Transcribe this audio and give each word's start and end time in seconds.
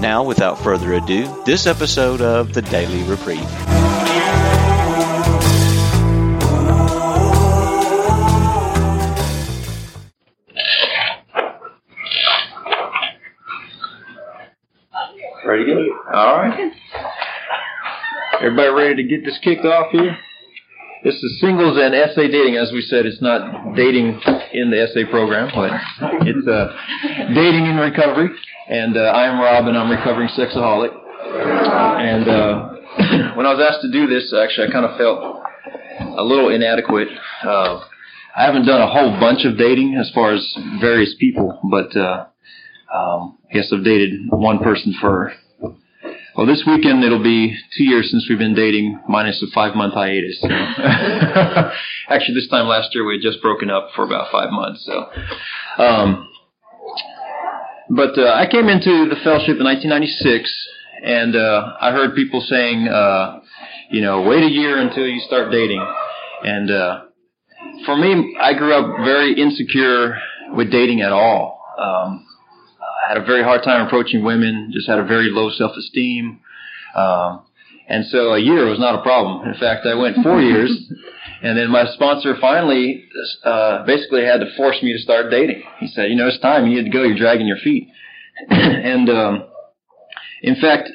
Now, 0.00 0.22
without 0.22 0.58
further 0.58 0.92
ado, 0.94 1.42
this 1.46 1.66
episode 1.66 2.20
of 2.20 2.52
the 2.52 2.60
Daily 2.62 3.02
Reprieve. 3.04 3.40
Ready 15.46 15.64
to 15.64 15.74
go? 15.74 16.12
All 16.12 16.36
right. 16.36 16.72
Everybody 18.40 18.68
ready 18.68 18.94
to 18.96 19.08
get 19.08 19.24
this 19.24 19.38
kicked 19.42 19.64
off 19.64 19.90
here? 19.92 20.18
This 21.04 21.14
is 21.22 21.40
singles 21.40 21.78
and 21.80 21.94
SA 22.14 22.22
dating. 22.22 22.56
As 22.56 22.72
we 22.72 22.80
said, 22.80 23.06
it's 23.06 23.20
not 23.20 23.74
dating 23.76 24.20
in 24.52 24.70
the 24.70 24.88
SA 24.92 25.10
program, 25.10 25.50
but 25.54 25.70
it's 26.26 26.46
uh, 26.48 26.74
dating 27.34 27.66
in 27.66 27.76
recovery. 27.76 28.30
And 28.68 28.96
uh, 28.96 29.00
I 29.00 29.26
am 29.26 29.38
Robb, 29.38 29.66
and 29.66 29.76
I'm 29.76 29.90
recovering 29.90 30.28
sexaholic. 30.28 30.90
And 30.90 32.28
uh, 32.28 33.34
when 33.36 33.46
I 33.46 33.52
was 33.52 33.60
asked 33.60 33.82
to 33.82 33.92
do 33.92 34.06
this, 34.06 34.32
actually, 34.32 34.68
I 34.68 34.72
kind 34.72 34.86
of 34.86 34.96
felt 34.96 35.42
a 36.18 36.22
little 36.24 36.48
inadequate. 36.48 37.08
Uh, 37.44 37.80
I 38.34 38.44
haven't 38.44 38.66
done 38.66 38.80
a 38.80 38.90
whole 38.90 39.20
bunch 39.20 39.44
of 39.44 39.58
dating 39.58 39.96
as 40.00 40.10
far 40.14 40.32
as 40.32 40.58
various 40.80 41.14
people, 41.20 41.58
but 41.70 41.94
uh, 41.96 42.26
um, 42.92 43.38
I 43.50 43.54
guess 43.54 43.70
I've 43.72 43.84
dated 43.84 44.30
one 44.30 44.58
person 44.58 44.94
for 45.00 45.32
well, 46.36 46.46
this 46.46 46.62
weekend 46.66 47.02
it'll 47.02 47.22
be 47.22 47.56
two 47.76 47.84
years 47.84 48.10
since 48.10 48.26
we've 48.28 48.38
been 48.38 48.54
dating, 48.54 49.00
minus 49.08 49.42
a 49.42 49.46
five 49.54 49.74
month 49.74 49.94
hiatus. 49.94 50.38
So. 50.40 50.48
Actually, 52.08 52.34
this 52.34 52.48
time 52.48 52.66
last 52.66 52.94
year 52.94 53.06
we 53.06 53.14
had 53.14 53.22
just 53.22 53.40
broken 53.40 53.70
up 53.70 53.90
for 53.96 54.04
about 54.04 54.30
five 54.30 54.50
months. 54.50 54.84
So, 54.84 55.82
um, 55.82 56.28
but 57.88 58.18
uh, 58.18 58.32
I 58.34 58.46
came 58.50 58.68
into 58.68 59.08
the 59.08 59.16
fellowship 59.22 59.56
in 59.58 59.64
1996, 59.64 60.68
and 61.04 61.36
uh, 61.36 61.76
I 61.80 61.92
heard 61.92 62.14
people 62.14 62.40
saying, 62.40 62.88
uh, 62.88 63.40
you 63.90 64.02
know, 64.02 64.22
wait 64.22 64.42
a 64.42 64.50
year 64.50 64.78
until 64.78 65.06
you 65.06 65.20
start 65.20 65.50
dating. 65.50 65.84
And 66.42 66.70
uh, 66.70 67.00
for 67.86 67.96
me, 67.96 68.36
I 68.40 68.52
grew 68.54 68.74
up 68.74 68.98
very 69.04 69.40
insecure 69.40 70.18
with 70.52 70.70
dating 70.70 71.00
at 71.00 71.12
all. 71.12 71.62
Um, 71.78 72.25
I 73.06 73.12
had 73.12 73.22
a 73.22 73.24
very 73.24 73.44
hard 73.44 73.62
time 73.62 73.86
approaching 73.86 74.24
women. 74.24 74.70
Just 74.72 74.88
had 74.88 74.98
a 74.98 75.04
very 75.04 75.30
low 75.30 75.50
self-esteem. 75.50 76.40
Um, 76.96 77.42
and 77.88 78.04
so 78.06 78.34
a 78.34 78.38
year 78.38 78.66
was 78.66 78.80
not 78.80 78.98
a 78.98 79.02
problem. 79.02 79.46
In 79.46 79.54
fact, 79.60 79.86
I 79.86 79.94
went 79.94 80.16
four 80.24 80.40
years, 80.52 80.72
and 81.42 81.56
then 81.56 81.70
my 81.70 81.86
sponsor 81.94 82.34
finally, 82.40 83.04
uh, 83.44 83.84
basically 83.86 84.24
had 84.24 84.40
to 84.40 84.56
force 84.56 84.82
me 84.82 84.92
to 84.92 84.98
start 84.98 85.30
dating. 85.30 85.62
He 85.78 85.86
said, 85.86 86.10
"You 86.10 86.16
know, 86.16 86.26
it's 86.26 86.40
time. 86.40 86.66
You 86.66 86.76
need 86.76 86.90
to 86.90 86.96
go. 86.96 87.04
You're 87.04 87.16
dragging 87.16 87.46
your 87.46 87.58
feet." 87.58 87.88
and 88.48 89.08
um, 89.08 89.44
in 90.42 90.56
fact, 90.56 90.90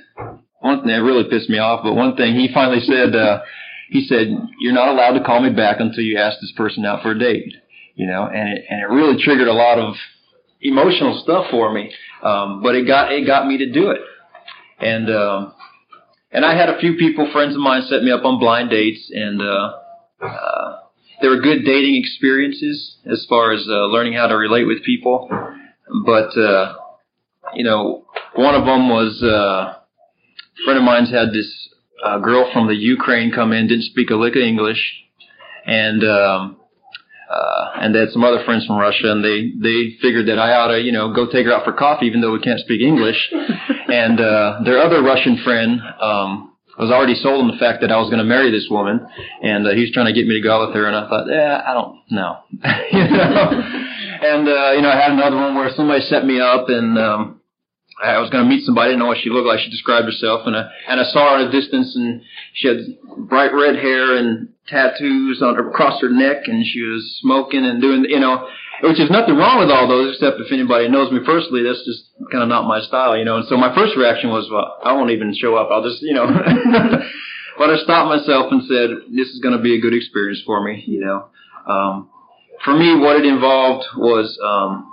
one 0.59 0.79
thing 0.79 0.89
that 0.89 1.03
really 1.03 1.29
pissed 1.29 1.49
me 1.49 1.59
off, 1.59 1.81
but 1.83 1.93
one 1.93 2.17
thing 2.17 2.35
he 2.35 2.49
finally 2.53 2.81
said, 2.81 3.15
uh, 3.15 3.41
he 3.89 4.05
said, 4.05 4.27
"You're 4.59 4.73
not 4.73 4.89
allowed 4.89 5.17
to 5.17 5.23
call 5.23 5.41
me 5.41 5.51
back 5.51 5.79
until 5.79 6.03
you 6.03 6.17
ask 6.17 6.41
this 6.41 6.53
person 6.57 6.83
out 6.85 7.03
for 7.03 7.11
a 7.11 7.19
date." 7.19 7.53
You 7.95 8.07
know, 8.07 8.25
and 8.25 8.49
it 8.49 8.65
and 8.69 8.81
it 8.81 8.89
really 8.89 9.21
triggered 9.21 9.47
a 9.47 9.53
lot 9.53 9.79
of 9.79 9.95
emotional 10.61 11.19
stuff 11.23 11.47
for 11.51 11.73
me, 11.73 11.91
um, 12.23 12.61
but 12.61 12.75
it 12.75 12.85
got 12.87 13.11
it 13.11 13.25
got 13.25 13.47
me 13.47 13.57
to 13.57 13.71
do 13.71 13.91
it, 13.91 14.01
and 14.79 15.09
um, 15.09 15.53
and 16.31 16.45
I 16.45 16.55
had 16.55 16.69
a 16.69 16.79
few 16.79 16.95
people, 16.95 17.29
friends 17.31 17.55
of 17.55 17.61
mine, 17.61 17.83
set 17.83 18.03
me 18.03 18.11
up 18.11 18.23
on 18.23 18.39
blind 18.39 18.69
dates, 18.69 19.11
and 19.13 19.41
uh, 19.41 19.73
uh, 20.21 20.77
they 21.21 21.27
were 21.27 21.41
good 21.41 21.65
dating 21.65 21.95
experiences 21.95 22.97
as 23.11 23.25
far 23.27 23.51
as 23.51 23.67
uh, 23.67 23.85
learning 23.87 24.13
how 24.13 24.27
to 24.27 24.35
relate 24.35 24.65
with 24.65 24.83
people. 24.83 25.29
But 26.05 26.37
uh, 26.37 26.75
you 27.53 27.63
know, 27.63 28.05
one 28.35 28.55
of 28.55 28.65
them 28.65 28.89
was 28.89 29.21
uh, 29.23 29.27
a 29.27 30.63
friend 30.63 30.79
of 30.79 30.85
mine's 30.85 31.11
had 31.11 31.29
this 31.33 31.69
uh, 32.03 32.19
girl 32.19 32.49
from 32.53 32.67
the 32.67 32.75
Ukraine 32.75 33.31
come 33.31 33.51
in, 33.51 33.67
didn't 33.67 33.85
speak 33.85 34.09
a 34.09 34.15
lick 34.15 34.35
of 34.35 34.41
English, 34.41 34.93
and 35.65 36.03
um, 36.03 36.57
uh, 37.31 37.71
and 37.79 37.95
they 37.95 37.99
had 37.99 38.09
some 38.11 38.23
other 38.23 38.43
friends 38.43 38.65
from 38.65 38.77
Russia, 38.77 39.11
and 39.11 39.23
they 39.23 39.51
they 39.55 39.95
figured 40.01 40.27
that 40.27 40.39
I 40.39 40.53
ought 40.53 40.67
to 40.67 40.81
you 40.81 40.91
know 40.91 41.13
go 41.13 41.31
take 41.31 41.45
her 41.45 41.53
out 41.53 41.63
for 41.63 41.73
coffee, 41.73 42.05
even 42.05 42.21
though 42.21 42.33
we 42.33 42.39
can't 42.39 42.59
speak 42.59 42.81
English. 42.81 43.31
and 43.87 44.19
uh, 44.19 44.59
their 44.65 44.79
other 44.79 45.01
Russian 45.01 45.37
friend 45.43 45.81
um, 46.01 46.51
was 46.77 46.91
already 46.91 47.15
sold 47.15 47.41
on 47.41 47.47
the 47.47 47.57
fact 47.57 47.81
that 47.81 47.91
I 47.91 47.97
was 47.97 48.09
going 48.09 48.19
to 48.19 48.27
marry 48.27 48.51
this 48.51 48.67
woman, 48.69 49.05
and 49.41 49.67
uh, 49.67 49.71
he 49.71 49.81
was 49.81 49.91
trying 49.91 50.07
to 50.07 50.13
get 50.13 50.27
me 50.27 50.35
to 50.35 50.41
go 50.41 50.51
out 50.51 50.67
with 50.67 50.75
her, 50.75 50.87
and 50.87 50.95
I 50.95 51.07
thought, 51.07 51.27
yeah, 51.29 51.61
I 51.65 51.73
don't 51.73 51.99
know, 52.09 52.37
you 52.51 53.07
know. 53.07 53.43
and 54.21 54.47
uh, 54.47 54.71
you 54.75 54.81
know, 54.81 54.91
I 54.91 54.99
had 54.99 55.11
another 55.13 55.37
one 55.37 55.55
where 55.55 55.69
somebody 55.75 56.01
set 56.01 56.25
me 56.25 56.39
up, 56.39 56.69
and 56.69 56.97
um, 56.97 57.40
I 58.01 58.19
was 58.19 58.29
going 58.29 58.43
to 58.43 58.49
meet 58.49 58.65
somebody. 58.65 58.85
I 58.85 58.89
didn't 58.91 58.99
know 58.99 59.07
what 59.13 59.19
she 59.21 59.29
looked 59.29 59.47
like. 59.47 59.59
She 59.59 59.69
described 59.69 60.05
herself, 60.05 60.47
and 60.47 60.55
I 60.57 60.69
and 60.89 60.99
I 60.99 61.03
saw 61.03 61.37
her 61.37 61.45
at 61.45 61.49
a 61.49 61.51
distance, 61.51 61.95
and 61.95 62.21
she 62.53 62.67
had 62.67 62.77
bright 63.29 63.53
red 63.53 63.75
hair 63.75 64.17
and 64.17 64.49
tattoos 64.67 65.41
on 65.41 65.55
her, 65.55 65.69
across 65.69 66.01
her 66.01 66.09
neck, 66.09 66.47
and 66.47 66.65
she 66.65 66.81
was 66.81 67.19
smoking 67.21 67.65
and 67.65 67.81
doing, 67.81 68.05
you 68.09 68.19
know, 68.19 68.47
which 68.81 68.99
is 68.99 69.11
nothing 69.11 69.35
wrong 69.35 69.59
with 69.59 69.69
all 69.69 69.87
those, 69.87 70.15
except 70.15 70.41
if 70.41 70.51
anybody 70.51 70.89
knows 70.89 71.11
me 71.11 71.19
personally, 71.23 71.61
that's 71.61 71.85
just 71.85 72.09
kind 72.31 72.41
of 72.41 72.49
not 72.49 72.65
my 72.65 72.81
style, 72.81 73.17
you 73.17 73.25
know. 73.25 73.37
And 73.37 73.47
so 73.47 73.57
my 73.57 73.73
first 73.75 73.95
reaction 73.95 74.29
was, 74.29 74.49
well, 74.51 74.81
I 74.83 74.93
won't 74.93 75.11
even 75.11 75.35
show 75.37 75.55
up. 75.55 75.69
I'll 75.69 75.83
just, 75.83 76.01
you 76.01 76.13
know. 76.13 76.25
but 77.57 77.69
I 77.69 77.77
stopped 77.83 78.09
myself 78.09 78.51
and 78.51 78.63
said, 78.65 79.13
this 79.13 79.29
is 79.29 79.39
going 79.41 79.55
to 79.55 79.61
be 79.61 79.77
a 79.77 79.81
good 79.81 79.93
experience 79.93 80.41
for 80.45 80.63
me, 80.63 80.83
you 80.87 81.01
know. 81.01 81.29
Um, 81.67 82.09
for 82.65 82.73
me, 82.73 82.97
what 82.97 83.17
it 83.17 83.25
involved 83.25 83.85
was. 83.95 84.37
Um, 84.41 84.90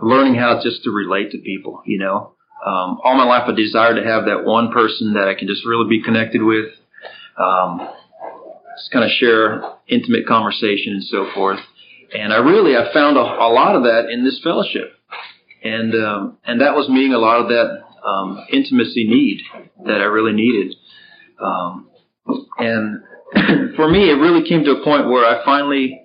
learning 0.00 0.34
how 0.34 0.60
just 0.62 0.82
to 0.84 0.90
relate 0.90 1.32
to 1.32 1.38
people, 1.38 1.82
you 1.84 1.98
know. 1.98 2.32
Um, 2.64 2.98
all 3.04 3.16
my 3.16 3.24
life 3.24 3.44
I 3.46 3.52
desired 3.52 3.96
to 3.96 4.04
have 4.04 4.24
that 4.26 4.44
one 4.44 4.72
person 4.72 5.14
that 5.14 5.28
I 5.28 5.34
can 5.34 5.46
just 5.46 5.64
really 5.64 5.88
be 5.88 6.02
connected 6.02 6.42
with, 6.42 6.66
um, 7.38 7.88
just 8.76 8.90
kind 8.92 9.04
of 9.04 9.10
share 9.12 9.62
intimate 9.86 10.26
conversation 10.26 10.94
and 10.94 11.04
so 11.04 11.28
forth. 11.34 11.60
And 12.12 12.32
I 12.32 12.38
really, 12.38 12.76
I 12.76 12.92
found 12.92 13.16
a, 13.16 13.20
a 13.20 13.50
lot 13.52 13.76
of 13.76 13.84
that 13.84 14.10
in 14.10 14.24
this 14.24 14.40
fellowship. 14.42 14.92
And, 15.62 15.94
um, 15.94 16.38
and 16.44 16.60
that 16.60 16.74
was 16.74 16.88
meeting 16.88 17.12
a 17.12 17.18
lot 17.18 17.40
of 17.40 17.48
that, 17.48 17.84
um, 18.04 18.44
intimacy 18.52 19.06
need 19.06 19.40
that 19.84 20.00
I 20.00 20.04
really 20.04 20.32
needed. 20.32 20.74
Um, 21.42 21.90
and 22.58 23.02
for 23.76 23.88
me, 23.90 24.10
it 24.10 24.14
really 24.14 24.48
came 24.48 24.64
to 24.64 24.72
a 24.72 24.84
point 24.84 25.08
where 25.08 25.24
I 25.24 25.44
finally 25.44 26.00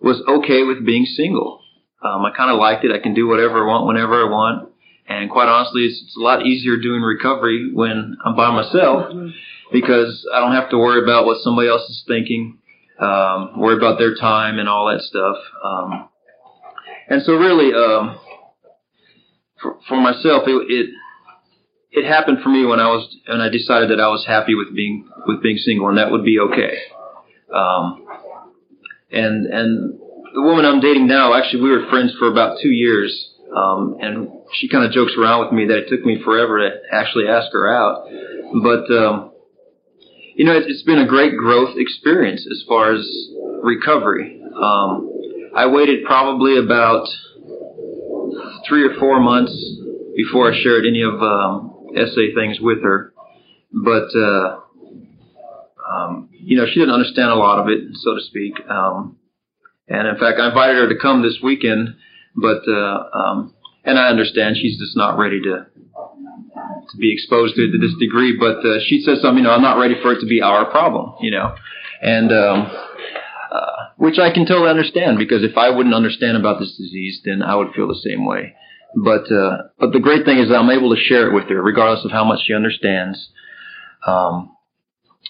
was 0.00 0.22
okay 0.28 0.62
with 0.64 0.84
being 0.84 1.06
single. 1.06 1.63
Um, 2.04 2.24
I 2.24 2.30
kind 2.36 2.50
of 2.50 2.58
liked 2.58 2.84
it. 2.84 2.92
I 2.92 2.98
can 2.98 3.14
do 3.14 3.26
whatever 3.26 3.64
I 3.64 3.66
want 3.66 3.86
whenever 3.86 4.26
I 4.26 4.28
want. 4.28 4.68
And 5.08 5.30
quite 5.30 5.48
honestly, 5.48 5.82
it's, 5.82 6.02
it's 6.02 6.16
a 6.16 6.20
lot 6.20 6.46
easier 6.46 6.76
doing 6.76 7.02
recovery 7.02 7.70
when 7.72 8.16
I'm 8.24 8.36
by 8.36 8.50
myself 8.50 9.12
because 9.72 10.26
I 10.32 10.40
don't 10.40 10.52
have 10.52 10.70
to 10.70 10.78
worry 10.78 11.02
about 11.02 11.26
what 11.26 11.42
somebody 11.42 11.68
else 11.68 11.82
is 11.82 12.04
thinking, 12.06 12.58
um, 13.00 13.58
worry 13.58 13.76
about 13.76 13.98
their 13.98 14.14
time 14.14 14.58
and 14.58 14.68
all 14.68 14.86
that 14.86 15.02
stuff. 15.02 15.36
Um, 15.62 16.08
and 17.08 17.22
so 17.22 17.32
really, 17.34 17.72
um, 17.74 18.18
for, 19.60 19.78
for 19.88 19.96
myself, 19.96 20.44
it, 20.46 20.66
it 20.68 20.90
it 21.90 22.04
happened 22.04 22.38
for 22.42 22.48
me 22.48 22.66
when 22.66 22.80
I 22.80 22.88
was 22.88 23.16
and 23.28 23.40
I 23.40 23.48
decided 23.48 23.90
that 23.90 24.00
I 24.00 24.08
was 24.08 24.24
happy 24.26 24.54
with 24.54 24.74
being 24.74 25.08
with 25.26 25.42
being 25.42 25.58
single 25.58 25.88
and 25.88 25.98
that 25.98 26.10
would 26.10 26.24
be 26.24 26.38
okay. 26.40 26.78
Um, 27.54 28.06
and 29.12 29.46
and 29.46 30.00
the 30.34 30.42
woman 30.42 30.64
I'm 30.64 30.80
dating 30.80 31.06
now, 31.06 31.32
actually, 31.34 31.62
we 31.62 31.70
were 31.70 31.86
friends 31.88 32.12
for 32.18 32.28
about 32.28 32.58
two 32.60 32.70
years, 32.70 33.30
um, 33.54 33.96
and 34.00 34.28
she 34.54 34.68
kind 34.68 34.84
of 34.84 34.90
jokes 34.90 35.12
around 35.16 35.44
with 35.44 35.52
me 35.52 35.66
that 35.66 35.78
it 35.78 35.88
took 35.88 36.04
me 36.04 36.20
forever 36.24 36.58
to 36.58 36.70
actually 36.92 37.28
ask 37.28 37.52
her 37.52 37.72
out. 37.72 38.08
But 38.62 38.90
um, 38.92 39.32
you 40.34 40.44
know, 40.44 40.52
it's 40.56 40.82
been 40.82 40.98
a 40.98 41.06
great 41.06 41.36
growth 41.36 41.76
experience 41.78 42.46
as 42.50 42.64
far 42.66 42.92
as 42.92 43.06
recovery. 43.62 44.42
Um, 44.42 45.10
I 45.54 45.66
waited 45.66 46.04
probably 46.04 46.58
about 46.58 47.06
three 48.68 48.84
or 48.84 48.98
four 48.98 49.20
months 49.20 49.54
before 50.16 50.52
I 50.52 50.60
shared 50.60 50.84
any 50.84 51.02
of 51.02 51.14
um, 51.22 51.86
SA 51.94 52.34
things 52.34 52.58
with 52.60 52.82
her, 52.82 53.12
but 53.72 54.08
uh, 54.16 54.58
um, 55.88 56.28
you 56.32 56.56
know, 56.56 56.66
she 56.66 56.80
didn't 56.80 56.94
understand 56.94 57.30
a 57.30 57.36
lot 57.36 57.60
of 57.60 57.68
it, 57.68 57.80
so 57.94 58.16
to 58.16 58.20
speak. 58.22 58.54
Um, 58.68 59.18
and 59.88 60.08
in 60.08 60.16
fact, 60.16 60.38
I 60.40 60.48
invited 60.48 60.76
her 60.76 60.88
to 60.88 60.98
come 61.00 61.22
this 61.22 61.38
weekend, 61.42 61.96
but 62.34 62.62
uh, 62.68 63.04
um, 63.12 63.54
and 63.84 63.98
I 63.98 64.08
understand 64.08 64.56
she's 64.56 64.78
just 64.78 64.96
not 64.96 65.18
ready 65.18 65.40
to 65.42 65.66
to 66.90 66.96
be 66.98 67.12
exposed 67.12 67.54
to 67.56 67.62
it 67.62 67.72
to 67.72 67.78
this 67.78 67.96
degree. 67.98 68.36
But 68.38 68.64
uh, 68.64 68.78
she 68.86 69.00
says 69.00 69.20
something, 69.20 69.38
you 69.38 69.44
know, 69.44 69.54
I'm 69.54 69.62
not 69.62 69.78
ready 69.78 69.94
for 70.00 70.12
it 70.12 70.20
to 70.20 70.26
be 70.26 70.40
our 70.40 70.70
problem, 70.70 71.14
you 71.20 71.30
know, 71.30 71.54
and 72.02 72.32
um, 72.32 72.70
uh, 73.52 73.88
which 73.96 74.18
I 74.18 74.32
can 74.32 74.46
totally 74.46 74.70
understand 74.70 75.18
because 75.18 75.42
if 75.44 75.56
I 75.56 75.70
wouldn't 75.70 75.94
understand 75.94 76.36
about 76.36 76.58
this 76.60 76.76
disease, 76.76 77.20
then 77.24 77.42
I 77.42 77.54
would 77.54 77.72
feel 77.74 77.88
the 77.88 78.00
same 78.04 78.24
way. 78.24 78.54
But 78.96 79.30
uh, 79.30 79.68
but 79.78 79.92
the 79.92 80.00
great 80.00 80.24
thing 80.24 80.38
is 80.38 80.48
that 80.48 80.56
I'm 80.56 80.70
able 80.70 80.94
to 80.94 81.02
share 81.02 81.28
it 81.28 81.34
with 81.34 81.48
her, 81.48 81.60
regardless 81.60 82.04
of 82.04 82.12
how 82.12 82.24
much 82.24 82.40
she 82.46 82.54
understands. 82.54 83.28
Um, 84.06 84.56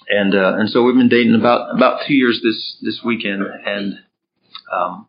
and 0.08 0.34
uh, 0.34 0.56
and 0.58 0.68
so 0.68 0.82
we've 0.82 0.94
been 0.94 1.08
dating 1.08 1.34
about 1.34 1.74
about 1.74 2.02
two 2.06 2.14
years 2.14 2.40
this 2.42 2.76
this 2.82 3.00
weekend, 3.04 3.42
and 3.42 3.98
um, 4.74 5.08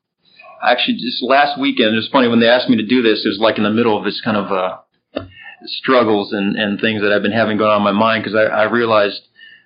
actually 0.62 0.98
just 0.98 1.24
last 1.24 1.60
weekend. 1.60 1.94
it 1.94 1.98
was 1.98 2.10
funny 2.12 2.28
when 2.28 2.40
they 2.40 2.48
asked 2.48 2.70
me 2.70 2.78
to 2.78 2.86
do 2.86 3.02
this. 3.02 3.26
It 3.26 3.30
was 3.30 3.40
like 3.40 3.58
in 3.58 3.64
the 3.64 3.72
middle 3.72 3.98
of 3.98 4.04
this 4.04 4.22
kind 4.24 4.38
of 4.38 4.52
uh, 4.52 5.26
struggles 5.66 6.34
and 6.34 6.56
and 6.56 6.80
things 6.80 7.02
that 7.02 7.12
I've 7.12 7.24
been 7.24 7.32
having 7.32 7.58
going 7.58 7.72
on 7.72 7.78
in 7.78 7.84
my 7.84 7.92
mind 7.92 8.24
because 8.24 8.36
I, 8.36 8.44
I 8.44 8.64
realized. 8.64 9.22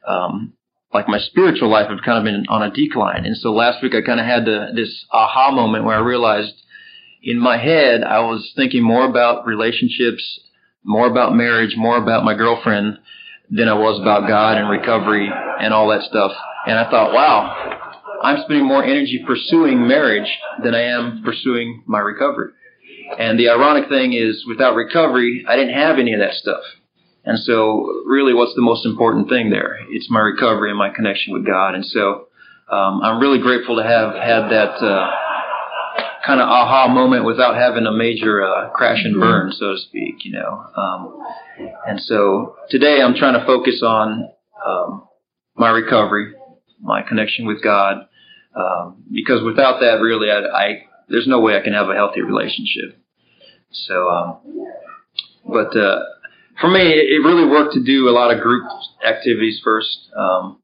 Um, 0.08 0.54
like 0.92 1.08
my 1.08 1.20
spiritual 1.20 1.70
life 1.70 1.88
had 1.88 2.02
kind 2.04 2.18
of 2.18 2.24
been 2.24 2.48
on 2.50 2.64
a 2.64 2.72
decline, 2.72 3.24
and 3.24 3.38
so 3.38 3.54
last 3.54 3.84
week 3.84 3.94
I 3.94 4.02
kind 4.02 4.20
of 4.20 4.26
had 4.26 4.46
the, 4.46 4.70
this 4.74 5.06
aha 5.12 5.52
moment 5.52 5.86
where 5.86 5.96
I 5.96 6.00
realized 6.00 6.54
in 7.22 7.40
my 7.40 7.58
head 7.58 8.04
I 8.04 8.20
was 8.22 8.52
thinking 8.56 8.84
more 8.84 9.06
about 9.06 9.46
relationships, 9.46 10.40
more 10.84 11.08
about 11.08 11.36
marriage, 11.36 11.76
more 11.78 11.98
about 11.98 12.24
my 12.24 12.34
girlfriend 12.34 12.98
than 13.50 13.68
I 13.68 13.74
was 13.74 14.00
about 14.00 14.28
God 14.28 14.58
and 14.58 14.70
recovery 14.70 15.30
and 15.60 15.74
all 15.74 15.90
that 15.90 16.04
stuff. 16.04 16.32
And 16.66 16.78
I 16.78 16.90
thought, 16.90 17.14
wow, 17.14 17.89
I'm 18.22 18.42
spending 18.44 18.66
more 18.66 18.84
energy 18.84 19.24
pursuing 19.26 19.88
marriage 19.88 20.30
than 20.64 20.76
I 20.76 20.84
am 20.84 21.24
pursuing 21.24 21.84
my 21.86 22.00
recovery. 22.00 22.52
And 23.18 23.40
the 23.40 23.50
ironic 23.50 23.90
thing 23.90 24.14
is, 24.14 24.44
without 24.48 24.76
recovery, 24.76 25.46
I 25.48 25.56
didn't 25.56 25.74
have 25.74 25.98
any 25.98 26.14
of 26.14 26.20
that 26.20 26.34
stuff. 26.34 26.62
And 27.26 27.40
so, 27.40 28.04
really, 28.06 28.34
what's 28.34 28.56
the 28.56 28.62
most 28.62 28.86
important 28.86 29.30
thing 29.30 29.50
there? 29.50 29.78
It's 29.90 30.10
my 30.10 30.20
recovery 30.20 30.70
and 30.70 30.78
my 30.78 30.90
connection 30.90 31.34
with 31.34 31.46
God. 31.46 31.76
And 31.76 31.86
so, 31.86 32.28
um, 32.72 33.02
I'm 33.04 33.20
really 33.20 33.40
grateful 33.40 33.78
to 33.78 33.84
have 33.84 34.14
had 34.14 34.50
that 34.50 34.76
uh, 34.78 35.12
kind 36.26 36.40
of 36.40 36.48
aha 36.48 36.88
moment 36.88 37.26
without 37.26 37.56
having 37.56 37.86
a 37.86 37.92
major 37.92 38.44
uh, 38.44 38.70
crash 38.70 39.04
and 39.04 39.20
burn, 39.20 39.52
so 39.52 39.74
to 39.74 39.80
speak. 39.80 40.24
You 40.24 40.34
know. 40.34 40.66
Um, 40.76 41.24
and 41.88 42.00
so 42.02 42.56
today 42.70 43.02
I'm 43.02 43.16
trying 43.16 43.40
to 43.40 43.46
focus 43.46 43.82
on 43.84 44.30
um, 44.66 45.08
my 45.56 45.70
recovery, 45.70 46.34
my 46.80 47.02
connection 47.02 47.46
with 47.46 47.64
God, 47.64 48.08
um, 48.56 49.04
because 49.12 49.44
without 49.44 49.80
that, 49.80 50.02
really, 50.02 50.30
I, 50.32 50.40
I, 50.40 50.68
there's 51.08 51.28
no 51.28 51.40
way 51.40 51.58
I 51.58 51.62
can 51.62 51.74
have 51.74 51.90
a 51.90 51.96
healthy 51.96 52.22
relationship. 52.22 53.02
So, 53.72 54.10
um, 54.10 54.40
but 55.46 55.76
uh, 55.76 56.02
for 56.60 56.70
me, 56.70 56.82
it 56.82 57.24
really 57.24 57.50
worked 57.50 57.74
to 57.74 57.84
do 57.84 58.10
a 58.10 58.12
lot 58.12 58.36
of 58.36 58.42
group 58.42 58.68
activities 59.06 59.62
first. 59.64 60.10
Um, 60.18 60.60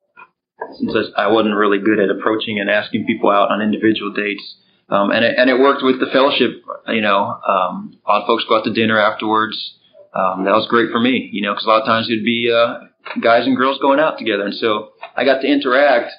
since 0.80 0.94
I 1.16 1.28
wasn't 1.28 1.56
really 1.56 1.80
good 1.80 2.00
at 2.00 2.10
approaching 2.10 2.60
and 2.60 2.70
asking 2.70 3.06
people 3.06 3.30
out 3.30 3.52
on 3.52 3.62
individual 3.62 4.12
dates, 4.14 4.56
um, 4.90 5.12
and 5.12 5.24
it, 5.24 5.36
and 5.38 5.50
it 5.50 5.60
worked 5.60 5.84
with 5.84 6.00
the 6.00 6.08
fellowship. 6.12 6.64
You 6.88 7.02
know, 7.02 7.40
um, 7.48 7.98
a 8.06 8.10
lot 8.10 8.22
of 8.22 8.28
folks 8.28 8.46
go 8.48 8.58
out 8.58 8.64
to 8.64 8.74
dinner 8.74 8.98
afterwards 8.98 9.76
um, 10.16 10.46
that 10.46 10.56
was 10.56 10.66
great 10.70 10.92
for 10.92 11.00
me, 11.00 11.30
you 11.34 11.42
know, 11.42 11.52
because 11.52 11.66
a 11.66 11.68
lot 11.68 11.82
of 11.82 11.86
times 11.86 12.08
it'd 12.10 12.24
be 12.24 12.50
uh, 12.50 12.88
guys 13.22 13.46
and 13.46 13.58
girls 13.58 13.80
going 13.82 14.00
out 14.00 14.18
together, 14.18 14.46
and 14.46 14.56
so 14.56 14.92
I 15.14 15.26
got 15.26 15.42
to 15.42 15.48
interact 15.48 16.12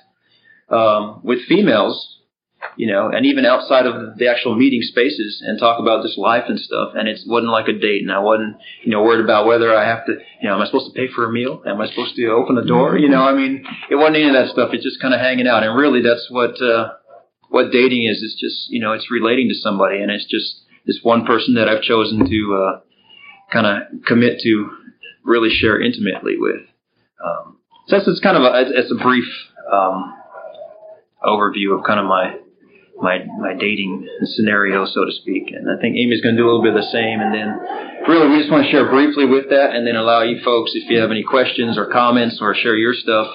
um, 0.69 1.21
with 1.23 1.45
females, 1.49 2.19
you 2.77 2.87
know, 2.87 3.09
and 3.09 3.27
even 3.27 3.45
outside 3.45 3.87
of 3.87 4.19
the 4.19 4.29
actual 4.29 4.55
meeting 4.57 4.83
spaces 4.83 5.43
and 5.47 5.59
talk 5.59 5.79
about 5.79 6.05
just 6.05 6.19
life 6.19 6.45
and 6.49 6.59
stuff. 6.59 6.93
And 6.95 7.09
it 7.09 7.21
wasn't 7.27 7.53
like 7.53 7.69
a 7.69 7.73
date, 7.73 8.03
and 8.03 8.11
I 8.11 8.19
wasn't, 8.19 8.57
you 8.83 8.91
know, 8.91 9.03
worried 9.03 9.25
about 9.25 9.47
whether 9.47 9.75
I 9.75 9.87
have 9.87 10.07
to, 10.07 10.13
you 10.41 10.49
know, 10.49 10.57
am 10.57 10.63
I 10.63 10.67
supposed 10.67 10.93
to 10.93 10.99
pay 10.99 11.09
for 11.13 11.25
a 11.25 11.33
meal? 11.33 11.63
Am 11.67 11.81
I 11.81 11.87
supposed 11.89 12.17
to 12.17 12.27
open 12.29 12.57
the 12.57 12.65
door? 12.65 12.99
You 12.99 13.09
know, 13.09 13.23
I 13.23 13.35
mean, 13.35 13.65
it 13.91 13.97
wasn't 13.97 14.17
any 14.17 14.29
of 14.29 14.35
that 14.35 14.51
stuff. 14.53 14.71
It's 14.73 14.85
just 14.85 15.01
kind 15.01 15.15
of 15.15 15.21
hanging 15.21 15.47
out, 15.47 15.63
and 15.63 15.77
really, 15.77 16.03
that's 16.03 16.27
what 16.31 16.61
uh, 16.61 16.95
what 17.49 17.71
dating 17.73 18.05
is. 18.05 18.23
It's 18.23 18.41
just, 18.41 18.71
you 18.71 18.81
know, 18.81 18.93
it's 18.93 19.11
relating 19.11 19.49
to 19.49 19.55
somebody, 19.55 20.01
and 20.01 20.11
it's 20.11 20.27
just 20.27 20.63
this 20.87 21.01
one 21.03 21.25
person 21.25 21.55
that 21.55 21.69
I've 21.69 21.83
chosen 21.83 22.29
to. 22.29 22.65
Uh, 22.67 22.81
kind 23.53 23.67
of 23.67 24.05
commit 24.05 24.41
to 24.41 24.71
really 25.25 25.51
share 25.51 25.81
intimately 25.81 26.35
with. 26.37 26.63
Um, 27.25 27.59
so 27.87 27.97
that's, 27.97 28.21
kind 28.21 28.37
of 28.37 28.43
a, 28.43 28.79
it's 28.79 28.91
a 28.91 29.03
brief 29.03 29.25
um, 29.73 30.15
overview 31.27 31.77
of 31.77 31.85
kind 31.85 32.01
of 32.01 32.07
my 32.07 32.39
my 32.97 33.25
my 33.39 33.53
dating 33.59 34.09
scenario, 34.37 34.87
so 34.87 35.05
to 35.05 35.13
speak. 35.13 35.53
And 35.53 35.69
I 35.69 35.81
think 35.81 35.97
Amy's 35.97 36.23
going 36.23 36.35
to 36.35 36.41
do 36.41 36.47
a 36.47 36.49
little 36.49 36.63
bit 36.63 36.75
of 36.75 36.81
the 36.81 36.91
same. 36.91 37.21
And 37.21 37.35
then, 37.35 37.49
really, 38.09 38.29
we 38.31 38.39
just 38.41 38.51
want 38.51 38.65
to 38.65 38.71
share 38.71 38.89
briefly 38.89 39.27
with 39.27 39.51
that, 39.51 39.77
and 39.77 39.87
then 39.87 39.97
allow 39.97 40.23
you 40.23 40.41
folks, 40.43 40.73
if 40.75 40.89
you 40.89 40.99
have 41.01 41.11
any 41.11 41.23
questions 41.23 41.77
or 41.77 41.93
comments 41.93 42.39
or 42.41 42.55
share 42.55 42.77
your 42.77 42.95
stuff, 42.95 43.29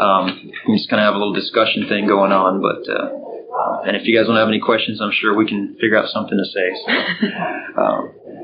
um, 0.00 0.50
we 0.68 0.78
just 0.78 0.88
kind 0.88 1.02
of 1.02 1.06
have 1.06 1.14
a 1.14 1.18
little 1.18 1.34
discussion 1.34 1.86
thing 1.88 2.06
going 2.06 2.32
on. 2.32 2.62
But 2.64 2.88
uh, 2.88 3.24
uh, 3.54 3.82
and 3.86 3.96
if 3.96 4.06
you 4.06 4.16
guys 4.16 4.26
don't 4.26 4.36
have 4.36 4.48
any 4.48 4.60
questions, 4.60 5.00
I'm 5.00 5.12
sure 5.12 5.36
we 5.36 5.46
can 5.46 5.76
figure 5.80 5.96
out 5.96 6.08
something 6.08 6.36
to 6.36 6.48
say. 6.48 6.66
So, 6.80 6.90
um, 7.80 8.00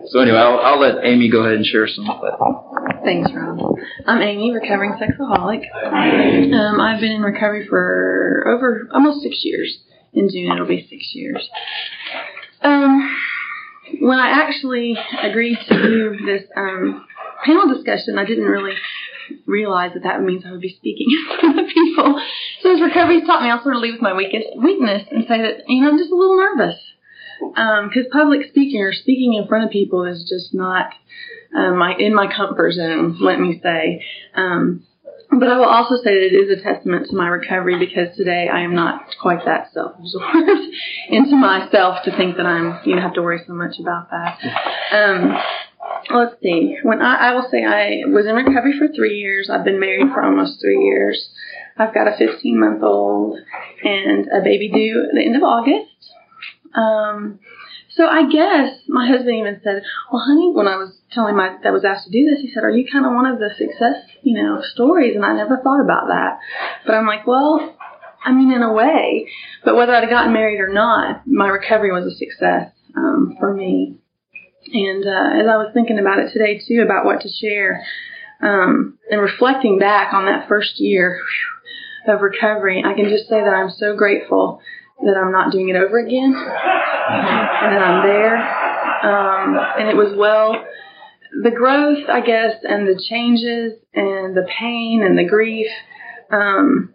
so 0.08 0.20
anyway, 0.20 0.38
I'll, 0.38 0.58
I'll, 0.58 0.81
let 0.81 1.05
Amy 1.05 1.31
go 1.31 1.41
ahead 1.41 1.55
and 1.55 1.67
share 1.67 1.87
some 1.88 2.08
of 2.08 2.20
that. 2.20 3.00
Thanks, 3.05 3.31
Ron. 3.35 3.61
I'm 4.06 4.23
Amy, 4.23 4.52
recovering 4.52 4.93
sexaholic. 4.94 5.62
Um, 6.52 6.81
I've 6.81 7.00
been 7.00 7.12
in 7.12 7.23
recovery 7.23 7.67
for 7.69 8.44
over 8.47 8.88
almost 8.93 9.23
six 9.23 9.41
years. 9.43 9.79
In 10.12 10.29
June, 10.29 10.52
it'll 10.52 10.67
be 10.67 10.87
six 10.91 11.14
years. 11.14 11.49
Um, 12.62 13.17
when 14.00 14.19
I 14.19 14.43
actually 14.44 14.97
agreed 15.23 15.58
to 15.69 15.82
do 15.82 16.26
this 16.26 16.43
um, 16.56 17.06
panel 17.44 17.73
discussion, 17.75 18.19
I 18.19 18.25
didn't 18.25 18.44
really 18.44 18.75
realize 19.47 19.93
that 19.94 20.02
that 20.02 20.23
means 20.23 20.44
I 20.47 20.52
would 20.52 20.61
be 20.61 20.75
speaking 20.76 21.06
in 21.31 21.38
front 21.38 21.58
of 21.58 21.67
people. 21.69 22.20
So 22.62 22.75
as 22.75 22.81
recovery's 22.81 23.26
taught 23.26 23.43
me, 23.43 23.50
I'll 23.50 23.62
sort 23.62 23.76
of 23.76 23.82
leave 23.82 23.94
with 23.94 24.02
my 24.02 24.14
weakest 24.14 24.47
weakness 24.56 25.06
and 25.11 25.25
say 25.29 25.41
that, 25.43 25.69
you 25.69 25.82
know, 25.82 25.91
I'm 25.91 25.99
just 25.99 26.11
a 26.11 26.17
little 26.17 26.37
nervous. 26.37 26.79
Because 27.40 28.06
um, 28.06 28.10
public 28.12 28.48
speaking 28.50 28.82
or 28.82 28.92
speaking 28.92 29.34
in 29.34 29.48
front 29.48 29.64
of 29.64 29.70
people 29.70 30.04
is 30.04 30.28
just 30.28 30.54
not 30.54 30.92
um, 31.56 31.78
my 31.78 31.94
in 31.98 32.14
my 32.14 32.32
comfort 32.32 32.72
zone, 32.72 33.16
let 33.20 33.40
me 33.40 33.60
say. 33.62 34.04
Um, 34.34 34.84
but 35.31 35.48
I 35.48 35.58
will 35.58 35.66
also 35.66 35.94
say 35.96 36.10
that 36.10 36.26
it 36.26 36.34
is 36.34 36.58
a 36.58 36.62
testament 36.62 37.06
to 37.08 37.16
my 37.16 37.28
recovery 37.28 37.78
because 37.78 38.16
today 38.16 38.48
I 38.52 38.62
am 38.62 38.75
not 38.75 39.14
quite 39.20 39.44
that 39.44 39.72
self-absorbed 39.72 40.75
into 41.08 41.37
myself 41.37 42.02
to 42.04 42.16
think 42.16 42.37
that 42.37 42.46
I'm, 42.46 42.81
you 42.84 42.96
know, 42.96 43.02
have 43.02 43.14
to 43.14 43.22
worry 43.22 43.40
so 43.46 43.52
much 43.52 43.78
about 43.78 44.10
that. 44.10 44.38
Um, 44.92 45.37
let's 46.12 46.35
see. 46.42 46.78
When 46.82 47.00
I, 47.00 47.30
I 47.30 47.35
will 47.35 47.49
say 47.49 47.64
I 47.64 48.09
was 48.09 48.26
in 48.26 48.35
recovery 48.35 48.76
for 48.76 48.88
three 48.88 49.18
years. 49.18 49.49
I've 49.49 49.64
been 49.64 49.78
married 49.78 50.09
for 50.12 50.25
almost 50.25 50.61
three 50.61 50.82
years. 50.82 51.30
I've 51.76 51.94
got 51.94 52.09
a 52.09 52.16
15 52.16 52.59
month 52.59 52.82
old 52.82 53.38
and 53.85 54.26
a 54.28 54.42
baby 54.42 54.68
due 54.68 55.06
at 55.09 55.14
the 55.14 55.25
end 55.25 55.37
of 55.37 55.44
August. 55.44 55.87
Um, 56.74 57.40
so 57.90 58.06
I 58.06 58.30
guess 58.30 58.78
my 58.88 59.08
husband 59.08 59.36
even 59.36 59.60
said, 59.64 59.82
"Well, 60.12 60.22
honey," 60.24 60.52
when 60.54 60.68
I 60.68 60.76
was 60.76 61.00
telling 61.12 61.36
my 61.36 61.56
that 61.62 61.72
was 61.72 61.84
asked 61.84 62.06
to 62.06 62.10
do 62.10 62.28
this, 62.30 62.40
he 62.40 62.50
said, 62.52 62.62
"Are 62.62 62.70
you 62.70 62.86
kind 62.90 63.04
of 63.04 63.12
one 63.12 63.26
of 63.26 63.38
the 63.38 63.50
success, 63.56 64.04
you 64.22 64.40
know, 64.40 64.62
stories?" 64.62 65.16
And 65.16 65.24
I 65.24 65.34
never 65.34 65.56
thought 65.56 65.82
about 65.82 66.08
that, 66.08 66.38
but 66.86 66.94
I'm 66.94 67.06
like, 67.06 67.26
well, 67.26 67.76
I 68.24 68.32
mean, 68.32 68.52
in 68.52 68.62
a 68.62 68.72
way, 68.72 69.28
but 69.64 69.76
whether 69.76 69.94
I'd 69.94 70.08
gotten 70.08 70.32
married 70.32 70.60
or 70.60 70.72
not, 70.72 71.26
my 71.26 71.48
recovery 71.48 71.92
was 71.92 72.06
a 72.06 72.16
success 72.16 72.70
um, 72.96 73.36
for 73.40 73.54
me. 73.54 73.98
And 74.72 75.04
uh, 75.04 75.40
as 75.40 75.46
I 75.48 75.56
was 75.56 75.70
thinking 75.74 75.98
about 75.98 76.18
it 76.18 76.32
today 76.32 76.60
too, 76.66 76.82
about 76.82 77.04
what 77.04 77.22
to 77.22 77.28
share, 77.28 77.84
um, 78.40 78.98
and 79.10 79.20
reflecting 79.20 79.78
back 79.78 80.12
on 80.12 80.26
that 80.26 80.48
first 80.48 80.78
year 80.78 81.22
of 82.06 82.20
recovery, 82.20 82.82
I 82.84 82.94
can 82.94 83.08
just 83.08 83.28
say 83.28 83.40
that 83.40 83.52
I'm 83.52 83.70
so 83.70 83.96
grateful 83.96 84.60
that 85.04 85.16
I'm 85.16 85.33
not 85.33 85.52
doing 85.52 85.69
it 85.69 85.76
over 85.76 85.99
again, 85.99 86.35
and 86.35 87.73
that 87.73 87.83
I'm 87.83 88.07
there. 88.07 88.37
Um, 89.02 89.57
and 89.78 89.88
it 89.88 89.97
was 89.97 90.14
well, 90.16 90.64
the 91.42 91.50
growth, 91.50 92.09
I 92.09 92.21
guess, 92.21 92.54
and 92.62 92.87
the 92.87 93.00
changes, 93.09 93.75
and 93.95 94.37
the 94.37 94.47
pain 94.59 95.02
and 95.02 95.16
the 95.16 95.25
grief. 95.25 95.69
Um, 96.30 96.95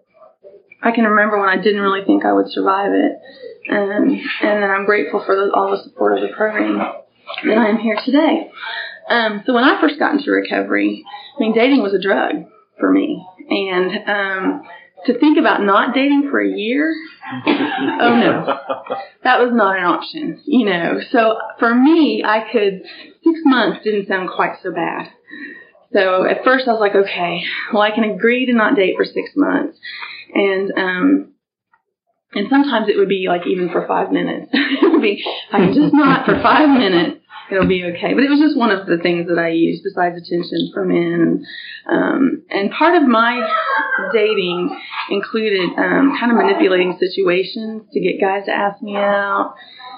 I 0.84 0.92
can 0.92 1.06
remember 1.06 1.40
when 1.40 1.50
I 1.50 1.62
didn't 1.62 1.82
really 1.82 2.06
think 2.06 2.26
I 2.26 2.34
would 2.34 2.50
survive 2.50 2.92
it, 2.92 3.20
and 3.68 4.12
and 4.12 4.64
then 4.64 4.70
I'm 4.70 4.86
grateful 4.86 5.24
for 5.26 5.36
the, 5.36 5.52
all 5.54 5.72
the 5.72 5.84
support 5.84 6.18
of 6.18 6.22
the 6.22 6.36
program 6.36 6.78
that 6.78 7.58
I 7.58 7.70
am 7.70 7.78
here 7.78 7.98
today. 8.06 8.52
Um, 9.10 9.44
so 9.46 9.54
when 9.54 9.64
I 9.64 9.80
first 9.82 9.98
got 10.00 10.14
into 10.14 10.32
recovery, 10.32 11.04
I 11.36 11.40
mean, 11.40 11.54
dating 11.54 11.82
was 11.82 11.94
a 11.94 12.02
drug 12.02 12.46
for 12.80 12.92
me, 12.92 13.26
and 13.50 14.10
um, 14.10 14.64
to 15.06 15.20
think 15.20 15.38
about 15.38 15.62
not 15.62 15.94
dating 15.94 16.30
for 16.30 16.42
a 16.42 16.50
year, 16.50 16.94
oh 17.46 18.16
no, 18.16 18.60
that 19.24 19.40
was 19.40 19.52
not 19.54 19.78
an 19.78 19.86
option, 19.86 20.42
you 20.46 20.66
know. 20.66 21.00
So 21.12 21.38
for 21.60 21.74
me, 21.74 22.24
I 22.26 22.46
could 22.52 22.84
six 23.24 23.40
months 23.44 23.84
didn't 23.84 24.08
sound 24.08 24.30
quite 24.36 24.58
so 24.62 24.72
bad. 24.72 25.10
So 25.94 26.26
at 26.26 26.44
first 26.44 26.68
I 26.68 26.72
was 26.72 26.80
like, 26.80 26.96
okay, 26.96 27.44
well 27.72 27.82
I 27.82 27.92
can 27.92 28.04
agree 28.04 28.46
to 28.48 28.54
not 28.54 28.76
date 28.76 28.96
for 28.98 29.06
six 29.06 29.32
months, 29.36 29.78
and 30.34 30.72
um, 30.76 31.34
and 32.34 32.48
sometimes 32.50 32.90
it 32.90 32.98
would 32.98 33.10
be 33.10 33.26
like 33.28 33.48
even 33.48 33.70
for 33.70 33.88
five 33.88 34.12
minutes. 34.12 34.50
it 34.54 34.92
would 34.92 35.02
be 35.02 35.24
I 35.52 35.58
can 35.58 35.74
just 35.74 35.94
not 35.94 36.26
for 36.26 36.42
five 36.42 36.70
minutes 36.70 37.25
it'll 37.52 37.68
be 37.68 37.84
okay. 37.86 38.14
But 38.14 38.24
it 38.24 38.30
was 38.30 38.40
just 38.40 38.58
one 38.58 38.72
of 38.72 38.88
the 38.88 38.98
things 38.98 39.28
that 39.28 39.38
I 39.38 39.50
used 39.50 39.84
besides 39.84 40.18
attention 40.18 40.72
for 40.74 40.86
men. 40.86 41.46
Um, 41.90 42.44
and 42.50 42.72
part 42.72 42.96
of 42.96 43.08
my 43.08 43.48
dating 44.14 44.80
included 45.10 45.70
um, 45.78 46.18
kind 46.20 46.32
of 46.32 46.38
manipulating 46.38 46.98
situations 47.00 47.84
to 47.92 48.00
get 48.00 48.22
guys 48.22 48.46
to 48.46 48.52
ask 48.52 48.82
me 48.82 48.96
out. 48.96 49.56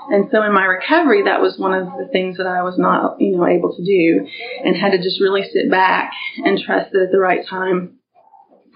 And 0.10 0.30
so 0.32 0.42
in 0.44 0.54
my 0.54 0.64
recovery, 0.64 1.24
that 1.24 1.42
was 1.42 1.58
one 1.58 1.74
of 1.74 1.88
the 1.98 2.08
things 2.12 2.38
that 2.38 2.48
I 2.48 2.64
was 2.64 2.78
not, 2.78 3.20
you 3.20 3.36
know, 3.36 3.46
able 3.46 3.76
to 3.76 3.84
do 3.84 4.28
and 4.64 4.76
had 4.76 4.92
to 4.92 4.98
just 4.98 5.20
really 5.20 5.44
sit 5.44 5.70
back 5.70 6.12
and 6.44 6.58
trust 6.60 6.92
that 6.94 7.04
at 7.04 7.12
the 7.12 7.20
right 7.20 7.46
time 7.46 8.00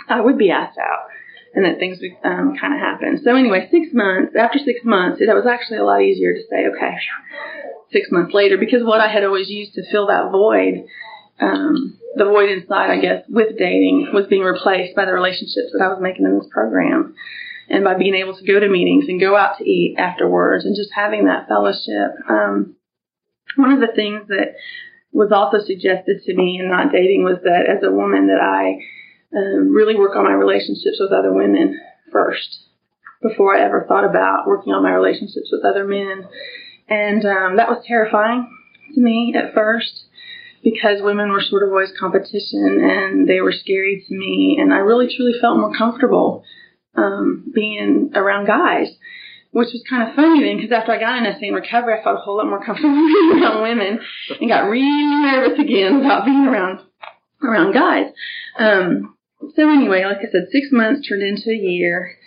I 0.09 0.19
would 0.19 0.37
be 0.37 0.51
asked 0.51 0.77
out 0.77 1.07
and 1.53 1.65
that 1.65 1.79
things 1.79 1.99
would 2.01 2.29
um, 2.29 2.55
kind 2.59 2.73
of 2.73 2.79
happen. 2.79 3.21
So 3.23 3.35
anyway, 3.35 3.67
six 3.71 3.87
months, 3.93 4.33
after 4.37 4.59
six 4.59 4.81
months, 4.83 5.21
it 5.21 5.27
was 5.27 5.47
actually 5.47 5.77
a 5.77 5.83
lot 5.83 6.01
easier 6.01 6.33
to 6.33 6.41
say, 6.49 6.67
okay, 6.67 6.95
six 7.91 8.09
months 8.11 8.33
later, 8.33 8.57
because 8.57 8.83
what 8.83 9.01
I 9.01 9.07
had 9.07 9.23
always 9.23 9.49
used 9.49 9.73
to 9.75 9.89
fill 9.91 10.07
that 10.07 10.31
void, 10.31 10.85
um, 11.39 11.97
the 12.15 12.25
void 12.25 12.49
inside, 12.49 12.91
I 12.91 12.99
guess, 12.99 13.23
with 13.29 13.57
dating 13.57 14.09
was 14.13 14.27
being 14.27 14.43
replaced 14.43 14.95
by 14.95 15.05
the 15.05 15.13
relationships 15.13 15.71
that 15.73 15.83
I 15.83 15.87
was 15.87 15.99
making 16.01 16.25
in 16.25 16.37
this 16.37 16.47
program. 16.51 17.15
And 17.69 17.85
by 17.85 17.93
being 17.93 18.15
able 18.15 18.35
to 18.35 18.45
go 18.45 18.59
to 18.59 18.67
meetings 18.67 19.05
and 19.07 19.19
go 19.19 19.37
out 19.37 19.57
to 19.57 19.63
eat 19.63 19.95
afterwards 19.97 20.65
and 20.65 20.75
just 20.75 20.89
having 20.93 21.25
that 21.25 21.47
fellowship. 21.47 22.11
Um, 22.27 22.75
one 23.55 23.71
of 23.71 23.79
the 23.79 23.95
things 23.95 24.27
that 24.27 24.55
was 25.13 25.31
also 25.31 25.63
suggested 25.65 26.21
to 26.25 26.35
me 26.35 26.59
in 26.59 26.69
not 26.69 26.91
dating 26.91 27.23
was 27.23 27.37
that 27.43 27.67
as 27.69 27.81
a 27.83 27.91
woman 27.91 28.27
that 28.27 28.41
I 28.41 28.83
um, 29.37 29.73
really 29.73 29.95
work 29.95 30.17
on 30.17 30.25
my 30.25 30.33
relationships 30.33 30.97
with 30.99 31.11
other 31.11 31.33
women 31.33 31.79
first 32.11 32.65
before 33.21 33.55
I 33.55 33.63
ever 33.63 33.85
thought 33.87 34.03
about 34.03 34.47
working 34.47 34.73
on 34.73 34.83
my 34.83 34.91
relationships 34.91 35.49
with 35.51 35.63
other 35.63 35.85
men. 35.85 36.27
And 36.91 37.23
um, 37.23 37.55
that 37.55 37.69
was 37.69 37.85
terrifying 37.87 38.49
to 38.95 38.99
me 39.01 39.33
at 39.33 39.53
first 39.53 40.07
because 40.61 41.01
women 41.01 41.31
were 41.31 41.41
sort 41.41 41.63
of 41.63 41.69
always 41.69 41.93
competition 41.97 42.81
and 42.83 43.29
they 43.29 43.39
were 43.39 43.53
scary 43.53 44.03
to 44.05 44.13
me. 44.13 44.57
And 44.59 44.73
I 44.73 44.79
really 44.79 45.07
truly 45.15 45.39
felt 45.39 45.57
more 45.57 45.73
comfortable 45.73 46.43
um, 46.95 47.49
being 47.55 48.11
around 48.13 48.45
guys, 48.45 48.89
which 49.51 49.69
was 49.71 49.81
kind 49.89 50.09
of 50.09 50.15
funny 50.17 50.43
then 50.43 50.57
because 50.57 50.73
after 50.73 50.91
I 50.91 50.99
got 50.99 51.17
in 51.17 51.31
SA 51.31 51.45
in 51.45 51.53
recovery, 51.53 51.97
I 51.97 52.03
felt 52.03 52.17
a 52.17 52.19
whole 52.19 52.35
lot 52.35 52.47
more 52.47 52.63
comfortable 52.63 52.93
being 52.93 53.41
around 53.41 53.61
women 53.61 53.99
and 54.41 54.49
got 54.49 54.69
really 54.69 55.31
nervous 55.31 55.59
again 55.59 56.01
about 56.01 56.25
being 56.25 56.45
around 56.45 56.81
around 57.41 57.73
guys. 57.73 58.11
Um, 58.59 59.15
so 59.55 59.69
anyway, 59.69 60.03
like 60.03 60.17
I 60.17 60.29
said, 60.29 60.51
six 60.51 60.67
months 60.73 61.07
turned 61.07 61.23
into 61.23 61.51
a 61.51 61.55
year, 61.55 62.17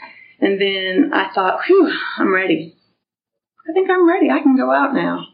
and 0.40 0.59
then 0.59 1.11
I 1.12 1.33
thought, 1.35 1.61
whew, 1.66 1.92
I'm 2.16 2.33
ready. 2.33 2.76
I 3.68 3.73
think 3.73 3.88
I'm 3.90 4.09
ready. 4.09 4.30
I 4.30 4.40
can 4.40 4.56
go 4.56 4.71
out 4.71 4.94
now. 4.94 5.26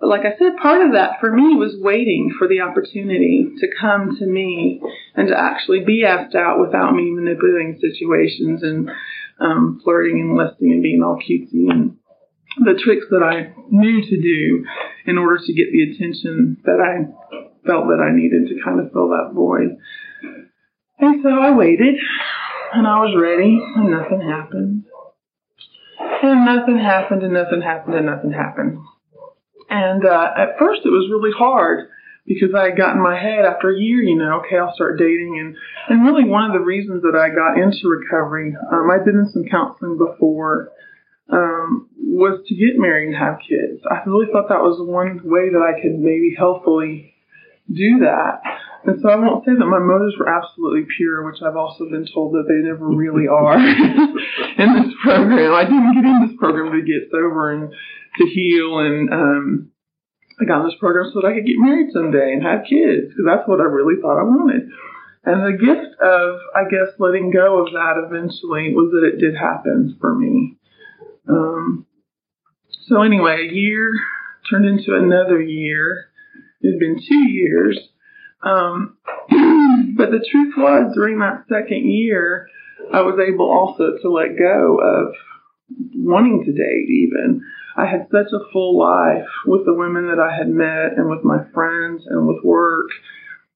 But 0.00 0.08
like 0.08 0.22
I 0.22 0.36
said, 0.36 0.56
part 0.60 0.84
of 0.84 0.94
that 0.94 1.20
for 1.20 1.30
me 1.30 1.54
was 1.54 1.76
waiting 1.78 2.34
for 2.36 2.48
the 2.48 2.60
opportunity 2.60 3.46
to 3.60 3.68
come 3.80 4.16
to 4.18 4.26
me 4.26 4.82
and 5.14 5.28
to 5.28 5.38
actually 5.38 5.84
be 5.84 6.04
asked 6.04 6.34
out 6.34 6.58
without 6.58 6.92
me 6.92 7.12
manipulating 7.12 7.78
situations 7.80 8.64
and 8.64 8.90
um, 9.38 9.80
flirting 9.84 10.20
and 10.20 10.36
listing 10.36 10.72
and 10.72 10.82
being 10.82 11.02
all 11.04 11.18
cutesy 11.18 11.70
and 11.70 11.98
the 12.58 12.78
tricks 12.82 13.06
that 13.10 13.22
I 13.22 13.54
knew 13.70 14.02
to 14.02 14.20
do 14.20 14.66
in 15.06 15.18
order 15.18 15.38
to 15.38 15.52
get 15.52 15.70
the 15.70 15.92
attention 15.92 16.58
that 16.64 16.80
I 16.80 17.06
felt 17.64 17.86
that 17.86 18.02
I 18.02 18.14
needed 18.14 18.48
to 18.48 18.62
kind 18.62 18.80
of 18.80 18.92
fill 18.92 19.08
that 19.10 19.30
void. 19.34 19.78
And 20.98 21.22
so 21.22 21.30
I 21.30 21.52
waited, 21.52 21.94
and 22.72 22.86
I 22.86 23.00
was 23.00 23.16
ready, 23.18 23.60
and 23.76 23.90
nothing 23.90 24.20
happened. 24.20 24.84
And 26.22 26.46
nothing 26.46 26.78
happened, 26.78 27.22
and 27.22 27.34
nothing 27.34 27.62
happened, 27.62 27.96
and 27.96 28.06
nothing 28.06 28.32
happened. 28.32 28.78
And 29.68 30.06
uh, 30.06 30.28
at 30.36 30.58
first 30.58 30.82
it 30.84 30.90
was 30.90 31.10
really 31.10 31.32
hard 31.36 31.88
because 32.26 32.54
I 32.54 32.70
had 32.70 32.76
got 32.76 32.94
in 32.94 33.02
my 33.02 33.18
head 33.18 33.44
after 33.44 33.70
a 33.70 33.78
year, 33.78 34.02
you 34.02 34.16
know, 34.16 34.40
okay, 34.40 34.56
I'll 34.56 34.74
start 34.74 34.98
dating. 34.98 35.38
And, 35.40 35.56
and 35.88 36.06
really 36.06 36.28
one 36.28 36.44
of 36.44 36.52
the 36.52 36.64
reasons 36.64 37.02
that 37.02 37.18
I 37.18 37.34
got 37.34 37.58
into 37.58 37.88
recovery, 37.88 38.54
um, 38.70 38.90
I'd 38.90 39.04
been 39.04 39.16
in 39.16 39.30
some 39.32 39.44
counseling 39.50 39.98
before, 39.98 40.70
um, 41.32 41.88
was 41.98 42.44
to 42.46 42.54
get 42.54 42.78
married 42.78 43.08
and 43.08 43.16
have 43.16 43.38
kids. 43.40 43.82
I 43.90 44.02
really 44.06 44.30
thought 44.30 44.48
that 44.50 44.62
was 44.62 44.78
one 44.78 45.20
way 45.24 45.50
that 45.50 45.62
I 45.62 45.80
could 45.80 45.98
maybe 45.98 46.34
healthfully 46.38 47.14
do 47.68 48.00
that. 48.00 48.42
And 48.84 48.98
so 49.00 49.08
I 49.08 49.16
won't 49.16 49.44
say 49.44 49.52
that 49.54 49.66
my 49.66 49.78
motives 49.78 50.18
were 50.18 50.28
absolutely 50.28 50.86
pure, 50.96 51.22
which 51.24 51.40
I've 51.42 51.56
also 51.56 51.86
been 51.86 52.06
told 52.12 52.34
that 52.34 52.50
they 52.50 52.66
never 52.66 52.88
really 52.88 53.28
are 53.28 53.54
in 54.58 54.68
this 54.82 54.92
program. 55.02 55.54
I 55.54 55.64
didn't 55.64 55.94
get 55.94 56.04
in 56.04 56.26
this 56.26 56.36
program 56.38 56.72
to 56.72 56.82
get 56.82 57.10
sober 57.10 57.52
and 57.52 57.70
to 57.70 58.24
heal, 58.26 58.80
and 58.80 59.12
um, 59.12 59.70
I 60.40 60.44
got 60.44 60.62
in 60.62 60.66
this 60.66 60.78
program 60.80 61.10
so 61.14 61.20
that 61.20 61.28
I 61.28 61.34
could 61.34 61.46
get 61.46 61.58
married 61.58 61.92
someday 61.92 62.34
and 62.34 62.42
have 62.42 62.66
kids, 62.66 63.14
because 63.14 63.24
that's 63.24 63.46
what 63.46 63.60
I 63.60 63.70
really 63.70 64.02
thought 64.02 64.18
I 64.18 64.26
wanted. 64.26 64.66
And 65.24 65.46
the 65.46 65.54
gift 65.56 65.94
of, 66.02 66.40
I 66.50 66.66
guess, 66.68 66.98
letting 66.98 67.30
go 67.30 67.62
of 67.62 67.72
that 67.72 68.02
eventually 68.02 68.74
was 68.74 68.90
that 68.90 69.06
it 69.06 69.20
did 69.22 69.38
happen 69.38 69.96
for 70.00 70.12
me. 70.18 70.58
Um, 71.28 71.86
so 72.88 73.02
anyway, 73.02 73.48
a 73.48 73.54
year 73.54 73.92
turned 74.50 74.66
into 74.66 74.96
another 74.96 75.40
year. 75.40 76.10
It 76.62 76.72
had 76.72 76.78
been 76.78 77.00
two 77.06 77.30
years 77.30 77.78
um, 78.42 78.96
but 79.96 80.10
the 80.10 80.24
truth 80.30 80.54
was, 80.56 80.92
during 80.94 81.20
that 81.20 81.44
second 81.48 81.90
year, 81.90 82.48
I 82.92 83.02
was 83.02 83.18
able 83.20 83.50
also 83.50 83.96
to 84.02 84.10
let 84.10 84.38
go 84.38 84.78
of 84.80 85.14
wanting 85.94 86.44
to 86.44 86.52
date 86.52 86.90
even. 86.90 87.42
I 87.76 87.86
had 87.86 88.08
such 88.10 88.32
a 88.32 88.52
full 88.52 88.78
life 88.78 89.28
with 89.46 89.64
the 89.64 89.74
women 89.74 90.08
that 90.08 90.20
I 90.20 90.36
had 90.36 90.48
met 90.48 90.98
and 90.98 91.08
with 91.08 91.24
my 91.24 91.44
friends 91.54 92.02
and 92.06 92.26
with 92.26 92.44
work 92.44 92.90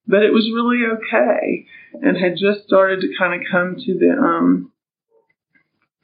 that 0.06 0.22
it 0.22 0.32
was 0.32 0.50
really 0.54 0.82
okay 0.86 1.66
and 2.00 2.16
had 2.16 2.36
just 2.38 2.64
started 2.66 3.00
to 3.00 3.12
kind 3.18 3.34
of 3.34 3.46
come 3.50 3.76
to 3.76 3.98
the 3.98 4.10
um, 4.10 4.72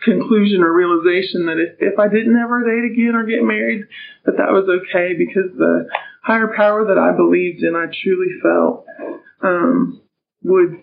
conclusion 0.04 0.62
or 0.62 0.72
realization 0.72 1.46
that 1.46 1.58
if, 1.58 1.92
if 1.92 1.98
I 1.98 2.08
didn't 2.08 2.38
ever 2.38 2.62
date 2.64 2.92
again 2.92 3.14
or 3.14 3.24
get 3.24 3.42
married, 3.42 3.84
that 4.24 4.36
that 4.38 4.52
was 4.52 4.68
okay 4.68 5.14
because 5.14 5.50
the 5.56 5.88
higher 6.22 6.52
power 6.56 6.86
that 6.86 6.98
I 6.98 7.16
believed 7.16 7.62
in, 7.62 7.74
I 7.74 7.86
truly 7.86 8.32
felt 8.42 8.86
um, 9.42 10.00
would 10.42 10.82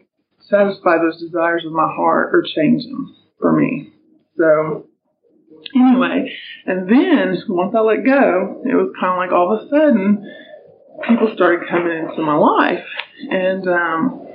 satisfy 0.49 0.97
those 0.97 1.21
desires 1.21 1.63
of 1.65 1.71
my 1.71 1.87
heart 1.87 2.33
or 2.33 2.43
change 2.55 2.83
them 2.83 3.15
for 3.39 3.53
me. 3.53 3.93
So 4.37 4.87
anyway, 5.75 6.31
and 6.65 6.89
then 6.89 7.37
once 7.47 7.73
I 7.75 7.81
let 7.81 8.05
go, 8.05 8.63
it 8.65 8.75
was 8.75 8.93
kind 8.99 9.13
of 9.13 9.17
like 9.17 9.31
all 9.31 9.53
of 9.53 9.65
a 9.65 9.69
sudden 9.69 10.35
people 11.07 11.31
started 11.35 11.69
coming 11.69 11.97
into 11.97 12.21
my 12.21 12.35
life, 12.35 12.85
and 13.29 13.67
um, 13.67 14.27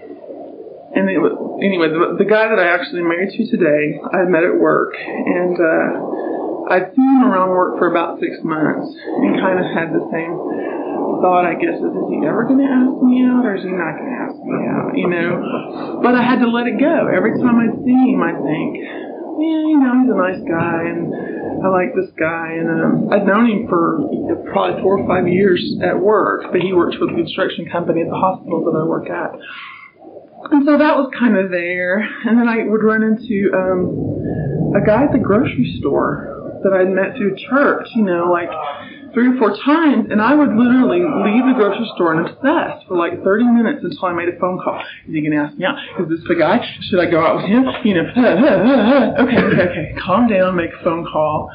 and 0.94 1.10
it 1.10 1.18
was, 1.18 1.34
anyway, 1.58 1.90
the, 1.90 2.22
the 2.22 2.28
guy 2.28 2.46
that 2.46 2.58
I 2.58 2.70
actually 2.70 3.02
married 3.02 3.34
to 3.34 3.42
today, 3.50 3.98
I 3.98 4.24
met 4.30 4.46
at 4.46 4.54
work, 4.54 4.94
and 4.94 5.58
uh, 5.58 6.70
I'd 6.70 6.94
seen 6.94 7.10
him 7.18 7.26
around 7.26 7.50
work 7.50 7.78
for 7.82 7.90
about 7.90 8.22
six 8.22 8.38
months, 8.46 8.94
and 8.94 9.42
kind 9.42 9.58
of 9.58 9.66
had 9.74 9.90
the 9.90 10.06
same 10.14 10.38
thought, 11.18 11.48
I 11.48 11.58
guess, 11.58 11.80
is, 11.80 11.88
is 11.88 12.06
he 12.12 12.20
ever 12.22 12.44
going 12.44 12.62
to 12.62 12.70
ask 12.70 12.94
me 13.02 13.26
out, 13.26 13.42
or 13.42 13.58
is 13.58 13.64
he 13.64 13.72
not 13.72 13.96
going 13.96 14.12
to 14.12 14.18
ask 14.22 14.38
me 14.38 14.60
out, 14.70 14.92
you 14.94 15.08
know? 15.08 16.00
But 16.04 16.14
I 16.14 16.22
had 16.22 16.44
to 16.44 16.48
let 16.52 16.68
it 16.68 16.78
go. 16.78 17.08
Every 17.08 17.34
time 17.40 17.58
I 17.58 17.72
see 17.80 18.00
him, 18.12 18.20
I 18.22 18.36
think, 18.38 18.70
yeah, 19.40 19.62
you 19.66 19.78
know, 19.82 19.92
he's 19.98 20.12
a 20.12 20.18
nice 20.20 20.42
guy, 20.46 20.78
and 20.94 21.10
I 21.64 21.68
like 21.72 21.96
this 21.96 22.12
guy, 22.14 22.60
and 22.60 22.68
um, 22.68 22.92
I'd 23.10 23.26
known 23.26 23.48
him 23.48 23.66
for 23.66 24.04
probably 24.52 24.82
four 24.82 25.00
or 25.00 25.06
five 25.08 25.26
years 25.26 25.58
at 25.82 25.98
work, 25.98 26.52
but 26.52 26.60
he 26.60 26.72
works 26.72 26.96
for 26.96 27.06
the 27.06 27.16
construction 27.16 27.66
company 27.72 28.02
at 28.02 28.08
the 28.08 28.20
hospital 28.20 28.62
that 28.68 28.78
I 28.78 28.84
work 28.84 29.08
at. 29.08 29.32
And 30.50 30.64
so 30.66 30.76
that 30.78 30.96
was 30.96 31.10
kind 31.18 31.36
of 31.36 31.50
there. 31.50 31.98
And 31.98 32.38
then 32.38 32.48
I 32.48 32.64
would 32.64 32.82
run 32.82 33.02
into 33.02 33.50
um, 33.54 34.74
a 34.76 34.84
guy 34.84 35.04
at 35.04 35.12
the 35.12 35.18
grocery 35.18 35.76
store 35.80 36.60
that 36.62 36.72
I'd 36.72 36.88
met 36.88 37.16
through 37.16 37.36
church, 37.48 37.88
you 37.94 38.02
know, 38.02 38.30
like 38.30 38.48
three 39.12 39.28
or 39.28 39.36
four 39.38 39.56
times. 39.64 40.08
And 40.10 40.20
I 40.20 40.34
would 40.34 40.52
literally 40.52 41.00
leave 41.00 41.44
the 41.44 41.54
grocery 41.56 41.88
store 41.94 42.12
and 42.12 42.26
obsess 42.26 42.82
for 42.88 42.96
like 42.96 43.22
30 43.22 43.44
minutes 43.44 43.80
until 43.84 44.04
I 44.06 44.12
made 44.12 44.28
a 44.28 44.38
phone 44.38 44.60
call. 44.62 44.80
Is 45.08 45.14
he 45.14 45.20
going 45.20 45.32
to 45.32 45.44
ask 45.44 45.56
me 45.56 45.64
out? 45.64 45.76
Is 46.00 46.08
this 46.08 46.20
the 46.28 46.34
guy? 46.34 46.60
Should 46.90 47.00
I 47.00 47.10
go 47.10 47.24
out 47.24 47.36
with 47.36 47.46
him? 47.46 47.64
You 47.84 47.94
know, 47.94 48.08
okay, 49.24 49.38
okay, 49.38 49.62
okay. 49.70 49.94
Calm 50.00 50.28
down, 50.28 50.56
make 50.56 50.72
a 50.72 50.82
phone 50.82 51.04
call. 51.04 51.50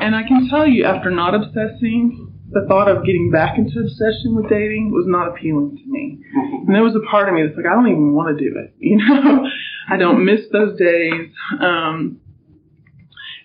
And 0.00 0.16
I 0.16 0.22
can 0.22 0.48
tell 0.48 0.66
you, 0.66 0.84
after 0.84 1.10
not 1.10 1.34
obsessing 1.34 2.25
the 2.50 2.64
thought 2.68 2.88
of 2.88 3.04
getting 3.04 3.30
back 3.30 3.58
into 3.58 3.80
obsession 3.80 4.36
with 4.36 4.48
dating 4.48 4.92
was 4.92 5.04
not 5.06 5.28
appealing 5.28 5.76
to 5.76 5.90
me. 5.90 6.22
And 6.66 6.74
there 6.74 6.82
was 6.82 6.94
a 6.94 7.10
part 7.10 7.28
of 7.28 7.34
me 7.34 7.42
that's 7.42 7.56
like, 7.56 7.66
I 7.66 7.74
don't 7.74 7.88
even 7.88 8.14
want 8.14 8.36
to 8.36 8.42
do 8.42 8.54
it. 8.58 8.74
You 8.78 8.98
know, 8.98 9.46
I 9.88 9.96
don't 9.96 10.24
miss 10.24 10.42
those 10.52 10.78
days. 10.78 11.30
Um, 11.60 12.20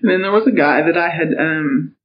and 0.02 0.12
then 0.12 0.22
there 0.22 0.32
was 0.32 0.48
a 0.48 0.56
guy 0.56 0.82
that 0.86 0.98
I 0.98 1.10
had, 1.10 1.34
um, 1.38 1.96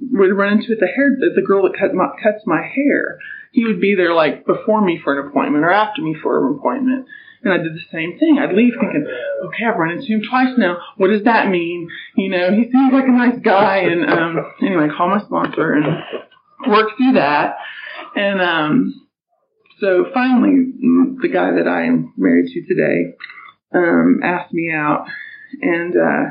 would 0.00 0.32
run 0.32 0.54
into 0.54 0.72
at 0.72 0.80
the 0.80 0.86
hair, 0.86 1.10
the 1.18 1.46
girl 1.46 1.62
that 1.64 1.78
cut 1.78 1.94
my, 1.94 2.08
cuts 2.22 2.44
my 2.46 2.62
hair. 2.62 3.18
He 3.52 3.64
would 3.64 3.80
be 3.80 3.94
there 3.94 4.14
like 4.14 4.46
before 4.46 4.84
me 4.84 5.00
for 5.02 5.18
an 5.18 5.28
appointment 5.28 5.64
or 5.64 5.72
after 5.72 6.02
me 6.02 6.16
for 6.22 6.46
an 6.46 6.56
appointment. 6.58 7.06
And 7.42 7.52
I 7.54 7.56
did 7.56 7.74
the 7.74 7.80
same 7.90 8.18
thing. 8.18 8.38
I'd 8.38 8.54
leave 8.54 8.74
thinking, 8.78 9.06
okay, 9.46 9.64
I've 9.64 9.78
run 9.78 9.92
into 9.92 10.06
him 10.06 10.22
twice 10.28 10.54
now. 10.58 10.76
What 10.98 11.08
does 11.08 11.24
that 11.24 11.48
mean? 11.48 11.88
You 12.16 12.28
know, 12.28 12.52
he 12.52 12.70
seems 12.70 12.92
like 12.92 13.08
a 13.08 13.12
nice 13.12 13.38
guy. 13.42 13.78
And 13.78 14.10
um, 14.10 14.52
anyway, 14.62 14.88
I 14.90 14.96
call 14.96 15.08
my 15.08 15.20
sponsor 15.24 15.72
and 15.72 15.86
work 16.68 16.90
through 16.98 17.14
that, 17.14 17.56
and 18.14 18.40
um, 18.42 19.08
so 19.80 20.04
finally, 20.12 20.72
the 21.22 21.28
guy 21.28 21.52
that 21.52 21.66
I 21.66 21.84
am 21.86 22.12
married 22.16 22.50
to 22.52 22.66
today 22.66 23.16
um, 23.74 24.20
asked 24.22 24.52
me 24.52 24.70
out, 24.72 25.06
and 25.62 25.94
uh, 25.96 26.30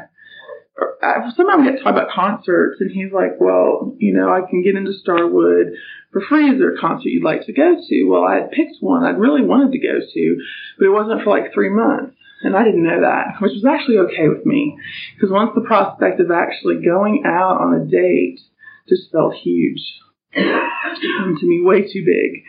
I, 1.01 1.29
somehow 1.35 1.57
we 1.57 1.65
got 1.65 1.77
to 1.77 1.83
talk 1.83 1.93
about 1.93 2.09
concerts, 2.09 2.77
and 2.79 2.91
he's 2.91 3.11
like, 3.11 3.39
"Well, 3.39 3.95
you 3.97 4.13
know, 4.13 4.29
I 4.29 4.41
can 4.49 4.63
get 4.63 4.75
into 4.75 4.93
Starwood 4.93 5.73
for 6.11 6.21
free. 6.27 6.49
Is 6.49 6.59
there 6.59 6.75
a 6.75 6.79
concert 6.79 7.09
you'd 7.09 7.23
like 7.23 7.45
to 7.45 7.53
go 7.53 7.75
to?" 7.75 8.03
Well, 8.09 8.23
I 8.23 8.35
had 8.35 8.51
picked 8.51 8.77
one 8.79 9.03
I'd 9.03 9.19
really 9.19 9.43
wanted 9.43 9.71
to 9.73 9.79
go 9.79 9.99
to, 9.99 10.41
but 10.77 10.85
it 10.85 10.89
wasn't 10.89 11.23
for 11.23 11.29
like 11.29 11.53
three 11.53 11.69
months. 11.69 12.15
And 12.41 12.55
I 12.55 12.63
didn't 12.63 12.83
know 12.83 13.01
that, 13.01 13.41
which 13.41 13.51
was 13.51 13.65
actually 13.65 13.97
okay 13.97 14.29
with 14.29 14.45
me. 14.45 14.77
Because 15.15 15.31
once 15.31 15.51
the 15.55 15.67
prospect 15.67 16.21
of 16.21 16.31
actually 16.31 16.81
going 16.83 17.23
out 17.25 17.59
on 17.59 17.81
a 17.81 17.85
date 17.85 18.39
just 18.87 19.11
felt 19.11 19.33
huge. 19.35 19.81
to 20.33 21.43
me, 21.43 21.61
way 21.61 21.81
too 21.81 22.05
big. 22.05 22.43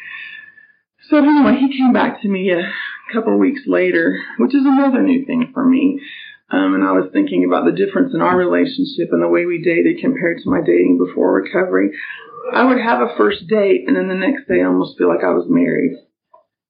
So 1.08 1.16
anyway, 1.18 1.56
he 1.58 1.76
came 1.76 1.92
back 1.92 2.22
to 2.22 2.28
me 2.28 2.52
a 2.52 2.70
couple 3.12 3.32
of 3.32 3.40
weeks 3.40 3.62
later, 3.66 4.16
which 4.38 4.54
is 4.54 4.64
another 4.64 5.02
new 5.02 5.24
thing 5.24 5.50
for 5.52 5.64
me. 5.64 6.00
Um, 6.50 6.74
and 6.74 6.84
I 6.84 6.92
was 6.92 7.10
thinking 7.12 7.44
about 7.44 7.64
the 7.64 7.72
difference 7.72 8.12
in 8.14 8.20
our 8.20 8.36
relationship 8.36 9.12
and 9.12 9.22
the 9.22 9.28
way 9.28 9.46
we 9.46 9.62
dated 9.62 10.00
compared 10.00 10.38
to 10.38 10.50
my 10.50 10.60
dating 10.60 10.98
before 10.98 11.32
recovery. 11.32 11.90
I 12.52 12.64
would 12.64 12.80
have 12.80 13.00
a 13.00 13.14
first 13.16 13.46
date 13.46 13.84
and 13.86 13.96
then 13.96 14.08
the 14.08 14.14
next 14.14 14.48
day 14.48 14.60
I 14.60 14.66
almost 14.66 14.98
feel 14.98 15.08
like 15.08 15.22
I 15.22 15.30
was 15.30 15.46
married 15.48 15.96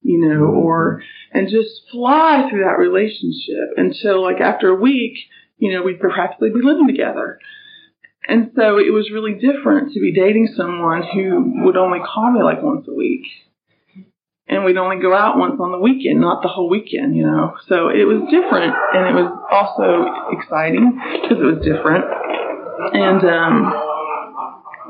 you 0.01 0.19
know, 0.19 0.47
mm-hmm. 0.47 0.57
or, 0.57 1.03
and 1.31 1.47
just 1.47 1.69
fly 1.91 2.47
through 2.49 2.63
that 2.63 2.79
relationship 2.79 3.77
until 3.77 4.23
like 4.23 4.41
after 4.41 4.69
a 4.69 4.75
week, 4.75 5.17
you 5.57 5.71
know, 5.71 5.83
we'd 5.83 5.99
practically 5.99 6.49
be 6.49 6.61
living 6.61 6.87
together. 6.87 7.39
And 8.27 8.51
so 8.55 8.77
it 8.77 8.93
was 8.93 9.11
really 9.11 9.33
different 9.33 9.93
to 9.93 9.99
be 9.99 10.13
dating 10.13 10.53
someone 10.55 11.03
who 11.13 11.63
would 11.65 11.77
only 11.77 11.99
call 11.99 12.31
me 12.31 12.43
like 12.43 12.61
once 12.61 12.87
a 12.87 12.93
week. 12.93 13.25
And 14.51 14.65
we'd 14.65 14.77
only 14.77 15.01
go 15.01 15.15
out 15.15 15.37
once 15.37 15.55
on 15.59 15.71
the 15.71 15.79
weekend, 15.79 16.19
not 16.19 16.43
the 16.43 16.49
whole 16.49 16.69
weekend, 16.69 17.15
you 17.15 17.23
know. 17.23 17.55
So 17.67 17.87
it 17.87 18.03
was 18.03 18.27
different 18.29 18.75
and 18.93 19.07
it 19.07 19.15
was 19.15 19.31
also 19.47 20.11
exciting 20.35 20.99
because 21.23 21.39
it 21.39 21.47
was 21.47 21.63
different. 21.63 22.03
And 22.93 23.23
um 23.23 23.55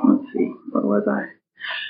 let's 0.10 0.34
see, 0.34 0.50
what 0.72 0.84
was 0.84 1.06
I? 1.08 1.38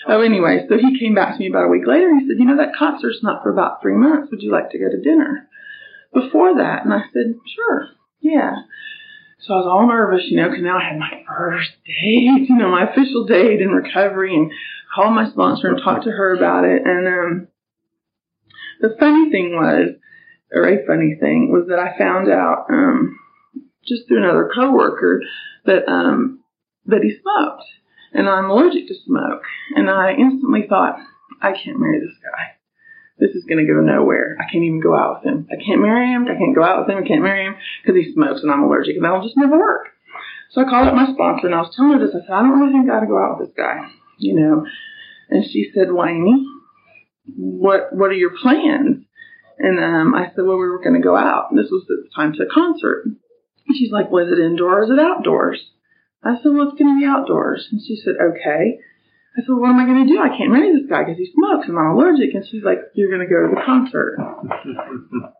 Oh, 0.07 0.21
anyway, 0.21 0.65
so 0.67 0.77
he 0.77 0.99
came 0.99 1.15
back 1.15 1.33
to 1.33 1.39
me 1.39 1.47
about 1.47 1.65
a 1.65 1.69
week 1.69 1.87
later. 1.87 2.09
And 2.09 2.21
He 2.21 2.27
said, 2.27 2.39
You 2.39 2.45
know, 2.45 2.57
that 2.57 2.75
concert's 2.75 3.23
not 3.23 3.41
for 3.41 3.51
about 3.51 3.81
three 3.81 3.95
months. 3.95 4.29
Would 4.31 4.41
you 4.41 4.51
like 4.51 4.71
to 4.71 4.79
go 4.79 4.89
to 4.89 4.99
dinner 4.99 5.47
before 6.13 6.57
that? 6.57 6.83
And 6.83 6.93
I 6.93 7.03
said, 7.13 7.39
Sure, 7.55 7.87
yeah. 8.19 8.67
So 9.41 9.53
I 9.53 9.57
was 9.57 9.67
all 9.67 9.87
nervous, 9.87 10.25
you 10.29 10.37
know, 10.37 10.49
because 10.49 10.63
now 10.63 10.77
I 10.77 10.83
had 10.83 10.99
my 10.99 11.23
first 11.27 11.71
date, 11.85 12.45
you 12.49 12.57
know, 12.57 12.69
my 12.69 12.91
official 12.91 13.25
date 13.25 13.61
in 13.61 13.69
recovery, 13.69 14.35
and 14.35 14.51
called 14.93 15.15
my 15.15 15.29
sponsor 15.29 15.69
and 15.69 15.81
talked 15.81 16.03
to 16.03 16.11
her 16.11 16.35
about 16.35 16.65
it. 16.65 16.81
And 16.85 17.07
um, 17.07 17.47
the 18.81 18.95
funny 18.99 19.29
thing 19.31 19.55
was, 19.55 19.95
or 20.51 20.67
a 20.67 20.85
funny 20.85 21.15
thing, 21.19 21.51
was 21.51 21.67
that 21.69 21.79
I 21.79 21.97
found 21.97 22.29
out 22.29 22.65
um, 22.69 23.19
just 23.87 24.07
through 24.07 24.23
another 24.23 24.49
coworker 24.53 25.21
that 25.65 25.87
um, 25.87 26.43
that 26.85 27.03
he 27.03 27.17
smoked 27.21 27.65
and 28.13 28.27
I'm 28.29 28.49
allergic 28.49 28.87
to 28.87 28.95
smoke. 29.05 29.43
And 29.75 29.89
I 29.89 30.11
instantly 30.11 30.65
thought, 30.67 30.97
I 31.41 31.53
can't 31.53 31.79
marry 31.79 31.99
this 31.99 32.17
guy. 32.21 32.55
This 33.19 33.35
is 33.35 33.45
going 33.45 33.65
to 33.65 33.71
go 33.71 33.79
nowhere. 33.79 34.37
I 34.39 34.51
can't 34.51 34.63
even 34.63 34.81
go 34.81 34.95
out 34.95 35.21
with 35.21 35.31
him. 35.31 35.47
I 35.51 35.63
can't 35.63 35.81
marry 35.81 36.11
him. 36.11 36.25
I 36.27 36.37
can't 36.37 36.55
go 36.55 36.63
out 36.63 36.81
with 36.81 36.89
him. 36.89 37.03
I 37.03 37.07
can't 37.07 37.23
marry 37.23 37.45
him 37.45 37.55
because 37.81 37.95
he 37.95 38.13
smokes 38.13 38.41
and 38.41 38.51
I'm 38.51 38.63
allergic, 38.63 38.95
and 38.95 39.05
that'll 39.05 39.23
just 39.23 39.37
never 39.37 39.57
work. 39.57 39.87
So 40.51 40.61
I 40.61 40.65
called 40.65 40.87
up 40.87 40.95
my 40.95 41.13
sponsor 41.13 41.47
and 41.47 41.55
I 41.55 41.61
was 41.61 41.73
telling 41.75 41.93
her 41.93 42.05
this. 42.05 42.15
I 42.15 42.25
said, 42.25 42.33
I 42.33 42.41
don't 42.41 42.59
really 42.59 42.73
think 42.73 42.89
I 42.89 42.95
got 42.95 42.99
to 43.01 43.07
go 43.07 43.17
out 43.17 43.39
with 43.39 43.47
this 43.47 43.55
guy, 43.55 43.87
you 44.17 44.35
know. 44.35 44.65
And 45.29 45.45
she 45.45 45.71
said, 45.73 45.93
Wayne, 45.93 46.60
what 47.37 47.93
what 47.93 48.09
are 48.11 48.19
your 48.19 48.37
plans? 48.37 49.05
And 49.57 49.77
um, 49.79 50.15
I 50.15 50.25
said, 50.33 50.45
well, 50.45 50.57
we 50.57 50.69
were 50.69 50.81
going 50.81 50.95
to 50.95 51.05
go 51.05 51.15
out. 51.15 51.53
This 51.55 51.69
was 51.69 51.85
the 51.87 52.09
time 52.15 52.33
to 52.33 52.43
a 52.43 52.53
concert. 52.53 53.05
And 53.05 53.77
she's 53.77 53.91
like, 53.91 54.09
was 54.09 54.27
it 54.31 54.41
indoors 54.41 54.89
or 54.89 54.93
is 54.93 54.99
it 54.99 54.99
outdoors? 54.99 55.61
I 56.23 56.35
said, 56.37 56.53
well, 56.53 56.69
it's 56.69 56.79
going 56.79 56.95
to 56.95 56.99
be 56.99 57.05
outdoors. 57.05 57.67
And 57.71 57.79
she 57.79 57.95
said, 57.95 58.15
okay. 58.17 58.81
I 59.37 59.41
said, 59.41 59.49
well, 59.49 59.61
what 59.61 59.69
am 59.69 59.79
I 59.79 59.85
going 59.85 60.07
to 60.07 60.13
do? 60.13 60.19
I 60.19 60.35
can't 60.35 60.51
marry 60.51 60.73
this 60.73 60.89
guy 60.89 61.03
because 61.05 61.17
he 61.17 61.29
smokes 61.33 61.67
and 61.67 61.77
I'm 61.77 61.93
allergic. 61.93 62.33
And 62.33 62.45
she's 62.49 62.63
like, 62.63 62.79
you're 62.95 63.13
going 63.13 63.21
to 63.21 63.31
go 63.31 63.45
to 63.45 63.53
the 63.53 63.61
concert. 63.61 64.17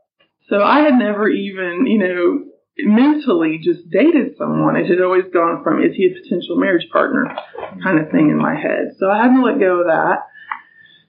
so 0.50 0.62
I 0.62 0.82
had 0.86 0.96
never 0.96 1.28
even, 1.28 1.88
you 1.88 1.98
know, 1.98 2.46
mentally 2.78 3.60
just 3.62 3.90
dated 3.90 4.38
someone. 4.38 4.76
It 4.78 4.88
had 4.88 5.02
always 5.02 5.26
gone 5.34 5.64
from, 5.64 5.84
is 5.84 5.96
he 5.96 6.08
a 6.08 6.22
potential 6.22 6.58
marriage 6.58 6.88
partner 6.92 7.36
kind 7.84 8.00
of 8.00 8.10
thing 8.12 8.30
in 8.30 8.38
my 8.38 8.56
head. 8.56 8.94
So 8.98 9.10
I 9.10 9.18
had 9.18 9.36
to 9.36 9.42
let 9.42 9.60
go 9.60 9.82
of 9.82 9.88
that. 9.88 10.30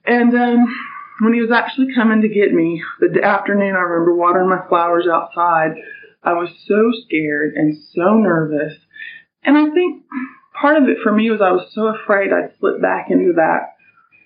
And, 0.05 0.35
um, 0.35 0.75
when 1.21 1.33
he 1.33 1.41
was 1.41 1.51
actually 1.51 1.93
coming 1.93 2.21
to 2.21 2.27
get 2.27 2.53
me 2.53 2.83
the 2.99 3.23
afternoon, 3.23 3.75
I 3.75 3.79
remember 3.79 4.15
watering 4.15 4.49
my 4.49 4.67
flowers 4.67 5.07
outside. 5.11 5.75
I 6.23 6.33
was 6.33 6.49
so 6.67 6.91
scared 7.05 7.53
and 7.55 7.77
so 7.93 8.17
nervous. 8.17 8.73
And 9.43 9.57
I 9.57 9.69
think 9.73 10.03
part 10.59 10.81
of 10.81 10.89
it 10.89 10.97
for 11.03 11.11
me 11.11 11.29
was 11.29 11.41
I 11.41 11.51
was 11.51 11.69
so 11.73 11.87
afraid 11.87 12.31
I'd 12.31 12.57
slip 12.59 12.81
back 12.81 13.07
into 13.09 13.33
that 13.35 13.75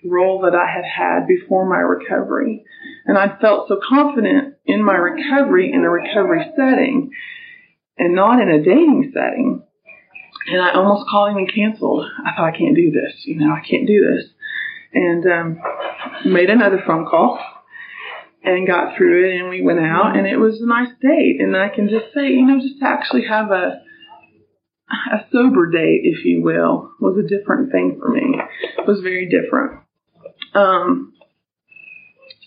role 0.04 0.42
that 0.42 0.54
I 0.54 0.66
had 0.66 0.84
had 0.84 1.26
before 1.26 1.68
my 1.68 1.78
recovery. 1.78 2.64
And 3.04 3.18
I 3.18 3.36
felt 3.40 3.68
so 3.68 3.80
confident 3.86 4.54
in 4.64 4.82
my 4.82 4.94
recovery 4.94 5.72
in 5.72 5.84
a 5.84 5.90
recovery 5.90 6.46
setting 6.56 7.10
and 7.98 8.14
not 8.14 8.40
in 8.40 8.48
a 8.48 8.62
dating 8.62 9.10
setting. 9.12 9.62
And 10.46 10.62
I 10.62 10.72
almost 10.74 11.08
called 11.08 11.32
him 11.32 11.38
and 11.38 11.52
canceled. 11.52 12.06
I 12.24 12.34
thought, 12.34 12.54
I 12.54 12.56
can't 12.56 12.76
do 12.76 12.90
this. 12.90 13.24
You 13.24 13.40
know, 13.40 13.52
I 13.52 13.60
can't 13.60 13.86
do 13.86 14.06
this. 14.14 14.30
And 14.92 15.24
um, 15.26 15.60
made 16.24 16.50
another 16.50 16.82
phone 16.86 17.06
call 17.06 17.38
and 18.42 18.66
got 18.66 18.96
through 18.96 19.28
it 19.28 19.40
and 19.40 19.50
we 19.50 19.62
went 19.62 19.80
out 19.80 20.16
and 20.16 20.26
it 20.26 20.36
was 20.36 20.60
a 20.60 20.66
nice 20.66 20.92
date. 21.02 21.40
And 21.40 21.56
I 21.56 21.68
can 21.68 21.88
just 21.88 22.14
say, 22.14 22.28
you 22.28 22.46
know, 22.46 22.58
just 22.60 22.80
to 22.80 22.86
actually 22.86 23.26
have 23.28 23.50
a 23.50 23.82
a 25.12 25.26
sober 25.30 25.70
date, 25.70 26.00
if 26.04 26.24
you 26.24 26.42
will, 26.42 26.92
was 27.00 27.18
a 27.18 27.28
different 27.28 27.70
thing 27.70 27.98
for 28.00 28.08
me. 28.08 28.40
It 28.78 28.86
was 28.86 29.00
very 29.00 29.28
different. 29.28 29.82
Um, 30.54 31.12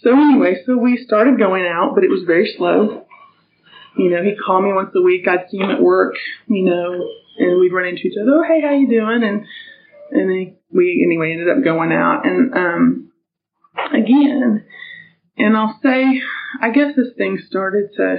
so 0.01 0.11
anyway, 0.11 0.55
so 0.65 0.75
we 0.77 0.97
started 1.05 1.37
going 1.37 1.65
out, 1.67 1.91
but 1.93 2.03
it 2.03 2.09
was 2.09 2.23
very 2.25 2.51
slow. 2.57 3.05
You 3.97 4.09
know, 4.09 4.23
he'd 4.23 4.41
call 4.43 4.61
me 4.61 4.73
once 4.73 4.89
a 4.95 5.01
week. 5.01 5.27
I'd 5.27 5.49
see 5.51 5.57
him 5.57 5.69
at 5.69 5.81
work, 5.81 6.15
you 6.47 6.63
know, 6.63 7.07
and 7.37 7.59
we'd 7.59 7.73
run 7.73 7.87
into 7.87 8.07
each 8.07 8.17
other. 8.19 8.31
Oh, 8.31 8.43
hey, 8.43 8.61
how 8.61 8.73
you 8.73 8.89
doing? 8.89 9.21
And 9.23 9.45
and 10.11 10.55
we 10.71 11.03
anyway 11.05 11.31
ended 11.31 11.49
up 11.49 11.63
going 11.63 11.91
out. 11.91 12.25
And 12.25 12.53
um, 12.53 13.11
again, 13.93 14.65
and 15.37 15.57
I'll 15.57 15.79
say, 15.81 16.21
I 16.61 16.71
guess 16.71 16.95
this 16.95 17.13
thing 17.17 17.39
started 17.47 17.89
to 17.97 18.17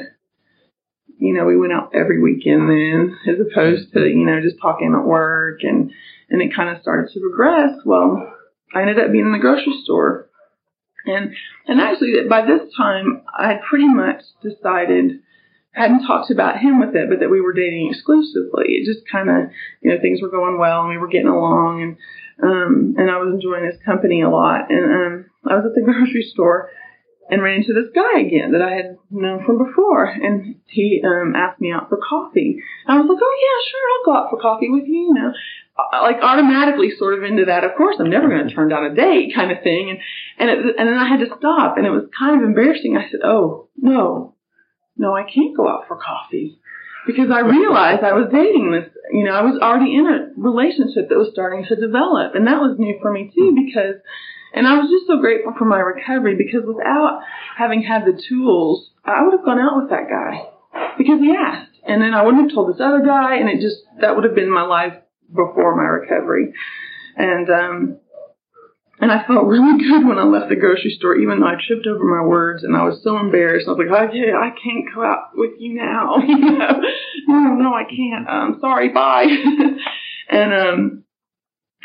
you 1.23 1.33
know, 1.33 1.45
we 1.45 1.57
went 1.57 1.73
out 1.73 1.93
every 1.95 2.21
weekend 2.21 2.69
then, 2.69 3.17
as 3.29 3.39
opposed 3.39 3.93
to, 3.93 4.01
you 4.01 4.27
know, 4.27 4.41
just 4.43 4.61
talking 4.61 4.93
at 4.93 5.07
work 5.07 5.61
and, 5.63 5.93
and 6.29 6.43
it 6.43 6.55
kind 6.55 6.69
of 6.69 6.83
started 6.83 7.13
to 7.13 7.21
progress. 7.21 7.79
Well, 7.85 8.35
I 8.75 8.81
ended 8.81 8.99
up 8.99 9.13
being 9.13 9.27
in 9.27 9.33
the 9.33 9.39
grocery 9.39 9.81
store. 9.85 10.29
And, 11.07 11.33
and 11.69 11.81
actually 11.81 12.15
by 12.29 12.45
this 12.45 12.75
time 12.77 13.23
I 13.39 13.53
had 13.53 13.63
pretty 13.63 13.89
much 13.89 14.23
decided, 14.43 15.21
hadn't 15.73 16.07
talked 16.07 16.31
about 16.31 16.61
him 16.61 16.81
with 16.81 16.95
it, 16.95 17.09
but 17.09 17.21
that 17.21 17.31
we 17.31 17.41
were 17.41 17.53
dating 17.53 17.89
exclusively. 17.91 18.77
It 18.77 18.87
just 18.87 19.09
kind 19.11 19.29
of, 19.29 19.51
you 19.81 19.91
know, 19.91 20.01
things 20.01 20.21
were 20.21 20.31
going 20.31 20.59
well 20.59 20.81
and 20.81 20.91
we 20.91 20.99
were 20.99 21.09
getting 21.09 21.29
along 21.29 21.83
and, 21.83 21.97
um, 22.43 22.95
and 22.99 23.11
I 23.11 23.17
was 23.19 23.33
enjoying 23.33 23.65
his 23.65 23.81
company 23.85 24.23
a 24.23 24.29
lot. 24.29 24.71
And, 24.71 24.85
um, 24.85 25.31
I 25.49 25.57
was 25.57 25.65
at 25.67 25.75
the 25.75 25.81
grocery 25.85 26.23
store 26.23 26.71
and 27.31 27.43
ran 27.43 27.65
into 27.65 27.73
this 27.73 27.89
guy 27.95 28.21
again 28.21 28.53
that 28.53 28.61
I 28.61 28.75
had 28.75 28.99
known 29.11 29.45
from 29.47 29.57
before. 29.65 30.05
And 30.05 30.57
he 30.67 31.03
um, 31.05 31.35
asked 31.35 31.61
me 31.61 31.73
out 31.73 31.89
for 31.89 31.97
coffee. 31.97 32.61
And 32.87 32.99
I 32.99 33.01
was 33.01 33.09
like, 33.09 33.23
oh, 33.23 33.37
yeah, 33.41 33.71
sure, 33.71 33.89
I'll 33.89 34.05
go 34.05 34.25
out 34.25 34.31
for 34.31 34.41
coffee 34.41 34.69
with 34.69 34.85
you, 34.87 35.09
you 35.09 35.15
know. 35.15 35.33
Uh, 35.73 36.03
like 36.03 36.17
automatically 36.21 36.91
sort 36.99 37.17
of 37.17 37.25
into 37.25 37.47
that, 37.47 37.65
of 37.65 37.71
course, 37.79 37.97
I'm 37.99 38.11
never 38.11 38.29
going 38.29 38.47
to 38.47 38.55
turn 38.55 38.69
down 38.69 38.85
a 38.85 38.95
date 38.95 39.33
kind 39.35 39.51
of 39.51 39.63
thing. 39.63 39.89
And, 39.89 40.51
and, 40.51 40.51
it, 40.51 40.77
and 40.79 40.89
then 40.89 40.99
I 40.99 41.09
had 41.09 41.21
to 41.21 41.35
stop 41.39 41.79
and 41.79 41.87
it 41.87 41.91
was 41.91 42.05
kind 42.19 42.37
of 42.37 42.47
embarrassing. 42.47 42.99
I 42.99 43.11
said, 43.11 43.21
oh, 43.25 43.69
no, 43.79 44.35
no, 44.97 45.15
I 45.15 45.23
can't 45.23 45.57
go 45.57 45.69
out 45.69 45.85
for 45.89 45.97
coffee 45.97 46.59
because 47.07 47.31
I 47.33 47.41
realized 47.41 48.05
I 48.05 48.13
was 48.13 48.29
dating 48.33 48.73
this, 48.73 48.89
you 49.11 49.25
know, 49.25 49.33
I 49.33 49.43
was 49.43 49.61
already 49.61 49.97
in 49.97 50.07
a 50.07 50.31
relationship 50.37 51.09
that 51.09 51.19
was 51.19 51.31
starting 51.33 51.65
to 51.67 51.77
develop. 51.77 52.35
And 52.35 52.47
that 52.47 52.61
was 52.61 52.77
new 52.79 52.99
for 53.03 53.13
me 53.13 53.31
too 53.35 53.57
because 53.67 53.97
and 54.55 54.67
I 54.67 54.79
was 54.79 54.91
just 54.91 55.07
so 55.07 55.19
grateful 55.19 55.55
for 55.57 55.65
my 55.65 55.79
recovery 55.79 56.37
because 56.37 56.63
without 56.67 57.23
having 57.57 57.83
had 57.83 58.05
the 58.05 58.21
tools, 58.29 58.91
I 59.05 59.23
would 59.23 59.33
have 59.33 59.45
gone 59.45 59.59
out 59.59 59.81
with 59.81 59.91
that 59.91 60.09
guy 60.11 60.45
because 60.99 61.21
he 61.21 61.33
asked. 61.33 61.71
And 61.85 62.03
then 62.03 62.15
I 62.15 62.23
wouldn't 62.23 62.45
have 62.45 62.55
told 62.55 62.69
this 62.69 62.81
other 62.81 63.03
guy 63.05 63.37
and 63.37 63.49
it 63.49 63.61
just, 63.61 63.83
that 64.01 64.15
would 64.15 64.25
have 64.25 64.35
been 64.35 64.53
my 64.53 64.63
life 64.63 64.95
before 65.31 65.75
my 65.75 65.89
recovery. 65.89 66.53
And, 67.17 67.49
um, 67.51 67.99
and 69.03 69.11
I 69.11 69.27
felt 69.27 69.47
really 69.47 69.83
good 69.83 70.07
when 70.07 70.21
I 70.21 70.23
left 70.23 70.49
the 70.49 70.55
grocery 70.55 70.95
store, 70.97 71.17
even 71.17 71.41
though 71.41 71.49
I 71.49 71.57
tripped 71.59 71.89
over 71.89 72.05
my 72.05 72.25
words 72.25 72.63
and 72.63 72.77
I 72.77 72.85
was 72.85 73.03
so 73.03 73.19
embarrassed. 73.19 73.67
I 73.67 73.73
was 73.73 73.79
like, 73.83 73.91
okay, 73.91 74.31
I 74.31 74.51
can't 74.51 74.95
go 74.95 75.03
out 75.03 75.31
with 75.35 75.59
you 75.59 75.75
now. 75.75 76.19
you 76.25 76.39
know, 76.39 76.81
no, 77.27 77.55
no, 77.55 77.75
I 77.75 77.83
can't. 77.83 78.29
I'm 78.29 78.61
sorry. 78.61 78.91
Bye. 78.91 79.27
and, 80.31 80.55
um, 80.55 81.05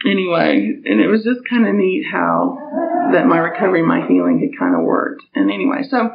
anyway, 0.06 0.77
and 0.86 1.01
it 1.01 1.08
was 1.08 1.23
just 1.23 1.39
kind 1.49 1.67
of 1.67 1.73
neat 1.73 2.06
how 2.06 3.10
that 3.13 3.25
my 3.25 3.39
recovery, 3.39 3.82
my 3.82 4.06
healing 4.08 4.38
had 4.38 4.60
kind 4.60 4.75
of 4.75 4.86
worked. 4.86 5.23
And 5.34 5.49
anyway, 5.49 5.89
so 5.89 6.12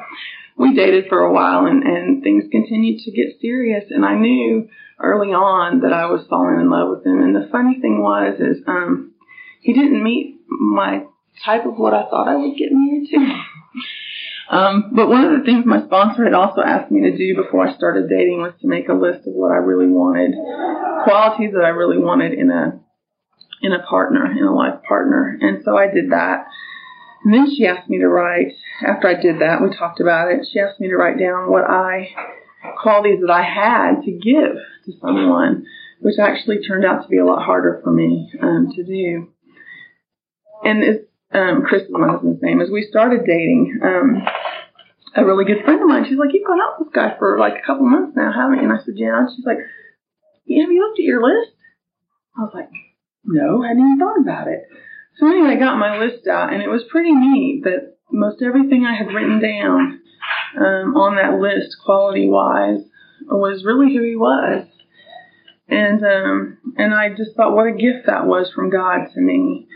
we 0.57 0.73
dated 0.73 1.07
for 1.09 1.19
a 1.19 1.33
while 1.33 1.67
and, 1.67 1.83
and 1.83 2.23
things 2.23 2.45
continued 2.53 3.01
to 3.01 3.11
get 3.11 3.41
serious 3.41 3.87
and 3.91 4.05
I 4.05 4.15
knew 4.15 4.69
early 5.01 5.33
on 5.33 5.81
that 5.81 5.93
I 5.93 6.07
was 6.07 6.25
falling 6.31 6.61
in 6.61 6.71
love 6.71 6.91
with 6.91 7.05
him. 7.05 7.21
And 7.23 7.35
the 7.35 7.49
funny 7.51 7.81
thing 7.81 8.01
was 8.01 8.39
is 8.39 8.63
um 8.69 9.15
he 9.63 9.73
didn't 9.73 10.03
meet 10.03 10.42
my 10.61 11.05
type 11.45 11.67
of 11.67 11.77
what 11.77 11.95
I 11.95 12.09
thought 12.09 12.29
I 12.29 12.37
would 12.37 12.57
get 12.57 12.69
married 12.71 13.09
to. 13.11 13.43
Um, 14.51 14.91
but 14.93 15.09
one 15.09 15.25
of 15.25 15.39
the 15.39 15.47
things 15.47 15.65
my 15.65 15.83
sponsor 15.85 16.25
had 16.25 16.35
also 16.35 16.61
asked 16.61 16.91
me 16.91 17.09
to 17.11 17.17
do 17.17 17.43
before 17.43 17.67
I 17.67 17.75
started 17.75 18.11
dating 18.11 18.43
was 18.43 18.53
to 18.61 18.69
make 18.69 18.89
a 18.89 18.93
list 18.93 19.27
of 19.27 19.33
what 19.33 19.51
I 19.51 19.57
really 19.57 19.87
wanted, 19.87 20.35
qualities 21.05 21.53
that 21.55 21.65
I 21.65 21.69
really 21.69 21.99
wanted 21.99 22.35
in 22.35 22.51
a 22.51 22.79
in 23.63 23.73
a 23.73 23.83
partner, 23.83 24.31
in 24.31 24.45
a 24.45 24.53
life 24.53 24.83
partner. 24.87 25.39
And 25.41 25.63
so 25.65 25.79
I 25.79 25.87
did 25.87 26.11
that. 26.11 26.47
And 27.25 27.33
then 27.33 27.55
she 27.55 27.67
asked 27.67 27.89
me 27.89 27.99
to 27.99 28.09
write, 28.09 28.53
after 28.85 29.07
I 29.07 29.15
did 29.15 29.41
that, 29.41 29.63
we 29.63 29.75
talked 29.75 30.01
about 30.01 30.33
it, 30.33 30.47
she 30.53 30.59
asked 30.59 30.81
me 30.81 30.89
to 30.89 30.97
write 30.97 31.19
down 31.19 31.51
what 31.51 31.65
I, 31.65 32.11
qualities 32.83 33.21
that 33.21 33.31
I 33.31 33.43
had 33.43 34.03
to 34.03 34.11
give 34.11 34.57
to 34.87 34.93
someone, 35.01 35.65
which 36.01 36.19
actually 36.19 36.59
turned 36.67 36.85
out 36.85 37.03
to 37.05 37.09
be 37.09 37.19
a 37.19 37.25
lot 37.25 37.45
harder 37.45 37.81
for 37.85 37.93
me 37.93 38.29
um, 38.43 38.73
to 38.75 38.83
do. 38.83 39.29
And 40.63 40.83
it's, 40.83 41.05
um, 41.33 41.63
Chris 41.67 41.83
is 41.83 41.91
my 41.91 42.09
husband's 42.09 42.43
name, 42.43 42.61
as 42.61 42.71
we 42.71 42.87
started 42.89 43.25
dating, 43.27 43.81
um, 43.83 44.23
a 45.15 45.25
really 45.25 45.45
good 45.45 45.65
friend 45.65 45.83
of 45.83 45.89
mine, 45.89 46.07
she's 46.09 46.19
like, 46.19 46.31
you've 46.33 46.47
gone 46.47 46.61
out 46.61 46.79
with 46.79 46.89
this 46.89 46.95
guy 46.95 47.17
for 47.19 47.39
like 47.39 47.55
a 47.63 47.67
couple 47.67 47.85
months 47.85 48.17
now, 48.17 48.33
haven't 48.33 48.59
you? 48.59 48.65
And 48.65 48.73
I 48.73 48.83
said, 48.85 48.95
yeah. 48.97 49.19
And 49.19 49.29
she's 49.35 49.45
like, 49.45 49.59
have 49.59 50.71
you 50.73 50.87
looked 50.87 50.99
at 50.99 51.05
your 51.05 51.23
list? 51.23 51.53
I 52.37 52.43
was 52.43 52.53
like, 52.55 52.71
no, 53.25 53.63
I 53.63 53.69
hadn't 53.69 53.83
even 53.83 53.99
thought 53.99 54.21
about 54.21 54.49
it. 54.49 54.65
So 55.19 55.27
anyway, 55.27 55.51
I 55.51 55.59
got 55.59 55.79
my 55.79 55.99
list 55.99 56.27
out, 56.27 56.53
and 56.53 56.63
it 56.63 56.69
was 56.69 56.83
pretty 56.91 57.13
neat 57.13 57.65
that 57.65 57.97
most 58.11 58.43
everything 58.43 58.85
I 58.85 58.97
had 58.97 59.13
written 59.13 59.41
down 59.41 60.01
um, 60.57 60.97
on 60.97 61.17
that 61.17 61.39
list, 61.41 61.77
quality 61.85 62.29
wise, 62.29 62.81
was 63.27 63.65
really 63.65 63.95
who 63.95 64.03
he 64.03 64.17
was. 64.17 64.67
And 65.69 66.05
um, 66.05 66.59
and 66.77 66.95
I 66.95 67.11
just 67.11 67.37
thought 67.37 67.55
what 67.55 67.69
a 67.69 67.73
gift 67.73 68.07
that 68.07 68.27
was 68.27 68.51
from 68.55 68.71
God 68.71 69.09
to 69.15 69.21
me. 69.21 69.69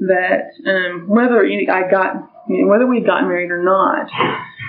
That 0.00 0.50
um, 0.66 1.08
whether 1.08 1.44
I 1.44 1.90
got 1.90 2.30
you 2.48 2.62
know, 2.62 2.68
whether 2.68 2.86
we'd 2.86 3.06
gotten 3.06 3.28
married 3.28 3.50
or 3.50 3.62
not, 3.62 4.10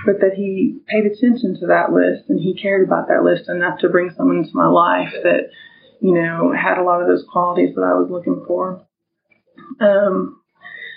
but 0.05 0.19
that 0.21 0.33
he 0.35 0.79
paid 0.87 1.05
attention 1.05 1.57
to 1.59 1.67
that 1.67 1.91
list 1.91 2.29
and 2.29 2.39
he 2.39 2.53
cared 2.59 2.87
about 2.87 3.07
that 3.07 3.23
list 3.23 3.49
enough 3.49 3.79
to 3.79 3.89
bring 3.89 4.11
someone 4.15 4.37
into 4.37 4.51
my 4.53 4.67
life 4.67 5.13
that 5.23 5.49
you 6.05 6.13
know, 6.13 6.53
had 6.53 6.77
a 6.77 6.83
lot 6.83 7.01
of 7.01 7.07
those 7.07 7.25
qualities 7.31 7.73
that 7.75 7.81
I 7.81 7.93
was 7.93 8.09
looking 8.11 8.43
for. 8.45 8.85
Um, 9.79 10.41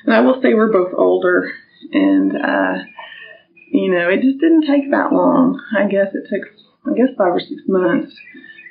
and 0.04 0.14
I 0.14 0.20
will 0.20 0.40
say 0.42 0.54
we're 0.54 0.72
both 0.72 0.92
older, 0.96 1.50
and 1.92 2.32
uh, 2.32 2.84
you 3.70 3.90
know, 3.90 4.08
it 4.10 4.20
just 4.22 4.38
didn't 4.38 4.66
take 4.66 4.90
that 4.90 5.12
long. 5.12 5.60
I 5.76 5.88
guess 5.88 6.14
it 6.14 6.28
took, 6.28 6.48
I 6.86 6.96
guess, 6.96 7.16
five 7.16 7.32
or 7.32 7.40
six 7.40 7.62
months 7.66 8.14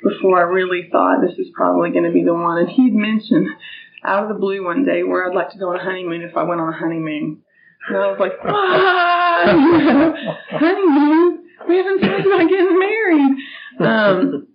before 0.04 0.38
I 0.38 0.50
really 0.52 0.90
thought 0.92 1.22
this 1.22 1.38
is 1.40 1.48
probably 1.56 1.92
going 1.92 2.06
to 2.06 2.12
be 2.12 2.24
the 2.24 2.34
one. 2.34 2.60
And 2.60 2.70
he'd 2.70 2.94
mentioned 2.94 3.50
out 4.08 4.24
of 4.24 4.30
the 4.30 4.40
blue 4.40 4.64
one 4.64 4.86
day 4.86 5.04
where 5.04 5.30
I'd 5.30 5.36
like 5.36 5.52
to 5.52 5.60
go 5.60 5.70
on 5.70 5.76
a 5.76 5.84
honeymoon 5.84 6.22
if 6.22 6.38
I 6.38 6.44
went 6.44 6.62
on 6.62 6.74
a 6.74 6.78
honeymoon. 6.78 7.42
And 7.88 7.98
I 7.98 8.08
was 8.08 8.20
like, 8.20 8.44
what? 8.44 8.54
honeymoon? 10.50 11.44
We 11.68 11.78
haven't 11.78 12.00
talked 12.00 12.26
about 12.26 12.50
getting 12.50 12.80
married. 12.80 13.38
Um, 13.80 14.48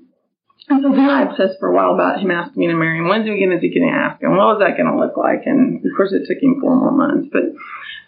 and 0.69 0.83
so 0.83 0.91
then 0.91 1.11
I 1.11 1.23
obsessed 1.29 1.59
for 1.61 1.69
a 1.69 1.75
while 1.75 1.95
about 1.95 2.21
him 2.21 2.31
asking 2.31 2.61
me 2.61 2.69
to 2.69 2.75
marry 2.75 2.99
him. 2.99 3.09
When's 3.09 3.27
he 3.27 3.37
going 3.37 3.59
to 3.59 3.69
get 3.69 3.83
ask 3.83 4.23
him? 4.23 4.37
What 4.37 4.57
was 4.57 4.61
that 4.61 4.77
going 4.77 4.91
to 4.91 4.99
look 4.99 5.17
like? 5.17 5.43
And 5.47 5.85
of 5.85 5.91
course, 5.97 6.13
it 6.13 6.27
took 6.27 6.43
him 6.43 6.61
four 6.61 6.77
more 6.77 6.93
months, 6.93 7.29
but 7.33 7.43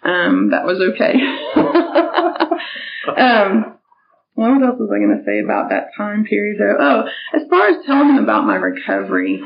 um, 0.09 0.51
that 0.51 0.65
was 0.65 0.79
okay. 0.93 1.13
um, 3.17 3.75
what 4.35 4.63
else 4.63 4.79
was 4.79 4.91
I 4.91 4.99
going 4.99 5.17
to 5.17 5.25
say 5.25 5.39
about 5.39 5.69
that 5.69 5.95
time 5.97 6.25
period, 6.25 6.59
though? 6.59 6.77
Oh, 6.79 7.07
as 7.33 7.47
far 7.49 7.69
as 7.69 7.85
telling 7.85 8.09
him 8.09 8.23
about 8.23 8.45
my 8.45 8.55
recovery, 8.55 9.41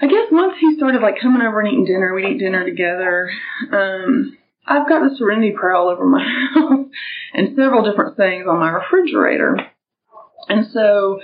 I 0.00 0.06
guess 0.06 0.26
once 0.30 0.54
he 0.60 0.76
started 0.76 1.00
like 1.00 1.20
coming 1.20 1.42
over 1.42 1.60
and 1.60 1.68
eating 1.68 1.84
dinner, 1.84 2.14
we'd 2.14 2.26
eat 2.26 2.38
dinner 2.38 2.64
together. 2.64 3.30
Um, 3.72 4.36
I've 4.66 4.88
got 4.88 5.08
the 5.08 5.16
Serenity 5.16 5.52
Prayer 5.52 5.74
all 5.74 5.88
over 5.88 6.04
my 6.04 6.22
house 6.54 6.86
and 7.34 7.56
several 7.56 7.88
different 7.88 8.16
things 8.16 8.46
on 8.48 8.58
my 8.58 8.70
refrigerator. 8.70 9.56
And 10.48 10.66
so 10.72 11.20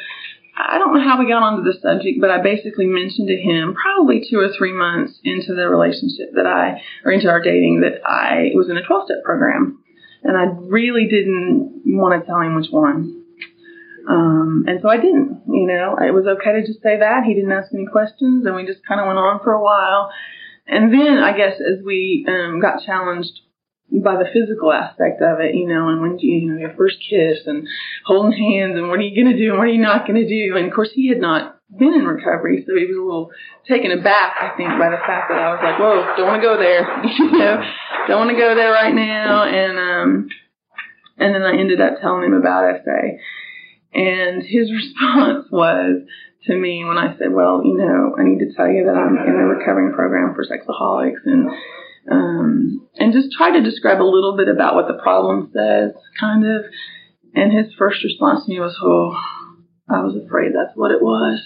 I 0.56 0.78
don't 0.78 0.94
know 0.94 1.02
how 1.02 1.18
we 1.18 1.28
got 1.28 1.42
onto 1.42 1.62
the 1.62 1.78
subject, 1.80 2.20
but 2.20 2.30
I 2.30 2.42
basically 2.42 2.86
mentioned 2.86 3.28
to 3.28 3.36
him 3.36 3.74
probably 3.74 4.26
two 4.28 4.38
or 4.38 4.48
three 4.56 4.72
months 4.72 5.18
into 5.22 5.54
the 5.54 5.68
relationship 5.68 6.34
that 6.34 6.46
I, 6.46 6.82
or 7.04 7.12
into 7.12 7.28
our 7.28 7.42
dating, 7.42 7.82
that 7.82 8.04
I 8.04 8.50
was 8.54 8.68
in 8.68 8.76
a 8.76 8.82
12 8.82 9.06
step 9.06 9.22
program. 9.24 9.82
And 10.24 10.36
I 10.36 10.44
really 10.68 11.06
didn't 11.08 11.82
want 11.84 12.20
to 12.20 12.26
tell 12.26 12.40
him 12.40 12.56
which 12.56 12.70
one. 12.70 13.24
Um, 14.08 14.64
and 14.66 14.80
so 14.80 14.88
I 14.88 14.96
didn't, 14.96 15.42
you 15.46 15.66
know, 15.66 15.96
it 16.00 16.14
was 16.14 16.24
okay 16.24 16.52
to 16.56 16.66
just 16.66 16.82
say 16.82 16.98
that. 16.98 17.24
He 17.26 17.34
didn't 17.34 17.52
ask 17.52 17.68
any 17.74 17.86
questions 17.86 18.46
and 18.46 18.56
we 18.56 18.64
just 18.64 18.80
kind 18.88 19.00
of 19.00 19.06
went 19.06 19.18
on 19.18 19.40
for 19.44 19.52
a 19.52 19.62
while. 19.62 20.10
And 20.66 20.92
then 20.92 21.18
I 21.18 21.36
guess 21.36 21.60
as 21.60 21.84
we, 21.84 22.24
um, 22.26 22.60
got 22.60 22.84
challenged 22.84 23.40
by 23.92 24.16
the 24.16 24.28
physical 24.32 24.72
aspect 24.72 25.20
of 25.20 25.40
it, 25.40 25.54
you 25.54 25.68
know, 25.68 25.88
and 25.88 26.00
when 26.00 26.18
you, 26.18 26.40
you 26.40 26.50
know, 26.50 26.58
your 26.58 26.72
first 26.76 26.96
kiss 27.04 27.44
and 27.46 27.68
holding 28.04 28.32
hands 28.32 28.76
and 28.76 28.88
what 28.88 28.98
are 28.98 29.04
you 29.04 29.12
going 29.12 29.34
to 29.34 29.38
do 29.38 29.50
and 29.50 29.58
what 29.58 29.68
are 29.68 29.76
you 29.76 29.80
not 29.80 30.06
going 30.06 30.20
to 30.20 30.28
do? 30.28 30.56
And 30.56 30.68
of 30.68 30.72
course, 30.72 30.90
he 30.92 31.08
had 31.08 31.20
not 31.20 31.60
been 31.68 31.92
in 31.92 32.04
recovery, 32.04 32.64
so 32.64 32.72
he 32.76 32.88
was 32.88 32.96
a 32.96 33.04
little 33.04 33.30
taken 33.68 33.92
aback, 33.92 34.36
I 34.40 34.56
think, 34.56 34.72
by 34.80 34.88
the 34.88 35.00
fact 35.04 35.28
that 35.28 35.36
I 35.36 35.52
was 35.52 35.60
like, 35.60 35.76
whoa, 35.76 36.16
don't 36.16 36.28
want 36.28 36.40
to 36.40 36.48
go 36.48 36.56
there, 36.56 36.84
you 37.04 37.28
know, 37.32 37.60
don't 38.08 38.24
want 38.24 38.30
to 38.32 38.40
go 38.40 38.54
there 38.54 38.72
right 38.72 38.94
now. 38.94 39.44
And, 39.44 39.76
um, 39.76 40.28
and 41.18 41.34
then 41.34 41.42
I 41.42 41.56
ended 41.58 41.80
up 41.80 42.00
telling 42.00 42.24
him 42.24 42.32
about 42.32 42.64
SA. 42.84 43.20
And 43.94 44.42
his 44.42 44.72
response 44.72 45.46
was 45.50 46.02
to 46.44 46.54
me 46.54 46.84
when 46.84 46.98
I 46.98 47.16
said, 47.18 47.32
well, 47.32 47.62
you 47.64 47.76
know, 47.76 48.14
I 48.18 48.24
need 48.24 48.38
to 48.40 48.54
tell 48.54 48.68
you 48.68 48.84
that 48.84 48.96
I'm 48.96 49.16
in 49.16 49.34
a 49.34 49.46
recovering 49.46 49.92
program 49.92 50.34
for 50.34 50.44
sexaholics 50.44 51.24
and, 51.26 51.50
um, 52.10 52.88
and 52.96 53.12
just 53.12 53.32
try 53.36 53.52
to 53.52 53.62
describe 53.62 54.00
a 54.00 54.04
little 54.04 54.36
bit 54.36 54.48
about 54.48 54.74
what 54.74 54.88
the 54.88 55.02
problem 55.02 55.50
says, 55.52 55.92
kind 56.18 56.46
of. 56.46 56.64
And 57.34 57.52
his 57.52 57.72
first 57.74 58.02
response 58.02 58.44
to 58.44 58.50
me 58.50 58.58
was, 58.58 58.76
"Oh, 58.82 59.14
I 59.88 60.00
was 60.02 60.16
afraid 60.16 60.52
that's 60.54 60.76
what 60.76 60.90
it 60.90 61.02
was." 61.02 61.40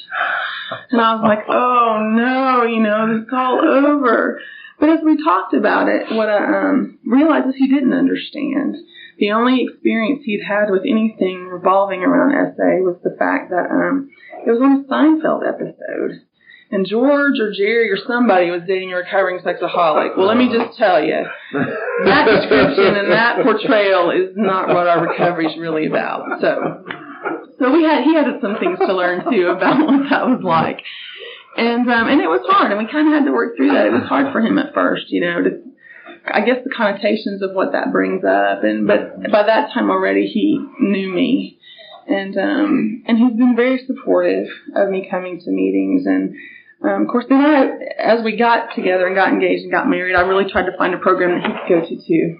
And 0.90 1.00
I 1.00 1.14
was 1.14 1.22
like, 1.24 1.44
"Oh 1.48 2.08
no, 2.14 2.62
you 2.64 2.80
know, 2.80 3.20
it's 3.20 3.30
all 3.32 3.60
over." 3.60 4.40
But 4.78 4.90
as 4.90 5.00
we 5.04 5.22
talked 5.22 5.54
about 5.54 5.88
it, 5.88 6.10
what 6.12 6.28
I 6.28 6.68
um, 6.68 6.98
realized 7.04 7.48
is 7.48 7.56
he 7.56 7.68
didn't 7.68 7.92
understand. 7.92 8.76
The 9.22 9.30
only 9.30 9.62
experience 9.62 10.26
he'd 10.26 10.42
had 10.42 10.66
with 10.68 10.82
anything 10.82 11.46
revolving 11.46 12.02
around 12.02 12.34
SA 12.58 12.82
was 12.82 12.98
the 13.06 13.14
fact 13.14 13.54
that 13.54 13.70
um, 13.70 14.10
it 14.44 14.50
was 14.50 14.58
on 14.58 14.82
a 14.82 14.84
Seinfeld 14.90 15.46
episode 15.46 16.26
and 16.72 16.84
George 16.84 17.38
or 17.38 17.52
Jerry 17.52 17.92
or 17.92 17.98
somebody 18.02 18.50
was 18.50 18.62
dating 18.66 18.92
a 18.92 18.96
recovering 18.96 19.38
sexaholic. 19.38 20.18
Well, 20.18 20.26
let 20.26 20.36
me 20.36 20.50
just 20.50 20.76
tell 20.76 20.98
you, 20.98 21.22
that 21.52 22.24
description 22.26 22.98
and 22.98 23.12
that 23.12 23.44
portrayal 23.44 24.10
is 24.10 24.34
not 24.34 24.66
what 24.66 24.88
our 24.88 25.06
recovery 25.06 25.46
is 25.46 25.56
really 25.56 25.86
about. 25.86 26.40
So, 26.40 26.82
so 27.60 27.70
we 27.70 27.84
had 27.84 28.02
he 28.02 28.16
had 28.16 28.26
some 28.42 28.58
things 28.58 28.80
to 28.80 28.92
learn 28.92 29.22
too 29.30 29.54
about 29.54 29.86
what 29.86 30.10
that 30.10 30.26
was 30.26 30.42
like, 30.42 30.82
and 31.56 31.88
um, 31.88 32.08
and 32.08 32.20
it 32.20 32.26
was 32.26 32.42
hard, 32.50 32.72
and 32.72 32.84
we 32.84 32.90
kind 32.90 33.06
of 33.06 33.14
had 33.14 33.24
to 33.26 33.32
work 33.32 33.56
through 33.56 33.70
that. 33.70 33.86
It 33.86 33.92
was 33.92 34.08
hard 34.08 34.32
for 34.32 34.40
him 34.40 34.58
at 34.58 34.74
first, 34.74 35.04
you 35.10 35.20
know, 35.20 35.44
to 35.44 35.61
I 36.26 36.40
guess 36.44 36.58
the 36.64 36.70
connotations 36.70 37.42
of 37.42 37.52
what 37.52 37.72
that 37.72 37.92
brings 37.92 38.24
up, 38.24 38.64
and 38.64 38.86
but 38.86 39.22
by 39.30 39.42
that 39.44 39.72
time 39.72 39.90
already 39.90 40.26
he 40.26 40.58
knew 40.80 41.12
me. 41.12 41.58
And 42.06 42.36
um 42.36 43.02
and 43.06 43.18
he's 43.18 43.36
been 43.36 43.54
very 43.54 43.84
supportive 43.86 44.48
of 44.74 44.90
me 44.90 45.06
coming 45.08 45.40
to 45.40 45.50
meetings 45.50 46.06
and 46.06 46.34
um, 46.84 47.02
of 47.02 47.08
course, 47.08 47.26
then 47.28 47.40
I, 47.40 47.70
as 47.98 48.24
we 48.24 48.36
got 48.36 48.74
together 48.74 49.06
and 49.06 49.14
got 49.14 49.28
engaged 49.28 49.62
and 49.62 49.70
got 49.70 49.88
married, 49.88 50.16
I 50.16 50.22
really 50.22 50.50
tried 50.50 50.66
to 50.66 50.76
find 50.76 50.94
a 50.94 50.98
program 50.98 51.40
that 51.40 51.46
he 51.46 51.52
could 51.54 51.68
go 51.68 51.88
to 51.88 51.96
too. 51.96 52.38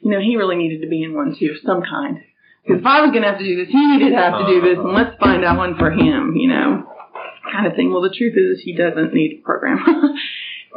You 0.00 0.10
know, 0.10 0.20
he 0.20 0.36
really 0.36 0.56
needed 0.56 0.80
to 0.80 0.88
be 0.88 1.02
in 1.02 1.14
one 1.14 1.36
too, 1.38 1.50
of 1.52 1.56
some 1.66 1.82
kind. 1.82 2.20
Because 2.64 2.80
if 2.80 2.86
I 2.86 3.02
was 3.02 3.10
going 3.10 3.22
to 3.22 3.28
have 3.28 3.38
to 3.38 3.44
do 3.44 3.56
this, 3.56 3.68
he 3.68 3.86
needed 3.86 4.10
to 4.10 4.16
have 4.16 4.38
to 4.40 4.46
do 4.46 4.62
this, 4.62 4.78
and 4.78 4.94
let's 4.94 5.16
find 5.20 5.44
out 5.44 5.58
one 5.58 5.76
for 5.76 5.90
him, 5.90 6.34
you 6.34 6.48
know, 6.48 6.88
kind 7.52 7.66
of 7.66 7.74
thing. 7.76 7.92
Well, 7.92 8.00
the 8.00 8.14
truth 8.16 8.34
is, 8.36 8.62
he 8.64 8.74
doesn't 8.74 9.12
need 9.12 9.40
a 9.40 9.44
program. 9.44 9.84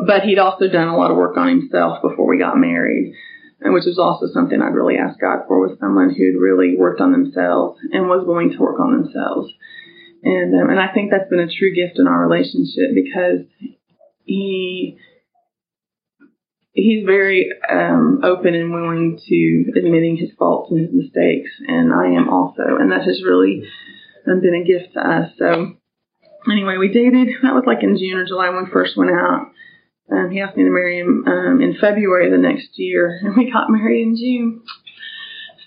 but 0.05 0.23
he'd 0.23 0.39
also 0.39 0.67
done 0.67 0.87
a 0.87 0.97
lot 0.97 1.11
of 1.11 1.17
work 1.17 1.37
on 1.37 1.47
himself 1.47 2.01
before 2.01 2.27
we 2.27 2.37
got 2.37 2.57
married, 2.57 3.13
and 3.61 3.73
which 3.73 3.85
was 3.85 3.97
also 3.97 4.27
something 4.31 4.61
I'd 4.61 4.75
really 4.75 4.97
asked 4.97 5.19
God 5.19 5.39
for 5.47 5.59
was 5.59 5.77
someone 5.79 6.13
who'd 6.13 6.39
really 6.39 6.75
worked 6.77 7.01
on 7.01 7.11
themselves 7.11 7.79
and 7.91 8.07
was 8.07 8.25
willing 8.25 8.51
to 8.51 8.59
work 8.59 8.79
on 8.79 8.91
themselves. 8.91 9.51
And 10.23 10.53
um, 10.53 10.69
and 10.69 10.79
I 10.79 10.93
think 10.93 11.11
that's 11.11 11.29
been 11.29 11.39
a 11.39 11.47
true 11.47 11.73
gift 11.73 11.99
in 11.99 12.07
our 12.07 12.27
relationship 12.27 12.93
because 12.93 13.45
he 14.25 14.97
he's 16.73 17.05
very 17.05 17.49
um, 17.67 18.21
open 18.23 18.53
and 18.53 18.71
willing 18.71 19.19
to 19.27 19.65
admitting 19.75 20.17
his 20.17 20.29
faults 20.37 20.71
and 20.71 20.79
his 20.79 20.93
mistakes, 20.93 21.49
and 21.67 21.93
I 21.93 22.07
am 22.19 22.29
also, 22.29 22.77
and 22.79 22.91
that 22.91 23.03
has 23.03 23.23
really 23.23 23.63
um, 24.27 24.41
been 24.41 24.53
a 24.53 24.63
gift 24.63 24.93
to 24.93 24.99
us. 24.99 25.31
So 25.37 25.73
anyway, 26.51 26.77
we 26.77 26.89
dated. 26.89 27.29
That 27.41 27.55
was 27.55 27.63
like 27.65 27.81
in 27.81 27.97
June 27.97 28.17
or 28.17 28.25
July 28.25 28.49
when 28.49 28.65
we 28.65 28.71
first 28.71 28.95
went 28.95 29.11
out. 29.11 29.51
Um, 30.11 30.31
he 30.31 30.39
asked 30.39 30.55
me 30.55 30.63
to 30.63 30.69
marry 30.69 30.99
him 30.99 31.25
um, 31.27 31.61
in 31.61 31.77
February 31.79 32.27
of 32.27 32.31
the 32.31 32.37
next 32.37 32.69
year, 32.77 33.19
and 33.23 33.35
we 33.35 33.51
got 33.51 33.69
married 33.69 34.03
in 34.03 34.15
June. 34.15 34.61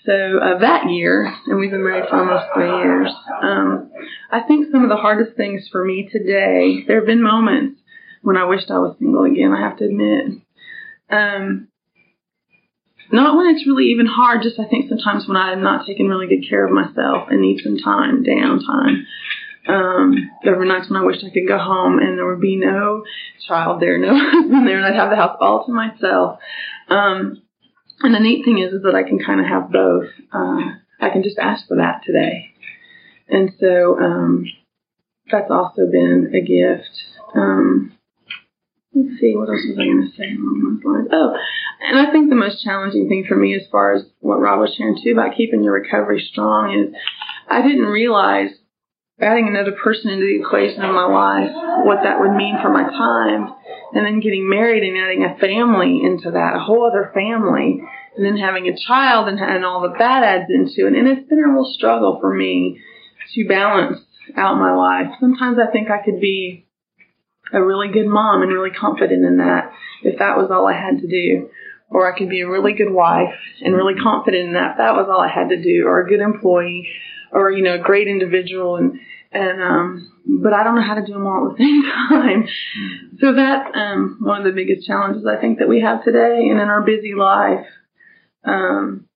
So 0.05 0.39
uh, 0.39 0.59
that 0.59 0.89
year, 0.89 1.31
and 1.45 1.59
we've 1.59 1.69
been 1.69 1.83
married 1.83 2.09
for 2.09 2.17
almost 2.17 2.45
three 2.55 2.67
years. 2.67 3.11
Um, 3.41 3.91
I 4.31 4.41
think 4.41 4.71
some 4.71 4.83
of 4.83 4.89
the 4.89 4.95
hardest 4.95 5.37
things 5.37 5.67
for 5.71 5.85
me 5.85 6.09
today, 6.11 6.83
there 6.87 6.97
have 6.97 7.05
been 7.05 7.21
moments 7.21 7.79
when 8.23 8.35
I 8.35 8.45
wished 8.45 8.71
I 8.71 8.79
was 8.79 8.95
single 8.97 9.25
again. 9.25 9.53
I 9.53 9.61
have 9.61 9.77
to 9.77 9.85
admit. 9.85 10.41
Um, 11.11 11.67
not 13.11 13.35
when 13.35 13.53
it's 13.53 13.67
really 13.67 13.87
even 13.87 14.05
hard, 14.05 14.41
just 14.41 14.59
I 14.59 14.65
think 14.65 14.89
sometimes 14.89 15.27
when 15.27 15.37
I'm 15.37 15.61
not 15.61 15.85
taking 15.85 16.07
really 16.07 16.27
good 16.27 16.47
care 16.47 16.65
of 16.65 16.71
myself 16.71 17.27
and 17.29 17.41
need 17.41 17.61
some 17.61 17.77
time, 17.77 18.23
downtime. 18.23 19.03
Um, 19.67 20.31
there 20.43 20.55
were 20.55 20.65
nights 20.65 20.89
when 20.89 21.01
I 21.01 21.05
wished 21.05 21.23
I 21.23 21.29
could 21.29 21.47
go 21.47 21.57
home 21.57 21.99
and 21.99 22.17
there 22.17 22.27
would 22.27 22.41
be 22.41 22.55
no 22.55 23.03
child 23.47 23.81
there, 23.81 23.97
no 23.97 24.17
husband 24.17 24.67
there, 24.67 24.77
and 24.77 24.85
I'd 24.85 24.99
have 24.99 25.09
the 25.09 25.15
house 25.15 25.37
all 25.39 25.65
to 25.65 25.71
myself. 25.71 26.39
Um, 26.89 27.41
and 28.01 28.15
the 28.15 28.19
neat 28.19 28.43
thing 28.43 28.59
is, 28.59 28.73
is 28.73 28.83
that 28.83 28.95
I 28.95 29.03
can 29.03 29.19
kind 29.19 29.39
of 29.39 29.45
have 29.45 29.71
both. 29.71 30.07
Uh, 30.33 30.73
I 30.99 31.09
can 31.09 31.23
just 31.23 31.37
ask 31.37 31.67
for 31.67 31.77
that 31.77 32.01
today. 32.05 32.51
And 33.29 33.51
so, 33.59 33.99
um, 33.99 34.45
that's 35.31 35.51
also 35.51 35.85
been 35.89 36.31
a 36.33 36.41
gift. 36.41 36.89
Um, 37.35 37.93
let's 38.93 39.19
see, 39.19 39.35
what 39.35 39.49
else 39.49 39.61
was 39.67 39.77
I 39.79 39.85
going 39.85 40.11
to 40.11 40.17
say 40.17 40.35
along 40.35 40.79
those 40.83 40.83
lines? 40.83 41.07
Oh, 41.11 41.35
and 41.81 41.97
I 41.99 42.11
think 42.11 42.29
the 42.29 42.35
most 42.35 42.63
challenging 42.63 43.07
thing 43.07 43.25
for 43.27 43.35
me, 43.35 43.55
as 43.55 43.63
far 43.71 43.93
as 43.93 44.03
what 44.19 44.39
Robb 44.39 44.59
was 44.59 44.75
sharing 44.75 44.97
too 45.01 45.11
about 45.11 45.35
keeping 45.37 45.63
your 45.63 45.73
recovery 45.73 46.27
strong, 46.31 46.77
is 46.77 46.95
I 47.49 47.61
didn't 47.61 47.85
realize 47.85 48.49
adding 49.21 49.47
another 49.47 49.71
person 49.71 50.09
into 50.09 50.25
the 50.25 50.39
equation 50.41 50.81
of 50.81 50.93
my 50.93 51.05
life, 51.05 51.51
what 51.85 52.03
that 52.03 52.19
would 52.19 52.35
mean 52.35 52.57
for 52.61 52.69
my 52.69 52.83
time, 52.83 53.53
and 53.93 54.05
then 54.05 54.19
getting 54.19 54.49
married 54.49 54.83
and 54.83 54.97
adding 54.97 55.23
a 55.23 55.37
family 55.39 56.01
into 56.03 56.31
that, 56.31 56.55
a 56.55 56.59
whole 56.59 56.85
other 56.85 57.11
family, 57.13 57.81
and 58.17 58.25
then 58.25 58.37
having 58.37 58.67
a 58.67 58.77
child 58.87 59.27
and, 59.27 59.39
and 59.39 59.63
all 59.63 59.81
that 59.81 59.99
that 59.99 60.23
adds 60.23 60.49
into 60.49 60.87
it. 60.87 60.97
And 60.97 61.07
it's 61.07 61.29
been 61.29 61.39
a 61.39 61.47
real 61.47 61.71
struggle 61.73 62.17
for 62.19 62.33
me 62.33 62.79
to 63.35 63.47
balance 63.47 63.99
out 64.35 64.57
my 64.57 64.73
life. 64.73 65.13
Sometimes 65.19 65.57
I 65.59 65.71
think 65.71 65.89
I 65.89 66.03
could 66.03 66.19
be 66.19 66.65
a 67.53 67.63
really 67.63 67.91
good 67.91 68.07
mom 68.07 68.41
and 68.41 68.51
really 68.51 68.71
confident 68.71 69.25
in 69.25 69.37
that 69.37 69.71
if 70.03 70.19
that 70.19 70.37
was 70.37 70.49
all 70.51 70.67
I 70.67 70.73
had 70.73 71.01
to 71.01 71.07
do. 71.07 71.49
Or 71.89 72.09
I 72.11 72.17
could 72.17 72.29
be 72.29 72.39
a 72.39 72.49
really 72.49 72.71
good 72.71 72.91
wife 72.91 73.35
and 73.61 73.75
really 73.75 73.95
confident 74.01 74.47
in 74.47 74.53
that 74.53 74.71
if 74.71 74.77
that 74.77 74.95
was 74.95 75.07
all 75.11 75.19
I 75.19 75.27
had 75.27 75.49
to 75.49 75.61
do, 75.61 75.85
or 75.85 75.99
a 75.99 76.07
good 76.07 76.21
employee, 76.21 76.87
or 77.31 77.51
you 77.51 77.63
know, 77.63 77.75
a 77.75 77.79
great 77.79 78.07
individual 78.07 78.77
and 78.77 78.99
and 79.31 79.61
um 79.61 80.11
but 80.25 80.53
I 80.53 80.63
don't 80.63 80.75
know 80.75 80.85
how 80.85 80.95
to 80.95 81.05
do 81.05 81.13
them 81.13 81.25
all 81.25 81.51
at 81.51 81.57
the 81.57 81.63
same 81.63 81.83
time. 81.83 82.47
So 83.19 83.33
that's 83.33 83.69
um 83.75 84.17
one 84.21 84.39
of 84.39 84.45
the 84.45 84.51
biggest 84.51 84.85
challenges 84.85 85.25
I 85.25 85.39
think 85.39 85.59
that 85.59 85.69
we 85.69 85.81
have 85.81 86.03
today 86.03 86.47
and 86.49 86.59
in 86.59 86.69
our 86.69 86.81
busy 86.81 87.13
life. 87.13 87.65
Um 88.43 89.07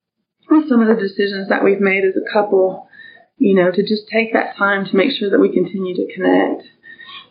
with 0.49 0.69
some 0.69 0.81
of 0.81 0.87
the 0.87 1.01
decisions 1.01 1.49
that 1.49 1.63
we've 1.63 1.79
made 1.79 2.03
as 2.05 2.13
a 2.15 2.31
couple, 2.31 2.87
you 3.37 3.55
know, 3.55 3.71
to 3.71 3.81
just 3.81 4.07
take 4.13 4.33
that 4.33 4.55
time 4.55 4.85
to 4.85 4.95
make 4.95 5.11
sure 5.11 5.31
that 5.31 5.39
we 5.39 5.51
continue 5.51 5.95
to 5.95 6.13
connect. 6.13 6.63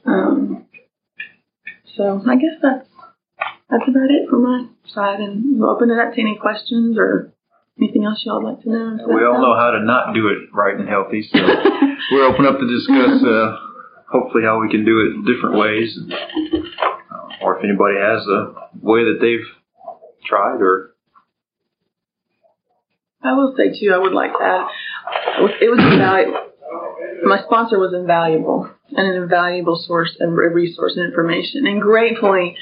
Um 0.04 0.66
so 1.96 2.22
I 2.26 2.36
guess 2.36 2.58
that's 2.60 2.88
that's 3.70 3.88
about 3.88 4.10
it 4.10 4.28
from 4.28 4.42
my 4.42 4.66
side 4.86 5.20
and 5.20 5.58
we'll 5.58 5.70
open 5.70 5.90
it 5.90 5.98
up 5.98 6.14
to 6.14 6.20
any 6.20 6.36
questions 6.40 6.96
or 6.98 7.33
Anything 7.80 8.04
else 8.04 8.22
y'all 8.24 8.42
would 8.42 8.54
like 8.54 8.62
to 8.62 8.70
know? 8.70 8.98
We 9.08 9.24
all 9.24 9.42
know 9.42 9.56
how 9.56 9.72
to 9.72 9.84
not 9.84 10.14
do 10.14 10.28
it 10.28 10.54
right 10.54 10.78
and 10.78 10.88
healthy, 10.88 11.28
so 11.30 11.38
we're 12.12 12.24
open 12.26 12.46
up 12.46 12.58
to 12.60 12.66
discuss 12.66 13.22
uh, 13.22 13.56
hopefully 14.08 14.44
how 14.44 14.60
we 14.60 14.70
can 14.70 14.84
do 14.84 15.00
it 15.00 15.14
in 15.14 15.24
different 15.24 15.58
ways, 15.58 15.96
and, 15.96 16.12
uh, 16.12 17.42
or 17.42 17.58
if 17.58 17.64
anybody 17.64 17.96
has 17.98 18.24
a 18.28 18.70
way 18.80 19.04
that 19.04 19.18
they've 19.20 19.46
tried 20.24 20.62
or. 20.62 20.94
I 23.22 23.32
will 23.32 23.54
say 23.56 23.78
too, 23.78 23.92
I 23.92 23.98
would 23.98 24.12
like 24.12 24.32
to 24.32 24.44
add, 24.44 24.66
it 25.60 25.70
was 25.70 25.80
invaluable. 25.80 26.40
My 27.24 27.42
sponsor 27.42 27.78
was 27.78 27.94
invaluable 27.94 28.70
and 28.90 29.16
an 29.16 29.22
invaluable 29.22 29.82
source 29.84 30.14
and 30.20 30.36
resource 30.36 30.92
and 30.96 31.06
information, 31.06 31.66
and 31.66 31.80
gratefully 31.80 32.56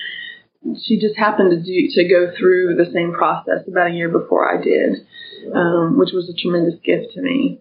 she 0.84 0.98
just 0.98 1.16
happened 1.16 1.50
to 1.50 1.60
do 1.60 1.88
to 1.94 2.08
go 2.08 2.32
through 2.38 2.76
the 2.76 2.90
same 2.92 3.12
process 3.12 3.66
about 3.66 3.90
a 3.90 3.94
year 3.94 4.08
before 4.08 4.48
I 4.48 4.62
did, 4.62 5.06
um, 5.54 5.98
which 5.98 6.12
was 6.12 6.28
a 6.28 6.40
tremendous 6.40 6.78
gift 6.84 7.14
to 7.14 7.22
me. 7.22 7.60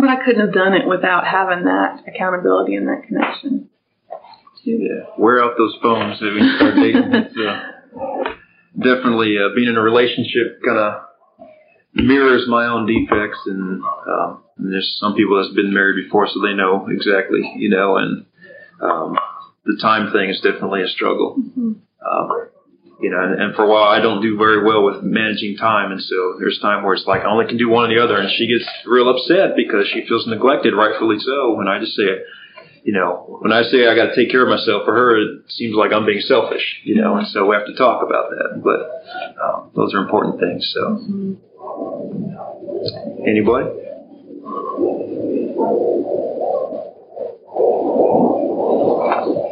But 0.00 0.08
I 0.08 0.24
couldn't 0.24 0.40
have 0.40 0.54
done 0.54 0.72
it 0.74 0.88
without 0.88 1.26
having 1.26 1.64
that 1.64 2.02
accountability 2.06 2.74
and 2.74 2.88
that 2.88 3.04
connection. 3.06 3.68
Yeah, 4.64 5.10
wear 5.18 5.42
out 5.42 5.54
those 5.58 5.76
phones 5.82 6.20
you 6.20 6.56
start 6.56 6.74
dating. 6.76 7.02
It's, 7.12 7.36
uh, 7.36 8.32
definitely 8.78 9.36
uh, 9.36 9.54
being 9.54 9.68
in 9.68 9.76
a 9.76 9.82
relationship 9.82 10.62
kind 10.64 10.78
of 10.78 11.02
mirrors 11.94 12.46
my 12.48 12.66
own 12.66 12.86
defects, 12.86 13.40
and, 13.46 13.82
um, 13.82 14.42
and 14.56 14.72
there's 14.72 14.96
some 14.98 15.14
people 15.14 15.36
that's 15.36 15.54
been 15.54 15.74
married 15.74 16.04
before, 16.04 16.28
so 16.28 16.40
they 16.40 16.54
know 16.54 16.88
exactly, 16.88 17.40
you 17.56 17.68
know, 17.68 17.96
and 17.96 18.24
um, 18.80 19.18
the 19.64 19.78
time 19.82 20.12
thing 20.12 20.30
is 20.30 20.40
definitely 20.40 20.82
a 20.82 20.88
struggle. 20.88 21.36
Mm-hmm. 21.38 21.72
Um, 22.02 22.50
you 23.00 23.10
know, 23.10 23.18
and, 23.18 23.40
and 23.40 23.54
for 23.54 23.64
a 23.64 23.68
while 23.68 23.90
I 23.90 24.00
don't 24.00 24.22
do 24.22 24.38
very 24.38 24.62
well 24.64 24.84
with 24.84 25.02
managing 25.02 25.56
time, 25.56 25.90
and 25.90 26.00
so 26.00 26.36
there's 26.38 26.58
time 26.60 26.84
where 26.84 26.94
it's 26.94 27.06
like 27.06 27.22
I 27.22 27.30
only 27.30 27.46
can 27.46 27.58
do 27.58 27.68
one 27.68 27.90
or 27.90 27.94
the 27.94 28.02
other, 28.02 28.16
and 28.16 28.30
she 28.30 28.46
gets 28.46 28.64
real 28.86 29.10
upset 29.10 29.56
because 29.56 29.90
she 29.92 30.06
feels 30.06 30.26
neglected, 30.26 30.72
rightfully 30.74 31.18
so. 31.18 31.54
When 31.54 31.66
I 31.66 31.80
just 31.80 31.96
say, 31.96 32.22
you 32.84 32.92
know, 32.92 33.38
when 33.42 33.52
I 33.52 33.62
say 33.62 33.88
I 33.88 33.96
got 33.96 34.14
to 34.14 34.16
take 34.16 34.30
care 34.30 34.42
of 34.42 34.48
myself, 34.48 34.84
for 34.84 34.94
her 34.94 35.18
it 35.18 35.50
seems 35.50 35.74
like 35.74 35.92
I'm 35.92 36.06
being 36.06 36.20
selfish, 36.20 36.62
you 36.84 36.94
know, 36.94 37.16
and 37.16 37.26
so 37.28 37.46
we 37.46 37.56
have 37.56 37.66
to 37.66 37.74
talk 37.74 38.06
about 38.06 38.30
that. 38.30 38.62
But 38.62 38.80
um, 39.42 39.70
those 39.74 39.94
are 39.94 39.98
important 39.98 40.38
things. 40.38 40.62
So, 40.72 41.38
anybody? 43.26 43.82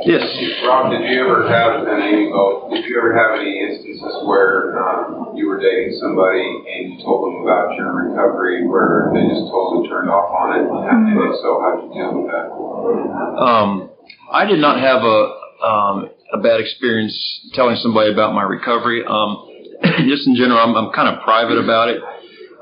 Yes. 0.04 0.24
Robb, 0.64 0.92
did 0.92 1.04
you 1.08 1.20
ever 1.20 1.48
have, 1.48 1.84
Amy 1.86 2.32
both, 2.32 2.72
did 2.72 2.84
you 2.84 2.96
ever 2.96 3.12
have 3.12 3.38
any 3.38 3.60
instances 3.60 4.24
where 4.24 4.80
um, 4.80 5.36
you 5.36 5.46
were 5.46 5.60
dating 5.60 5.98
somebody 6.00 6.40
and 6.40 6.92
you 6.92 7.04
told 7.04 7.28
them 7.28 7.42
about 7.42 7.76
your 7.76 7.92
recovery 7.92 8.66
where 8.66 9.12
they 9.12 9.28
just 9.28 9.50
totally 9.52 9.88
turned 9.88 10.08
off 10.08 10.32
on 10.32 10.56
it? 10.56 10.64
And 10.64 11.12
if 11.20 11.36
so, 11.44 11.60
how 11.60 11.70
did 11.76 11.92
you 11.92 12.00
deal 12.00 12.12
with 12.16 12.32
that? 12.32 12.48
Um, 12.48 13.90
I 14.32 14.46
did 14.46 14.58
not 14.60 14.80
have 14.80 15.02
a 15.04 15.18
um, 15.60 16.10
a 16.32 16.38
bad 16.38 16.60
experience 16.60 17.14
telling 17.54 17.76
somebody 17.82 18.10
about 18.12 18.34
my 18.34 18.42
recovery. 18.42 19.04
Um, 19.04 19.48
just 20.08 20.26
in 20.26 20.36
general, 20.36 20.58
I'm, 20.58 20.74
I'm 20.76 20.92
kind 20.92 21.08
of 21.14 21.22
private 21.22 21.58
about 21.58 21.88
it, 21.88 22.00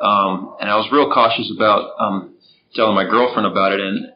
um, 0.02 0.56
and 0.60 0.70
I 0.70 0.76
was 0.76 0.88
real 0.90 1.10
cautious 1.12 1.50
about 1.54 1.90
um, 2.00 2.34
telling 2.74 2.94
my 2.94 3.04
girlfriend 3.04 3.46
about 3.46 3.72
it. 3.72 3.80
And 3.80 4.06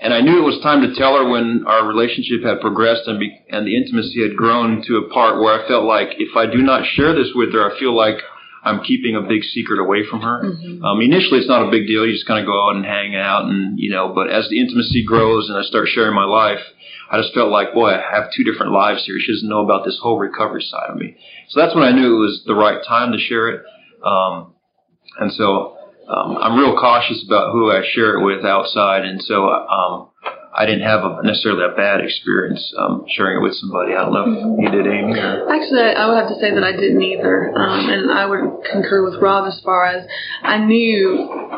and 0.00 0.14
I 0.14 0.20
knew 0.20 0.38
it 0.38 0.46
was 0.48 0.58
time 0.62 0.80
to 0.80 0.94
tell 0.94 1.16
her 1.16 1.28
when 1.28 1.64
our 1.66 1.86
relationship 1.86 2.42
had 2.42 2.60
progressed 2.60 3.06
and, 3.06 3.20
be, 3.20 3.36
and 3.50 3.66
the 3.66 3.76
intimacy 3.76 4.22
had 4.22 4.36
grown 4.36 4.82
to 4.86 4.96
a 4.96 5.08
part 5.12 5.40
where 5.40 5.52
I 5.52 5.68
felt 5.68 5.84
like 5.84 6.16
if 6.18 6.36
I 6.36 6.46
do 6.46 6.62
not 6.62 6.86
share 6.96 7.14
this 7.14 7.32
with 7.34 7.52
her, 7.52 7.70
I 7.70 7.78
feel 7.78 7.94
like 7.94 8.16
I'm 8.62 8.82
keeping 8.82 9.16
a 9.16 9.22
big 9.22 9.44
secret 9.44 9.78
away 9.78 10.08
from 10.08 10.20
her. 10.20 10.42
Mm-hmm. 10.44 10.84
Um, 10.84 11.00
initially, 11.00 11.40
it's 11.40 11.48
not 11.48 11.66
a 11.66 11.70
big 11.70 11.86
deal. 11.86 12.06
You 12.06 12.12
just 12.12 12.26
kind 12.26 12.40
of 12.40 12.46
go 12.46 12.56
out 12.68 12.76
and 12.76 12.84
hang 12.84 13.16
out, 13.16 13.44
and 13.44 13.78
you 13.78 13.90
know. 13.90 14.12
But 14.14 14.30
as 14.30 14.48
the 14.48 14.60
intimacy 14.60 15.04
grows 15.04 15.48
and 15.48 15.58
I 15.58 15.62
start 15.62 15.88
sharing 15.88 16.14
my 16.14 16.24
life, 16.24 16.60
I 17.10 17.20
just 17.20 17.34
felt 17.34 17.50
like, 17.50 17.74
boy, 17.74 17.90
I 17.90 18.02
have 18.12 18.30
two 18.36 18.44
different 18.44 18.72
lives 18.72 19.04
here. 19.04 19.16
She 19.18 19.32
doesn't 19.32 19.48
know 19.48 19.64
about 19.64 19.84
this 19.84 19.98
whole 20.02 20.18
recovery 20.18 20.62
side 20.62 20.90
of 20.90 20.96
me. 20.96 21.16
So 21.48 21.60
that's 21.60 21.74
when 21.74 21.84
I 21.84 21.92
knew 21.92 22.16
it 22.16 22.20
was 22.20 22.42
the 22.46 22.54
right 22.54 22.80
time 22.86 23.12
to 23.12 23.18
share 23.18 23.48
it. 23.48 23.62
Um, 24.04 24.54
and 25.18 25.32
so 25.32 25.76
um, 26.10 26.36
I'm 26.38 26.58
real 26.58 26.76
cautious 26.76 27.24
about 27.24 27.52
who 27.52 27.70
I 27.70 27.82
share 27.94 28.18
it 28.18 28.24
with 28.24 28.44
outside, 28.44 29.04
and 29.04 29.22
so 29.22 29.48
um, 29.48 30.09
I 30.52 30.66
didn't 30.66 30.82
have 30.82 31.04
a, 31.04 31.22
necessarily 31.22 31.64
a 31.64 31.76
bad 31.76 32.00
experience 32.00 32.74
um, 32.76 33.04
sharing 33.08 33.38
it 33.38 33.42
with 33.42 33.54
somebody. 33.54 33.94
I 33.94 34.02
don't 34.02 34.12
know 34.12 34.24
if 34.26 34.64
you 34.64 34.70
did, 34.70 34.86
Amy. 34.86 35.18
Or? 35.18 35.52
Actually, 35.52 35.94
I 35.94 36.08
would 36.08 36.18
have 36.18 36.28
to 36.28 36.40
say 36.40 36.52
that 36.52 36.64
I 36.64 36.72
didn't 36.72 37.02
either, 37.02 37.52
um, 37.56 37.88
and 37.88 38.10
I 38.10 38.26
would 38.26 38.64
concur 38.70 39.08
with 39.08 39.20
Robb 39.22 39.46
as 39.46 39.60
far 39.60 39.86
as 39.86 40.06
I 40.42 40.58
knew 40.58 41.50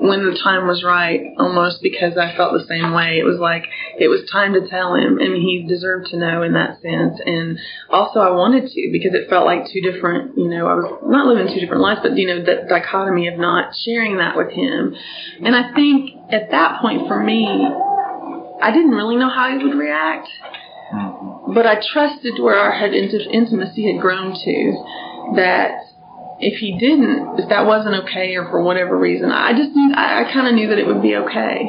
when 0.00 0.24
the 0.24 0.38
time 0.42 0.66
was 0.66 0.82
right, 0.82 1.20
almost 1.38 1.82
because 1.82 2.16
I 2.16 2.34
felt 2.34 2.54
the 2.54 2.66
same 2.66 2.92
way. 2.92 3.18
It 3.20 3.24
was 3.24 3.38
like 3.38 3.64
it 3.98 4.08
was 4.08 4.28
time 4.32 4.54
to 4.54 4.66
tell 4.66 4.94
him, 4.94 5.18
and 5.18 5.36
he 5.36 5.66
deserved 5.68 6.08
to 6.10 6.16
know 6.16 6.42
in 6.42 6.54
that 6.54 6.80
sense. 6.80 7.20
And 7.24 7.58
also, 7.90 8.18
I 8.20 8.30
wanted 8.30 8.66
to 8.66 8.88
because 8.90 9.14
it 9.14 9.28
felt 9.28 9.44
like 9.44 9.70
two 9.70 9.80
different. 9.80 10.38
You 10.38 10.48
know, 10.48 10.66
I 10.66 10.74
was 10.74 11.04
not 11.04 11.26
living 11.26 11.52
two 11.52 11.60
different 11.60 11.82
lives, 11.82 12.00
but 12.02 12.16
you 12.16 12.26
know, 12.26 12.42
that 12.44 12.68
dichotomy 12.68 13.28
of 13.28 13.38
not 13.38 13.76
sharing 13.84 14.16
that 14.16 14.36
with 14.36 14.50
him. 14.50 14.96
And 15.44 15.54
I 15.54 15.74
think 15.74 16.16
at 16.32 16.50
that 16.50 16.80
point 16.80 17.06
for 17.06 17.22
me 17.22 17.68
I 18.62 18.70
didn't 18.72 18.92
really 18.92 19.16
know 19.16 19.28
how 19.28 19.50
he 19.50 19.64
would 19.64 19.76
react, 19.76 20.28
mm-hmm. 20.92 21.54
but 21.54 21.66
I 21.66 21.80
trusted 21.92 22.38
where 22.38 22.56
our 22.56 22.72
had 22.72 22.92
intimacy 22.94 23.92
had 23.92 24.00
grown 24.00 24.34
to 24.34 25.34
that 25.36 25.86
if 26.40 26.58
he 26.58 26.78
didn't, 26.78 27.38
if 27.38 27.48
that 27.50 27.66
wasn't 27.66 27.94
okay 28.04 28.34
or 28.36 28.48
for 28.50 28.62
whatever 28.62 28.96
reason, 28.96 29.30
I 29.30 29.52
just 29.52 29.76
knew, 29.76 29.92
I, 29.94 30.24
I 30.24 30.32
kind 30.32 30.48
of 30.48 30.54
knew 30.54 30.68
that 30.68 30.78
it 30.78 30.86
would 30.86 31.02
be 31.02 31.16
okay. 31.16 31.68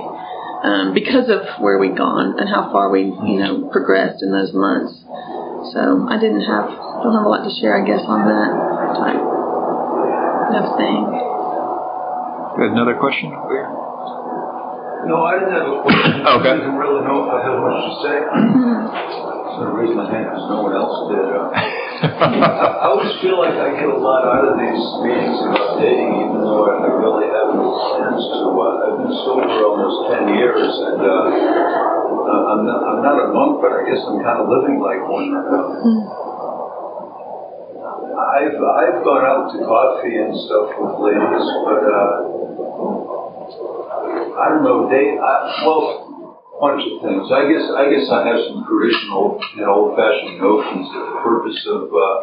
um, 0.64 0.94
because 0.94 1.28
of 1.30 1.42
where 1.60 1.80
we'd 1.80 1.98
gone 1.98 2.40
and 2.40 2.48
how 2.48 2.72
far 2.72 2.90
we, 2.90 3.02
you 3.02 3.38
know, 3.42 3.68
progressed 3.72 4.22
in 4.22 4.32
those 4.32 4.54
months. 4.54 4.94
So 5.74 6.06
I 6.10 6.22
didn't 6.22 6.46
have, 6.46 6.70
don't 7.02 7.14
have 7.18 7.26
a 7.26 7.30
lot 7.30 7.44
to 7.44 7.54
share, 7.60 7.82
I 7.82 7.86
guess, 7.86 8.02
on 8.06 8.30
that 8.30 8.52
type 9.02 9.22
of 10.62 10.78
thing. 10.78 11.02
Got 12.62 12.78
another 12.78 12.96
question 13.00 13.34
over 13.34 13.50
here? 13.50 13.91
No, 15.08 15.26
I 15.26 15.34
didn't 15.40 15.54
have 15.58 15.68
a 15.68 15.82
question. 15.82 16.22
Okay. 16.32 16.54
I 16.54 16.58
didn't 16.62 16.78
really 16.78 17.02
know 17.04 17.26
if 17.26 17.30
I 17.34 17.40
had 17.42 17.58
much 17.58 17.82
to 17.82 17.94
say. 18.06 18.18
So 18.22 19.58
I 19.66 19.70
raised 19.74 19.98
my 19.98 20.06
hand 20.08 20.30
because 20.30 20.46
no 20.48 20.62
one 20.64 20.74
else 20.78 20.96
did. 21.12 21.28
Uh, 21.28 21.50
I 22.82 22.88
always 22.88 23.12
feel 23.20 23.38
like 23.42 23.58
I 23.58 23.74
get 23.76 23.90
a 23.90 23.98
lot 23.98 24.24
out 24.26 24.46
of 24.48 24.56
these 24.62 24.84
meetings 25.04 25.38
about 25.44 25.82
dating, 25.82 26.14
even 26.24 26.40
though 26.46 26.70
I 26.70 26.86
I 26.86 26.90
really 26.94 27.28
have 27.30 27.50
no 27.58 27.68
plans 27.74 28.22
to. 28.38 28.42
Uh, 28.48 28.86
I've 28.86 28.98
been 29.02 29.14
sober 29.26 29.50
almost 29.66 30.14
10 30.14 30.40
years, 30.40 30.72
and 30.88 31.02
uh, 31.02 31.10
uh, 31.10 32.52
I'm, 32.54 32.62
not, 32.66 32.80
I'm 32.86 33.02
not 33.04 33.18
a 33.18 33.28
monk, 33.34 33.60
but 33.66 33.74
I 33.76 33.82
guess 33.90 34.02
I'm 34.06 34.22
kind 34.24 34.40
of 34.40 34.48
living 34.50 34.78
like 34.80 35.02
one. 35.10 35.30
Uh, 35.36 35.74
I've 38.22 38.56
I've 38.56 39.00
gone 39.04 39.26
out 39.26 39.52
to 39.52 39.58
coffee 39.66 40.16
and 40.16 40.32
stuff 40.48 40.78
with 40.80 40.96
ladies, 41.02 41.46
but 41.66 41.82
uh, 41.82 42.40
I 44.38 44.50
don't 44.50 44.64
know. 44.64 44.90
They 44.90 45.18
I, 45.18 45.66
well, 45.66 46.12
bunch 46.62 46.86
of 46.86 47.02
things. 47.02 47.26
I 47.34 47.50
guess 47.50 47.66
I 47.74 47.84
guess 47.90 48.06
I 48.12 48.20
have 48.30 48.40
some 48.48 48.62
traditional 48.70 49.42
and 49.58 49.66
old-fashioned 49.66 50.38
notions 50.38 50.86
that 50.94 51.04
the 51.10 51.18
purpose 51.26 51.60
of 51.68 51.82
uh, 51.90 52.18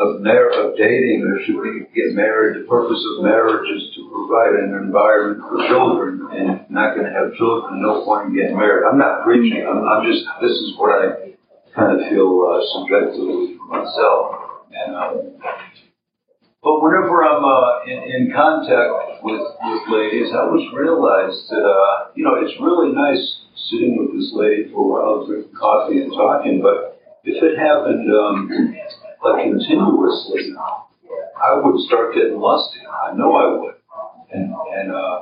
of 0.00 0.08
mar- 0.24 0.50
of 0.50 0.76
dating 0.76 1.22
or 1.22 1.44
should 1.44 1.60
we 1.60 1.86
get 1.94 2.16
married? 2.16 2.64
The 2.64 2.66
purpose 2.66 2.98
of 3.14 3.24
marriage 3.24 3.68
is 3.70 3.94
to 3.94 4.00
provide 4.10 4.56
an 4.58 4.74
environment 4.82 5.44
for 5.44 5.60
children, 5.68 6.24
and 6.32 6.60
if 6.60 6.70
not 6.70 6.96
going 6.96 7.06
to 7.06 7.14
have 7.14 7.36
children, 7.36 7.82
no 7.82 8.04
point 8.04 8.28
in 8.28 8.34
getting 8.34 8.56
married. 8.58 8.88
I'm 8.88 8.98
not 8.98 9.22
preaching. 9.22 9.62
I'm, 9.62 9.84
I'm 9.86 10.02
just 10.08 10.24
this 10.40 10.56
is 10.56 10.74
what 10.80 10.96
I 10.96 11.36
kind 11.76 12.00
of 12.00 12.08
feel 12.08 12.32
uh, 12.48 12.58
subjectively 12.80 13.58
for 13.60 13.66
myself. 13.70 14.40
And 14.74 14.96
um, 14.96 15.38
but 16.64 16.80
whenever 16.80 17.20
I'm 17.20 17.44
uh, 17.44 17.84
in, 17.84 18.00
in 18.08 18.32
contact 18.32 19.20
with, 19.20 19.44
with 19.44 19.82
ladies, 19.92 20.32
I 20.32 20.48
always 20.48 20.64
realize 20.72 21.36
that, 21.52 21.60
uh, 21.60 22.08
you 22.16 22.24
know, 22.24 22.40
it's 22.40 22.56
really 22.58 22.96
nice 22.96 23.20
sitting 23.68 24.00
with 24.00 24.16
this 24.16 24.32
lady 24.32 24.72
for 24.72 24.80
a 24.80 24.88
while, 24.88 25.26
drinking 25.26 25.52
coffee 25.52 26.00
and 26.00 26.10
talking, 26.12 26.64
but 26.64 26.96
if 27.24 27.36
it 27.36 27.60
happened 27.60 28.08
um, 28.08 28.48
like 29.22 29.44
continuously, 29.44 30.56
I 31.36 31.60
would 31.60 31.84
start 31.84 32.14
getting 32.14 32.40
lusty. 32.40 32.80
I 32.80 33.12
know 33.12 33.36
I 33.36 33.46
would. 33.60 33.74
And, 34.32 34.48
and 34.48 34.88
uh, 34.90 35.20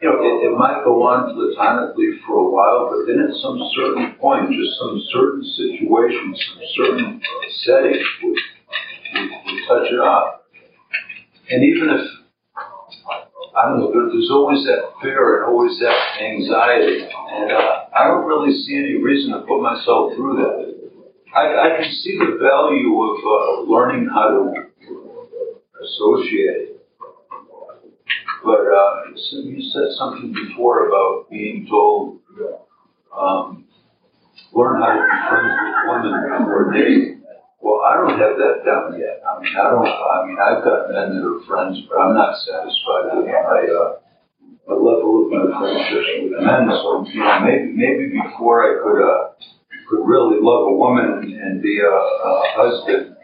you 0.00 0.08
know, 0.08 0.22
it, 0.22 0.46
it 0.46 0.54
might 0.56 0.84
go 0.84 1.02
on 1.10 1.34
platonically 1.34 2.22
for 2.26 2.38
a 2.38 2.50
while, 2.50 2.94
but 2.94 3.10
then 3.10 3.18
at 3.18 3.34
some 3.42 3.58
certain 3.74 4.14
point, 4.20 4.46
just 4.54 4.78
some 4.78 5.02
certain 5.10 5.42
situation, 5.42 6.34
some 6.38 6.62
certain 6.76 7.20
setting 7.66 7.98
would, 8.22 8.38
would, 8.38 9.30
would 9.42 9.60
touch 9.66 9.90
it 9.90 9.98
off. 9.98 10.43
And 11.54 11.62
even 11.62 11.88
if, 11.88 12.04
I 13.54 13.68
don't 13.68 13.78
know, 13.78 14.10
there's 14.10 14.30
always 14.32 14.64
that 14.66 14.90
fear 15.00 15.44
and 15.44 15.52
always 15.52 15.78
that 15.78 15.94
anxiety. 16.20 17.06
And 17.06 17.52
uh, 17.52 17.84
I 17.94 18.08
don't 18.08 18.26
really 18.26 18.52
see 18.58 18.74
any 18.74 19.00
reason 19.00 19.30
to 19.30 19.46
put 19.46 19.62
myself 19.62 20.14
through 20.16 20.42
that. 20.42 20.74
I, 21.32 21.44
I 21.46 21.76
can 21.76 21.92
see 21.92 22.18
the 22.18 22.38
value 22.42 22.90
of 23.00 23.18
uh, 23.22 23.70
learning 23.70 24.08
how 24.12 24.30
to 24.30 24.66
associate. 25.84 26.70
But 28.44 28.66
uh, 28.66 29.14
you 29.14 29.62
said 29.70 29.94
something 29.96 30.34
before 30.34 30.88
about 30.88 31.30
being 31.30 31.68
told, 31.70 32.18
um, 33.16 33.64
learn 34.52 34.82
how 34.82 34.92
to 34.92 35.02
be 35.06 35.28
friends 35.30 35.54
with 35.62 35.76
women 35.86 36.14
before 36.36 36.72
dating. 36.72 37.13
Well, 37.64 37.80
I 37.80 37.96
don't 37.96 38.20
have 38.20 38.36
that 38.36 38.60
down 38.60 38.92
yet. 39.00 39.24
I 39.24 39.40
mean, 39.40 39.56
I 39.56 39.72
don't. 39.72 39.88
I 39.88 40.16
mean, 40.28 40.36
I've 40.36 40.60
got 40.60 40.92
men 40.92 41.16
that 41.16 41.24
are 41.24 41.40
friends, 41.48 41.80
but 41.88 41.96
I'm 41.96 42.12
not 42.12 42.36
satisfied 42.44 43.16
with 43.16 43.24
my 43.24 43.64
uh, 43.64 44.04
level 44.68 45.24
of 45.24 45.32
my 45.32 45.48
friendships 45.48 46.28
with 46.28 46.44
men. 46.44 46.68
So, 46.68 47.08
you 47.08 47.24
know, 47.24 47.40
maybe 47.40 47.72
maybe 47.72 48.20
before 48.20 48.68
I 48.68 48.84
could 48.84 49.00
uh, 49.00 49.22
could 49.88 50.04
really 50.04 50.44
love 50.44 50.68
a 50.68 50.76
woman 50.76 51.24
and, 51.24 51.64
be 51.64 51.80
a, 51.80 51.88
a 51.88 52.32
husband, 52.52 53.16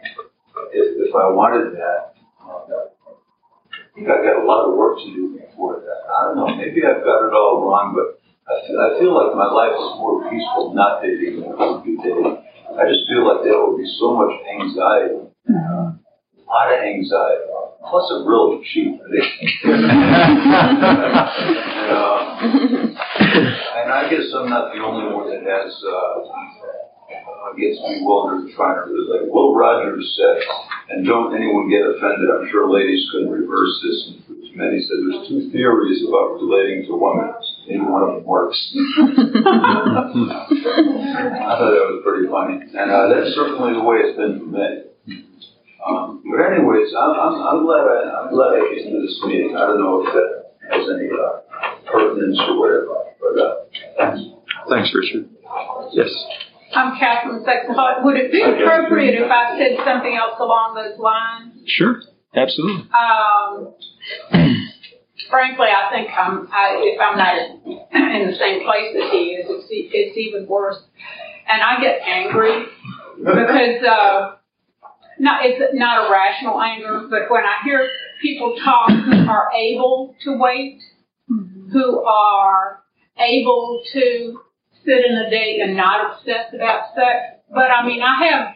if, 0.73 0.87
if 1.05 1.13
I 1.13 1.29
wanted 1.29 1.77
that, 1.77 2.17
uh, 2.41 2.65
I 2.65 3.93
think 3.93 4.09
I 4.09 4.25
got 4.25 4.41
a 4.41 4.45
lot 4.49 4.65
of 4.65 4.73
work 4.73 4.97
to 5.05 5.09
do 5.13 5.37
before 5.37 5.85
that. 5.85 6.01
I 6.09 6.25
don't 6.25 6.41
know. 6.41 6.49
Maybe 6.57 6.81
I've 6.81 7.05
got 7.05 7.29
it 7.29 7.33
all 7.37 7.61
wrong, 7.61 7.93
but 7.93 8.17
I 8.49 8.65
feel, 8.65 8.79
I 8.81 8.89
feel 8.97 9.13
like 9.13 9.37
my 9.37 9.53
life 9.53 9.77
is 9.77 10.01
more 10.01 10.25
peaceful 10.33 10.73
not 10.73 11.05
dating 11.05 11.45
than 11.45 11.53
it 11.53 11.57
would 11.61 11.85
be 11.85 11.93
dating. 12.01 12.41
I 12.77 12.87
just 12.87 13.07
feel 13.07 13.27
like 13.27 13.43
there 13.43 13.59
would 13.65 13.77
be 13.77 13.89
so 13.99 14.15
much 14.15 14.31
anxiety, 14.47 15.27
a 15.49 15.97
lot 16.47 16.71
of 16.71 16.79
anxiety. 16.79 17.51
Plus, 17.81 18.11
I'm 18.13 18.27
really 18.27 18.63
cheap. 18.71 19.01
and, 19.01 19.85
uh, 21.91 22.21
and 23.81 23.91
I 23.91 24.07
guess 24.09 24.31
I'm 24.37 24.49
not 24.49 24.71
the 24.71 24.79
only 24.79 25.13
one 25.13 25.27
that 25.33 25.41
has 25.41 25.73
uh, 25.83 26.21
uh, 27.41 27.53
gets 27.57 27.81
bewildered 27.81 28.53
trying 28.55 28.85
to 28.85 28.93
relate. 28.93 29.31
Will 29.31 29.55
Rogers 29.55 30.13
said, 30.15 30.45
and 30.89 31.05
don't 31.05 31.35
anyone 31.35 31.69
get 31.69 31.81
offended. 31.81 32.29
I'm 32.29 32.47
sure 32.51 32.69
ladies 32.69 33.09
couldn't 33.11 33.31
reverse 33.31 33.81
this. 33.83 34.13
And 34.13 34.55
many 34.55 34.79
said 34.85 34.97
there's 35.01 35.27
two 35.27 35.49
theories 35.51 36.05
about 36.07 36.37
relating 36.37 36.85
to 36.85 36.93
women. 36.95 37.33
Maybe 37.67 37.81
one 37.81 38.03
of 38.03 38.09
them 38.15 38.25
works. 38.25 38.57
I 38.75 39.03
thought 41.57 41.71
that 41.71 41.87
was 41.89 42.01
pretty 42.03 42.27
funny, 42.27 42.57
and 42.73 42.91
uh, 42.91 43.07
that's 43.13 43.35
certainly 43.35 43.73
the 43.73 43.83
way 43.83 43.97
it's 44.01 44.17
been 44.17 44.39
for 44.39 44.45
me. 44.49 44.67
Um, 45.85 46.21
but 46.25 46.41
anyways, 46.41 46.93
I'm, 46.97 47.13
I'm, 47.17 47.35
I'm 47.41 47.61
glad 47.65 47.85
I, 47.85 47.97
I'm 48.21 48.29
glad 48.33 48.53
I 48.53 48.61
came 48.75 48.93
to 48.93 49.01
this 49.01 49.17
meeting. 49.25 49.55
I 49.57 49.65
don't 49.65 49.79
know 49.79 50.05
if 50.05 50.13
that 50.13 50.29
has 50.73 50.83
any 50.89 51.09
uh, 51.09 51.41
pertinence 51.89 52.39
or 52.47 52.59
whatever, 52.59 52.97
but 53.19 53.33
uh, 53.41 53.55
thanks. 53.97 54.21
Thanks, 54.69 54.89
Richard. 54.93 55.29
Yes. 55.93 56.09
I'm 56.73 56.97
Catherine 56.99 57.43
Sexaholic. 57.43 58.03
Would 58.05 58.15
it 58.17 58.31
be 58.31 58.41
appropriate 58.41 59.15
if 59.15 59.29
I 59.29 59.57
said 59.57 59.77
something 59.85 60.15
else 60.15 60.39
along 60.39 60.75
those 60.75 60.97
lines? 60.99 61.53
Sure. 61.67 62.01
Absolutely. 62.33 62.87
Um, 62.95 63.75
frankly, 65.31 65.67
I 65.67 65.89
think 65.89 66.09
I'm, 66.11 66.47
I, 66.51 66.77
if 66.83 66.99
I'm 66.99 67.17
not 67.17 67.35
in 68.13 68.29
the 68.29 68.37
same 68.37 68.63
place 68.63 68.93
as 68.93 69.11
he 69.11 69.39
is, 69.39 69.47
it's, 69.49 69.67
it's 69.69 70.17
even 70.17 70.45
worse. 70.47 70.77
And 71.47 71.61
I 71.61 71.81
get 71.81 72.01
angry 72.05 72.65
because, 73.17 73.83
uh, 73.83 74.35
not, 75.19 75.45
it's 75.45 75.73
not 75.73 76.07
a 76.07 76.11
rational 76.11 76.61
anger, 76.61 77.07
but 77.09 77.31
when 77.31 77.43
I 77.43 77.63
hear 77.63 77.87
people 78.21 78.55
talk 78.63 78.89
who 78.89 79.27
are 79.27 79.49
able 79.57 80.15
to 80.23 80.37
wait, 80.37 80.81
who 81.27 82.03
are 82.03 82.83
able 83.17 83.81
to 83.93 84.39
sit 84.85 85.05
in 85.05 85.15
a 85.17 85.29
date 85.29 85.61
and 85.61 85.75
not 85.75 86.13
obsess 86.13 86.53
about 86.53 86.93
sex, 86.95 87.41
but 87.53 87.69
I 87.69 87.85
mean, 87.85 88.01
I 88.01 88.25
have 88.27 88.55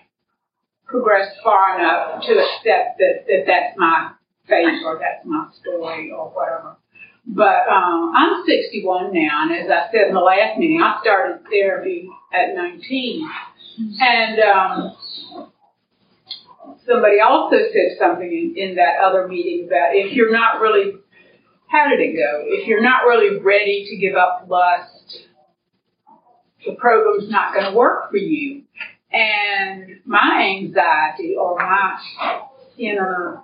progressed 0.85 1.38
far 1.43 1.79
enough 1.79 2.23
to 2.23 2.31
accept 2.31 2.97
that, 2.99 3.25
that 3.27 3.43
that's 3.45 3.77
my 3.77 4.11
fate 4.47 4.84
or 4.86 4.99
that's 4.99 5.25
my 5.25 5.47
story 5.62 6.12
or 6.12 6.29
whatever. 6.29 6.77
But 7.27 7.67
um, 7.67 8.13
I'm 8.15 8.43
61 8.45 9.12
now, 9.12 9.43
and 9.43 9.51
as 9.51 9.69
I 9.69 9.91
said 9.91 10.10
in 10.10 10.13
the 10.13 10.19
last 10.19 10.60
meeting, 10.60 10.79
I 10.81 10.99
started 11.01 11.41
therapy 11.49 12.08
at 12.31 12.55
19. 12.55 13.29
And 13.99 14.39
um, 14.39 14.95
somebody 16.88 17.19
also 17.19 17.55
said 17.73 17.97
something 17.99 18.27
in, 18.27 18.53
in 18.55 18.75
that 18.75 18.99
other 19.03 19.27
meeting 19.27 19.67
about 19.67 19.95
if 19.95 20.13
you're 20.13 20.31
not 20.31 20.62
really, 20.62 20.93
how 21.67 21.89
did 21.89 21.99
it 21.99 22.15
go? 22.15 22.43
If 22.45 22.67
you're 22.67 22.84
not 22.84 23.06
really 23.06 23.39
ready 23.39 23.87
to 23.89 23.98
give 23.98 24.15
up 24.15 24.46
lust, 24.48 25.25
the 26.65 26.73
program's 26.73 27.29
not 27.29 27.54
going 27.54 27.71
to 27.71 27.77
work 27.77 28.12
for 28.12 28.17
you. 28.17 28.63
And 29.12 30.02
my 30.06 30.58
anxiety 30.60 31.35
or 31.39 31.58
my 31.58 31.98
inner 32.77 33.41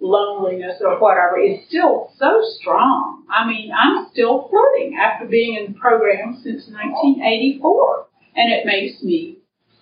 loneliness 0.00 0.80
or 0.80 0.98
whatever 0.98 1.38
is 1.38 1.66
still 1.68 2.10
so 2.18 2.40
strong. 2.60 3.24
I 3.30 3.46
mean, 3.46 3.70
I'm 3.72 4.08
still 4.12 4.48
flirting 4.48 4.96
after 5.00 5.26
being 5.26 5.56
in 5.56 5.72
the 5.72 5.78
program 5.78 6.40
since 6.42 6.68
1984. 6.68 8.06
And 8.36 8.52
it 8.52 8.66
makes 8.66 9.02
me 9.02 9.38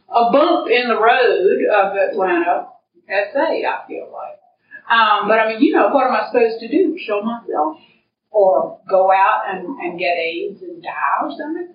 a 0.09 0.31
bump 0.31 0.71
in 0.71 0.89
the 0.89 1.01
road 1.01 1.65
of 1.73 1.97
Atlanta 1.97 2.69
SA, 3.09 3.41
I 3.41 3.87
feel 3.89 4.13
like. 4.13 4.39
Um, 4.91 5.29
but 5.29 5.39
I 5.39 5.49
mean, 5.49 5.63
you 5.63 5.73
know, 5.75 5.89
what 5.89 6.07
am 6.07 6.13
I 6.13 6.29
supposed 6.31 6.61
to 6.61 6.69
do? 6.69 6.97
Kill 7.05 7.23
myself? 7.23 7.79
Or 8.31 8.81
go 8.89 9.11
out 9.13 9.43
and, 9.49 9.67
and 9.79 9.99
get 9.99 10.17
AIDS 10.17 10.63
and 10.63 10.83
die 10.83 11.23
or 11.23 11.31
something? 11.31 11.75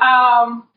Um, 0.00 0.68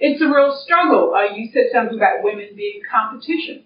it's 0.00 0.20
a 0.20 0.26
real 0.26 0.58
struggle. 0.64 1.14
Uh, 1.14 1.34
you 1.34 1.48
said 1.52 1.64
something 1.72 1.96
about 1.96 2.22
women 2.22 2.50
being 2.54 2.80
competition. 2.90 3.64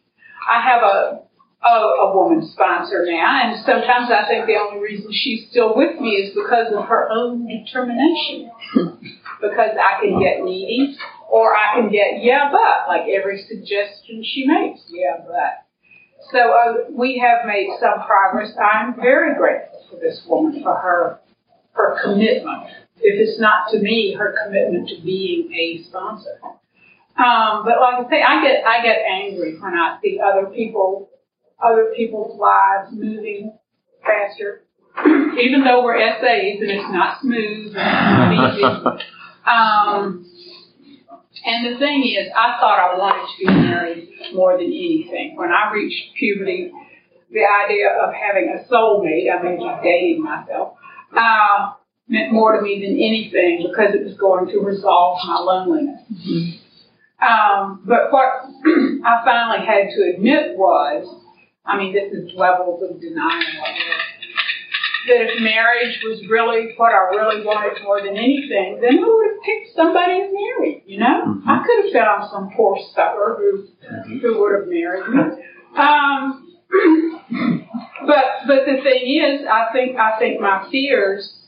I 0.48 0.60
have 0.60 0.82
a 0.82 1.22
a, 1.62 1.68
a 1.68 2.16
woman 2.16 2.48
sponsor 2.52 3.04
now, 3.06 3.40
and 3.44 3.64
sometimes 3.66 4.10
I 4.10 4.26
think 4.26 4.46
the 4.46 4.56
only 4.56 4.80
reason 4.80 5.10
she's 5.12 5.48
still 5.50 5.76
with 5.76 6.00
me 6.00 6.10
is 6.10 6.34
because 6.34 6.72
of 6.72 6.86
her 6.86 7.08
own 7.10 7.46
determination. 7.46 8.50
because 9.40 9.76
I 9.76 10.00
can 10.00 10.20
get 10.20 10.42
needy, 10.44 10.96
or 11.30 11.54
I 11.54 11.76
can 11.76 11.90
get 11.90 12.22
yeah, 12.22 12.50
but 12.50 12.88
like 12.88 13.08
every 13.08 13.44
suggestion 13.48 14.24
she 14.24 14.46
makes, 14.46 14.80
yeah, 14.88 15.24
but. 15.26 15.66
So 16.32 16.38
uh, 16.38 16.74
we 16.92 17.18
have 17.18 17.46
made 17.46 17.70
some 17.80 18.06
progress. 18.06 18.52
I'm 18.56 18.94
very 18.94 19.34
grateful 19.36 19.82
for 19.90 19.96
this 19.96 20.22
woman 20.28 20.62
for 20.62 20.76
her 20.76 21.18
her 21.72 21.98
commitment. 22.02 22.68
If 22.98 23.28
it's 23.28 23.40
not 23.40 23.70
to 23.72 23.80
me, 23.80 24.14
her 24.18 24.36
commitment 24.44 24.88
to 24.90 25.00
being 25.02 25.52
a 25.52 25.82
sponsor. 25.88 26.38
Um, 27.16 27.64
but 27.64 27.80
like 27.80 28.06
I 28.06 28.10
say, 28.10 28.22
I 28.22 28.42
get 28.42 28.64
I 28.64 28.82
get 28.82 28.98
angry 29.10 29.58
when 29.58 29.74
I 29.74 29.98
see 30.02 30.20
other 30.24 30.46
people 30.46 31.09
other 31.62 31.92
people's 31.96 32.38
lives 32.38 32.90
moving 32.92 33.56
faster. 34.02 34.62
Even 35.40 35.62
though 35.64 35.84
we're 35.84 35.98
SAs 35.98 36.60
and 36.60 36.70
it's 36.70 36.92
not 36.92 37.20
smooth 37.20 37.74
and 37.76 38.32
it's 38.32 38.60
not 38.62 38.96
easy. 38.98 39.04
Um, 39.40 40.26
and 41.44 41.74
the 41.74 41.78
thing 41.78 42.02
is, 42.04 42.30
I 42.36 42.58
thought 42.60 42.78
I 42.78 42.98
wanted 42.98 43.26
to 43.26 43.38
be 43.38 43.46
married 43.46 44.08
more 44.34 44.52
than 44.58 44.66
anything. 44.66 45.34
When 45.36 45.48
I 45.48 45.72
reached 45.72 46.14
puberty, 46.18 46.70
the 47.30 47.40
idea 47.64 47.88
of 47.88 48.12
having 48.12 48.54
a 48.54 48.70
soulmate, 48.70 49.32
I 49.32 49.42
mean, 49.42 49.60
just 49.60 49.82
dating 49.82 50.22
myself, 50.22 50.74
uh, 51.16 51.72
meant 52.08 52.32
more 52.32 52.56
to 52.56 52.62
me 52.62 52.84
than 52.84 52.94
anything 52.96 53.66
because 53.70 53.94
it 53.94 54.04
was 54.04 54.14
going 54.18 54.48
to 54.48 54.58
resolve 54.60 55.18
my 55.26 55.38
loneliness. 55.38 56.02
Mm-hmm. 56.12 57.24
Um, 57.24 57.82
but 57.86 58.12
what 58.12 58.26
I 59.04 59.22
finally 59.24 59.66
had 59.66 59.88
to 59.94 60.12
admit 60.14 60.56
was, 60.56 61.06
I 61.64 61.78
mean, 61.78 61.92
this 61.92 62.12
is 62.12 62.34
levels 62.36 62.82
of 62.82 63.00
denial. 63.00 63.40
That 65.08 65.20
if 65.22 65.40
marriage 65.40 65.98
was 66.04 66.20
really 66.28 66.74
what 66.76 66.92
I 66.92 67.08
really 67.16 67.44
wanted 67.44 67.82
more 67.82 68.00
than 68.02 68.16
anything, 68.16 68.80
then 68.82 68.98
who 68.98 69.16
would 69.16 69.32
have 69.32 69.42
picked 69.42 69.74
somebody 69.74 70.20
and 70.20 70.32
married? 70.32 70.82
You 70.86 70.98
know, 71.00 71.24
mm-hmm. 71.26 71.48
I 71.48 71.64
could 71.64 71.84
have 71.84 71.92
found 71.92 72.30
some 72.30 72.50
poor 72.54 72.76
sucker 72.94 73.36
who 73.38 73.68
mm-hmm. 73.86 74.18
who 74.18 74.40
would 74.40 74.60
have 74.60 74.68
married 74.68 75.08
me. 75.08 75.20
Um, 75.76 76.46
but 78.06 78.24
but 78.46 78.66
the 78.66 78.80
thing 78.82 79.08
is, 79.08 79.46
I 79.48 79.72
think 79.72 79.96
I 79.96 80.18
think 80.18 80.40
my 80.40 80.68
fears 80.70 81.40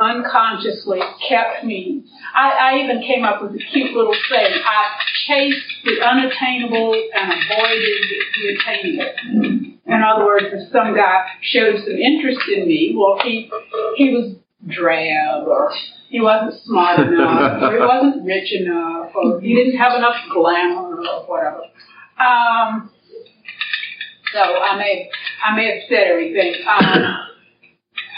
unconsciously 0.00 1.00
kept 1.28 1.64
me. 1.64 2.04
I, 2.34 2.50
I 2.50 2.78
even 2.82 3.02
came 3.02 3.24
up 3.24 3.42
with 3.42 3.52
a 3.52 3.58
cute 3.58 3.92
little 3.92 4.16
thing. 4.30 4.52
I 4.64 4.96
chased 5.30 5.66
the 5.84 6.02
unattainable 6.02 6.94
and 7.14 7.32
avoided 7.32 8.02
the 8.34 8.48
attainable. 8.54 9.70
In 9.86 10.02
other 10.02 10.24
words, 10.24 10.46
if 10.52 10.72
some 10.72 10.94
guy 10.94 11.26
showed 11.42 11.76
some 11.78 11.96
interest 11.96 12.40
in 12.54 12.66
me, 12.66 12.94
well, 12.96 13.18
he 13.22 13.50
he 13.96 14.10
was 14.10 14.34
drab 14.68 15.46
or 15.46 15.72
he 16.08 16.20
wasn't 16.20 16.60
smart 16.64 17.00
enough 17.00 17.62
or 17.62 17.72
he 17.72 17.78
wasn't 17.80 18.24
rich 18.24 18.52
enough 18.52 19.10
or 19.14 19.40
he 19.40 19.54
didn't 19.54 19.78
have 19.78 19.96
enough 19.96 20.16
glamour 20.32 20.96
or 20.96 21.26
whatever. 21.26 21.62
Um, 22.18 22.90
so 24.32 24.38
I 24.38 24.76
may 24.76 25.10
I 25.44 25.56
may 25.56 25.66
have 25.66 25.88
said 25.88 26.06
everything. 26.08 26.54
Um, 26.68 27.16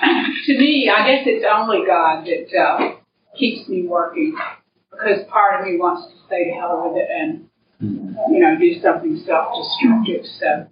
to 0.46 0.58
me, 0.58 0.90
I 0.94 1.06
guess 1.06 1.24
it's 1.26 1.44
only 1.50 1.86
God 1.86 2.26
that 2.26 2.58
uh, 2.58 2.96
keeps 3.38 3.68
me 3.68 3.86
working 3.86 4.36
because 4.92 5.26
part 5.28 5.60
of 5.60 5.66
me 5.66 5.78
wants 5.78 6.12
to 6.12 6.26
stay 6.26 6.44
to 6.44 6.52
hell 6.52 6.86
with 6.86 7.02
it 7.02 7.08
and 7.10 7.48
you 7.80 8.38
know 8.40 8.56
do 8.58 8.80
something 8.80 9.22
self-destructive. 9.26 10.24
So 10.38 10.68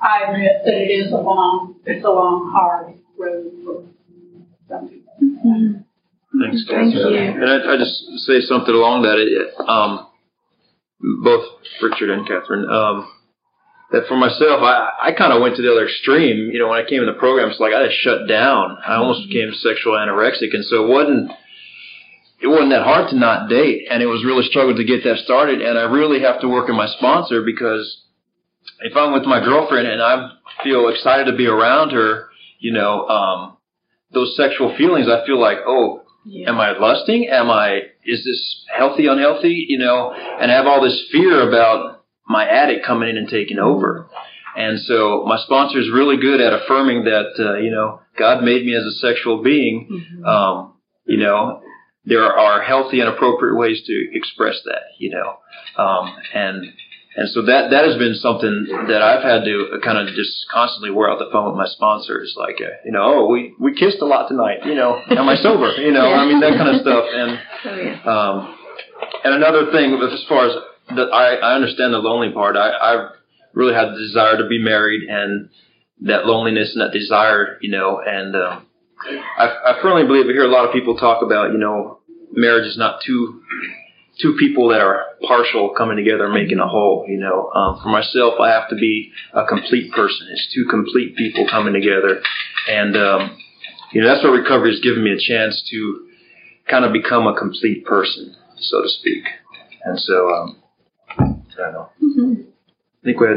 I 0.00 0.30
admit 0.30 0.62
that 0.64 0.74
it 0.74 0.90
is 0.90 1.12
a 1.12 1.16
long, 1.16 1.76
it's 1.84 2.04
a 2.04 2.08
long, 2.08 2.50
hard 2.54 2.94
road 3.18 3.52
for 3.64 3.84
some 4.68 4.88
people. 4.88 5.12
Mm-hmm. 5.22 5.72
Thanks, 6.40 6.64
Thank 6.68 6.94
you. 6.94 7.06
And 7.06 7.44
I, 7.44 7.74
I 7.74 7.76
just 7.78 8.26
say 8.26 8.40
something 8.40 8.74
along 8.74 9.02
that. 9.02 9.64
Um, 9.64 10.06
both 11.22 11.44
Richard 11.82 12.10
and 12.10 12.26
Catherine. 12.26 12.68
Um, 12.68 13.08
that 13.92 14.08
for 14.08 14.16
myself, 14.16 14.62
I, 14.62 14.90
I 15.00 15.12
kind 15.12 15.32
of 15.32 15.40
went 15.40 15.56
to 15.56 15.62
the 15.62 15.70
other 15.70 15.86
extreme. 15.86 16.50
You 16.50 16.58
know, 16.58 16.68
when 16.68 16.82
I 16.82 16.88
came 16.88 17.00
in 17.00 17.06
the 17.06 17.18
program, 17.18 17.50
it's 17.50 17.60
like 17.60 17.72
I 17.72 17.86
just 17.86 18.00
shut 18.02 18.26
down. 18.28 18.78
I 18.84 18.96
almost 18.96 19.28
became 19.28 19.52
sexual 19.54 19.94
anorexic, 19.94 20.50
and 20.52 20.64
so 20.64 20.84
it 20.84 20.88
wasn't 20.88 21.30
it 22.40 22.48
wasn't 22.48 22.70
that 22.70 22.84
hard 22.84 23.10
to 23.10 23.16
not 23.16 23.48
date, 23.48 23.86
and 23.90 24.02
it 24.02 24.06
was 24.06 24.24
really 24.24 24.46
struggle 24.48 24.76
to 24.76 24.84
get 24.84 25.04
that 25.04 25.18
started. 25.24 25.62
And 25.62 25.78
I 25.78 25.82
really 25.82 26.20
have 26.20 26.40
to 26.42 26.48
work 26.48 26.68
on 26.68 26.76
my 26.76 26.86
sponsor 26.98 27.42
because 27.42 28.04
if 28.80 28.96
I'm 28.96 29.12
with 29.12 29.24
my 29.24 29.40
girlfriend 29.40 29.88
and 29.88 30.02
I 30.02 30.32
feel 30.62 30.88
excited 30.88 31.30
to 31.30 31.36
be 31.36 31.46
around 31.46 31.92
her, 31.92 32.28
you 32.58 32.72
know, 32.72 33.06
um, 33.08 33.56
those 34.12 34.36
sexual 34.36 34.76
feelings, 34.76 35.08
I 35.08 35.26
feel 35.26 35.40
like, 35.40 35.58
oh, 35.66 36.02
yeah. 36.26 36.50
am 36.50 36.60
I 36.60 36.76
lusting? 36.76 37.28
Am 37.28 37.50
I? 37.50 37.80
Is 38.04 38.24
this 38.24 38.64
healthy, 38.76 39.06
unhealthy? 39.06 39.66
You 39.68 39.78
know, 39.78 40.12
and 40.12 40.50
I 40.50 40.54
have 40.54 40.66
all 40.66 40.82
this 40.82 41.08
fear 41.10 41.48
about 41.48 42.04
my 42.28 42.46
addict 42.46 42.84
coming 42.84 43.08
in 43.08 43.16
and 43.16 43.28
taking 43.28 43.58
over. 43.58 44.08
And 44.56 44.80
so 44.80 45.24
my 45.26 45.38
sponsor 45.38 45.78
is 45.78 45.90
really 45.92 46.16
good 46.16 46.40
at 46.40 46.52
affirming 46.52 47.04
that, 47.04 47.32
uh, 47.38 47.58
you 47.58 47.70
know, 47.70 48.00
God 48.18 48.42
made 48.42 48.64
me 48.64 48.74
as 48.74 48.84
a 48.84 48.98
sexual 48.98 49.42
being. 49.42 49.88
Mm-hmm. 49.90 50.24
Um, 50.24 50.72
you 51.04 51.18
know, 51.18 51.62
there 52.06 52.24
are 52.24 52.62
healthy 52.62 53.00
and 53.00 53.08
appropriate 53.08 53.56
ways 53.56 53.82
to 53.84 54.08
express 54.12 54.56
that, 54.64 54.94
you 54.98 55.10
know. 55.10 55.38
Um, 55.82 56.16
and, 56.32 56.72
and 57.16 57.28
so 57.30 57.42
that, 57.42 57.70
that 57.70 57.84
has 57.84 57.98
been 57.98 58.14
something 58.14 58.66
that 58.88 59.02
I've 59.02 59.22
had 59.22 59.44
to 59.44 59.80
kind 59.82 59.98
of 59.98 60.14
just 60.14 60.46
constantly 60.52 60.90
wear 60.90 61.10
out 61.10 61.18
the 61.18 61.28
phone 61.32 61.50
with 61.50 61.58
my 61.58 61.66
sponsors. 61.66 62.34
Like, 62.38 62.56
uh, 62.60 62.78
you 62.84 62.92
know, 62.92 63.02
oh, 63.02 63.26
we, 63.26 63.54
we 63.58 63.74
kissed 63.74 63.98
a 64.00 64.06
lot 64.06 64.28
tonight, 64.28 64.64
you 64.64 64.74
know, 64.74 65.02
am 65.10 65.28
I 65.28 65.36
sober? 65.36 65.74
You 65.74 65.92
know, 65.92 66.08
yeah. 66.08 66.16
I 66.16 66.26
mean, 66.26 66.40
that 66.40 66.56
kind 66.56 66.74
of 66.74 66.80
stuff. 66.80 67.04
And, 67.12 67.40
oh, 67.64 67.76
yeah. 67.76 68.02
um, 68.06 68.58
and 69.24 69.34
another 69.34 69.72
thing 69.72 69.98
as 70.00 70.24
far 70.28 70.48
as 70.48 70.56
that 70.94 71.10
I, 71.12 71.34
I 71.36 71.54
understand 71.56 71.92
the 71.92 71.98
lonely 71.98 72.32
part. 72.32 72.56
I, 72.56 72.70
I 72.70 73.08
really 73.52 73.74
had 73.74 73.94
the 73.94 73.98
desire 73.98 74.36
to 74.38 74.46
be 74.46 74.62
married 74.62 75.02
and 75.08 75.48
that 76.02 76.26
loneliness 76.26 76.72
and 76.74 76.82
that 76.82 76.92
desire, 76.92 77.58
you 77.60 77.70
know, 77.70 78.00
and 78.04 78.36
um, 78.36 78.66
I, 79.38 79.44
I 79.44 79.78
firmly 79.82 80.04
believe 80.04 80.26
we 80.26 80.32
hear 80.32 80.44
a 80.44 80.52
lot 80.52 80.66
of 80.66 80.72
people 80.72 80.96
talk 80.96 81.22
about, 81.22 81.52
you 81.52 81.58
know, 81.58 82.00
marriage 82.32 82.66
is 82.66 82.76
not 82.76 83.00
two 83.04 83.42
two 84.20 84.34
people 84.38 84.68
that 84.68 84.80
are 84.80 85.04
partial 85.26 85.74
coming 85.76 85.96
together 85.96 86.28
making 86.28 86.58
a 86.58 86.66
whole. 86.66 87.04
You 87.08 87.18
know, 87.18 87.50
um, 87.50 87.80
for 87.82 87.88
myself, 87.88 88.34
I 88.40 88.50
have 88.50 88.68
to 88.70 88.76
be 88.76 89.12
a 89.32 89.44
complete 89.46 89.92
person. 89.92 90.28
It's 90.30 90.52
two 90.54 90.66
complete 90.70 91.16
people 91.16 91.46
coming 91.50 91.74
together, 91.74 92.22
and 92.68 92.96
um, 92.96 93.38
you 93.92 94.00
know 94.00 94.08
that's 94.08 94.24
what 94.24 94.30
recovery 94.30 94.72
has 94.72 94.80
given 94.80 95.04
me 95.04 95.12
a 95.12 95.20
chance 95.20 95.62
to 95.70 96.08
kind 96.68 96.84
of 96.84 96.92
become 96.92 97.26
a 97.26 97.34
complete 97.34 97.84
person, 97.84 98.34
so 98.58 98.82
to 98.82 98.88
speak. 98.88 99.24
And 99.84 100.00
so, 100.00 100.34
um, 100.34 100.62
I 101.18 101.24
don't 101.56 101.72
know. 101.72 101.88
Mm-hmm. 102.02 102.42
I 102.42 103.04
think 103.04 103.20
we 103.20 103.26
had 103.28 103.36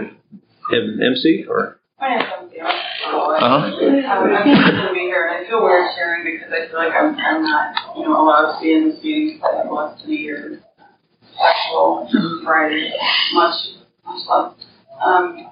M- 0.73 0.99
MC 1.01 1.45
or. 1.47 1.79
I 2.01 2.09
have 2.09 2.49
Here, 5.19 5.27
and 5.27 5.45
I 5.45 5.49
feel 5.49 5.63
weird 5.63 5.91
sharing 5.95 6.23
because 6.23 6.47
I 6.47 6.67
feel 6.71 6.79
like 6.79 6.93
I'm, 6.95 7.15
I'm 7.15 7.43
not, 7.43 7.97
you 7.97 8.03
know, 8.03 8.23
allowed 8.23 8.55
to 8.55 8.63
be 8.63 8.71
in 8.71 8.89
this 8.89 9.03
meeting 9.03 9.41
I 9.43 9.57
have 9.57 9.71
less 9.71 9.99
than 10.01 10.11
a 10.11 10.15
year 10.15 10.63
sexual 11.35 12.07
Friday, 12.43 12.93
much, 13.33 13.55
much 14.05 14.23
less. 14.27 14.53
Um, 15.03 15.51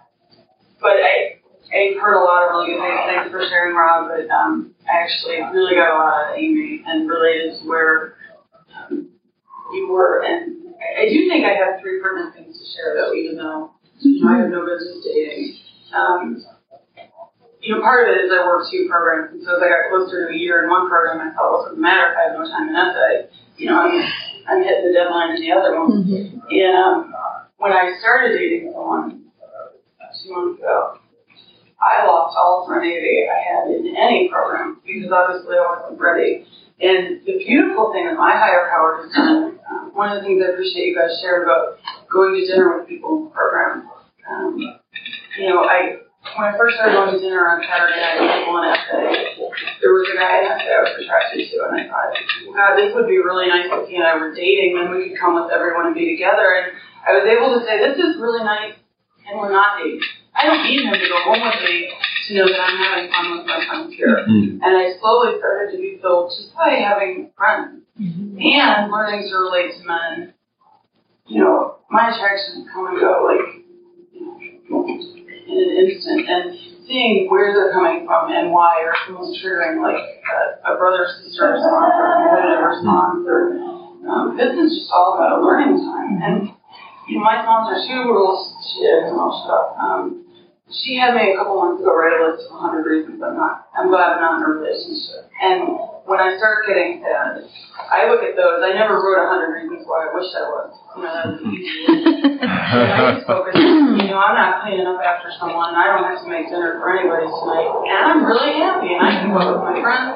but 0.80 0.96
I, 1.04 1.40
I've 1.68 2.00
heard 2.00 2.16
a 2.16 2.24
lot 2.24 2.44
of 2.44 2.52
really 2.52 2.72
good 2.72 2.80
things. 2.80 3.00
Thanks 3.08 3.32
for 3.32 3.44
sharing, 3.50 3.76
Robb. 3.76 4.08
But 4.08 4.32
um, 4.34 4.74
I 4.88 5.04
actually 5.04 5.44
really 5.52 5.76
got 5.76 5.92
a 5.92 6.00
lot 6.00 6.14
out 6.16 6.32
of 6.32 6.38
Amy 6.38 6.84
and 6.86 7.10
related 7.10 7.60
to 7.60 7.68
where 7.68 8.16
um, 8.72 9.10
you 9.74 9.92
were 9.92 10.24
and 10.24 10.64
I 10.98 11.10
do 11.10 11.28
think 11.28 11.44
I 11.44 11.60
have 11.60 11.82
three 11.82 12.00
pertinent 12.02 12.36
things 12.36 12.58
to 12.58 12.66
share, 12.72 12.96
though, 12.96 13.14
even 13.14 13.36
though 13.36 13.72
mm-hmm. 14.06 14.28
I 14.28 14.40
have 14.40 14.50
no 14.50 14.66
business 14.66 15.04
dating. 15.04 15.58
Um, 15.94 16.46
you 17.68 17.76
know, 17.76 17.84
part 17.84 18.08
of 18.08 18.16
it 18.16 18.24
is 18.24 18.32
I 18.32 18.48
work 18.48 18.64
two 18.72 18.88
programs, 18.88 19.36
and 19.36 19.44
so 19.44 19.60
as 19.60 19.62
I 19.62 19.68
got 19.68 19.92
closer 19.92 20.24
to 20.24 20.32
a 20.32 20.38
year 20.40 20.64
in 20.64 20.72
one 20.72 20.88
program, 20.88 21.20
I 21.20 21.36
thought, 21.36 21.52
well, 21.52 21.68
it 21.68 21.76
doesn't 21.76 21.84
matter 21.84 22.08
if 22.08 22.16
I 22.16 22.24
have 22.32 22.40
no 22.40 22.48
time 22.48 22.72
in 22.72 22.80
SA. 22.80 23.08
You 23.60 23.68
know, 23.68 23.76
I'm, 23.76 23.92
I'm 24.48 24.64
hitting 24.64 24.88
the 24.88 24.96
deadline 24.96 25.36
in 25.36 25.44
the 25.44 25.52
other 25.52 25.76
one. 25.76 25.92
Mm-hmm. 26.00 26.48
And 26.48 26.80
um, 26.80 27.12
when 27.60 27.76
I 27.76 27.92
started 28.00 28.40
dating 28.40 28.72
someone 28.72 29.28
two 30.16 30.32
months 30.32 30.64
ago, 30.64 30.96
I 31.76 32.08
lost 32.08 32.40
all 32.40 32.64
serenity 32.64 33.28
I 33.28 33.40
had 33.44 33.68
in 33.76 33.92
any 34.00 34.32
program 34.32 34.80
because 34.88 35.12
obviously 35.12 35.60
I 35.60 35.68
wasn't 35.68 36.00
ready. 36.00 36.48
And 36.80 37.20
the 37.28 37.36
beautiful 37.36 37.92
thing 37.92 38.08
that 38.08 38.16
my 38.16 38.32
higher 38.32 38.72
power 38.72 39.04
has 39.04 39.12
done, 39.12 39.60
um, 39.68 39.92
one 39.92 40.16
of 40.16 40.24
the 40.24 40.26
things 40.26 40.40
I 40.40 40.56
appreciate 40.56 40.88
you 40.88 40.96
guys 40.96 41.20
shared 41.20 41.44
about 41.44 41.84
going 42.08 42.32
to 42.32 42.48
dinner 42.48 42.80
with 42.80 42.88
people 42.88 43.12
in 43.18 43.24
the 43.28 43.32
program. 43.36 43.92
Um, 44.24 44.56
you 45.36 45.50
know, 45.52 45.68
I 45.68 46.07
when 46.38 46.54
I 46.54 46.54
first 46.54 46.78
started 46.78 46.94
going 46.94 47.18
to 47.18 47.20
dinner 47.20 47.50
on 47.50 47.66
Saturday 47.66 47.98
night 47.98 48.22
with 48.22 48.30
people 48.38 48.62
in 48.62 48.70
SA, 48.70 48.98
there 49.82 49.90
was 49.90 50.06
a 50.06 50.16
guy 50.22 50.34
in 50.38 50.54
SA 50.54 50.70
I 50.70 50.82
was 50.86 50.94
attracted 51.02 51.42
to, 51.50 51.56
and 51.66 51.74
I 51.74 51.82
thought, 51.90 52.14
God, 52.54 52.78
this 52.78 52.94
would 52.94 53.10
be 53.10 53.18
really 53.18 53.50
nice 53.50 53.66
if 53.74 53.90
he 53.90 53.98
and 53.98 54.06
I 54.06 54.14
were 54.22 54.38
dating, 54.38 54.78
then 54.78 54.94
we 54.94 55.10
could 55.10 55.18
come 55.18 55.34
with 55.34 55.50
everyone 55.50 55.90
and 55.90 55.98
be 55.98 56.14
together. 56.14 56.62
And 56.62 56.78
I 57.02 57.18
was 57.18 57.26
able 57.26 57.58
to 57.58 57.66
say, 57.66 57.82
this 57.82 57.98
is 57.98 58.22
really 58.22 58.46
nice 58.46 58.78
and 59.26 59.42
we're 59.42 59.52
not 59.52 59.82
dating. 59.82 60.06
I 60.38 60.46
don't 60.46 60.62
need 60.62 60.86
him 60.86 60.94
to 60.94 61.10
go 61.10 61.18
home 61.26 61.42
with 61.42 61.58
me 61.66 61.90
to 61.90 62.30
know 62.38 62.46
that 62.46 62.62
I'm 62.62 62.78
having 62.78 63.10
fun 63.10 63.26
with 63.34 63.46
my 63.50 63.60
friends 63.66 63.98
here. 63.98 64.22
Mm. 64.30 64.62
And 64.62 64.72
I 64.78 64.94
slowly 65.02 65.42
started 65.42 65.74
to 65.74 65.78
be 65.82 65.98
filled 65.98 66.30
just 66.38 66.54
by 66.54 66.78
having 66.78 67.34
friends 67.34 67.82
and 67.98 68.92
learning 68.94 69.26
to 69.26 69.36
relate 69.42 69.74
to 69.74 69.88
men. 69.90 70.34
You 71.26 71.42
know, 71.42 71.82
my 71.90 72.14
attractions 72.14 72.70
come 72.72 72.94
and 72.94 73.00
go 73.02 73.26
like 73.26 73.66
in 75.48 75.58
an 75.58 75.72
instant, 75.88 76.28
and 76.28 76.44
seeing 76.88 77.28
where 77.30 77.52
they're 77.54 77.74
coming 77.74 78.06
from 78.06 78.32
and 78.32 78.52
why, 78.52 78.84
or 78.84 78.94
someone's 79.06 79.40
triggering 79.42 79.82
like 79.82 80.00
a, 80.00 80.74
a 80.74 80.78
brother 80.78 81.08
sister 81.24 81.56
response 81.56 81.94
or 81.96 82.06
a 82.08 82.16
competitive 82.22 82.64
response, 82.64 83.20
or 83.28 83.40
um, 84.08 84.38
this 84.38 84.54
is 84.56 84.84
just 84.84 84.92
all 84.92 85.16
about 85.16 85.40
a 85.40 85.44
learning 85.44 85.80
time. 85.84 86.20
And 86.24 86.38
you 87.08 87.20
know, 87.20 87.24
my 87.24 87.44
sponsor, 87.44 87.80
she 87.88 87.94
rules. 87.94 88.54
She 88.74 88.84
is, 88.84 89.12
and 89.12 89.20
I'll 89.20 89.36
shut 89.44 89.52
up. 89.52 89.68
Um, 89.80 90.28
she 90.72 91.00
had 91.00 91.16
me 91.16 91.32
a 91.32 91.38
couple 91.38 91.56
months 91.64 91.80
ago 91.80 91.96
write 91.96 92.20
a 92.20 92.28
list 92.28 92.44
of 92.52 92.60
100 92.60 92.84
reasons 92.84 93.24
I'm 93.24 93.40
not, 93.40 93.72
I'm 93.72 93.88
glad 93.88 94.20
I'm 94.20 94.22
not 94.22 94.44
in 94.44 94.44
a 94.44 94.50
relationship. 94.60 95.32
And 95.40 95.80
when 96.04 96.20
I 96.20 96.36
start 96.36 96.68
getting 96.68 97.04
sad, 97.04 97.48
I 97.88 98.12
look 98.12 98.24
at 98.24 98.36
those. 98.36 98.60
I 98.64 98.76
never 98.76 99.00
wrote 99.00 99.28
100 99.28 99.64
reasons 99.64 99.88
why 99.88 100.08
I 100.08 100.16
wish 100.16 100.28
I 100.36 100.44
was. 100.44 100.72
You 100.96 101.04
know, 101.04 101.12
that's 101.16 101.40
easy. 101.40 101.72
I 102.44 103.16
just 103.16 103.28
focus, 103.28 103.56
you 103.98 104.14
know, 104.14 104.22
I'm 104.22 104.38
not 104.38 104.62
cleaning 104.62 104.86
up 104.86 105.02
after 105.02 105.34
someone. 105.42 105.74
I 105.74 105.90
don't 105.90 106.06
have 106.06 106.22
to 106.22 106.30
make 106.30 106.54
dinner 106.54 106.78
for 106.78 106.94
anybody 106.94 107.26
tonight. 107.26 107.70
And 107.90 107.98
I'm 107.98 108.22
really 108.22 108.54
happy, 108.62 108.94
and 108.94 109.02
I 109.02 109.12
can 109.18 109.34
go 109.34 109.42
with 109.58 109.64
my 109.66 109.76
friends. 109.82 110.14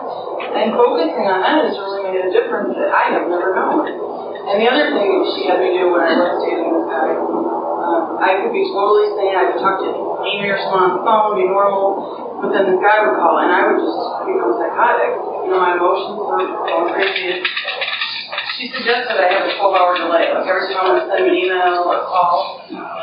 And 0.54 0.78
focusing 0.78 1.26
on 1.26 1.42
that 1.42 1.66
has 1.66 1.74
really 1.82 2.06
made 2.06 2.22
a 2.22 2.30
difference 2.30 2.78
that 2.78 2.94
I 2.94 3.18
have 3.18 3.26
never 3.26 3.58
known. 3.58 3.90
And 3.90 4.56
the 4.62 4.68
other 4.70 4.94
thing 4.94 5.10
she 5.34 5.50
had 5.50 5.62
me 5.62 5.74
do 5.78 5.90
when 5.90 6.02
I 6.06 6.14
was 6.14 6.46
dating 6.46 6.70
this 6.70 6.86
guy, 6.90 7.10
um, 7.18 8.22
I 8.22 8.42
could 8.42 8.54
be 8.54 8.70
totally 8.70 9.18
sane. 9.18 9.34
I 9.34 9.50
could 9.50 9.62
talk 9.62 9.82
to 9.82 9.90
Amy 10.30 10.46
or 10.50 10.62
someone 10.62 10.86
on 10.86 10.94
the 10.98 11.02
phone, 11.02 11.42
be 11.42 11.50
normal, 11.50 12.38
but 12.42 12.54
then 12.54 12.70
this 12.70 12.78
guy 12.82 13.02
would 13.02 13.18
call, 13.18 13.42
and 13.42 13.50
I 13.50 13.66
would 13.66 13.82
just 13.82 13.98
become 14.30 14.54
psychotic. 14.62 15.18
You 15.46 15.50
know, 15.58 15.62
my 15.62 15.74
emotions 15.74 16.22
were 16.22 16.38
going 16.38 16.94
crazy. 16.94 17.42
She 18.62 18.70
suggested 18.70 19.18
I 19.18 19.26
have 19.34 19.50
a 19.50 19.58
12-hour 19.58 19.98
delay. 19.98 20.30
Like 20.30 20.46
every 20.46 20.70
time 20.70 20.94
I 20.94 21.02
to 21.02 21.10
send 21.10 21.26
an 21.26 21.34
email 21.34 21.82
or 21.90 22.06
call, 22.06 22.62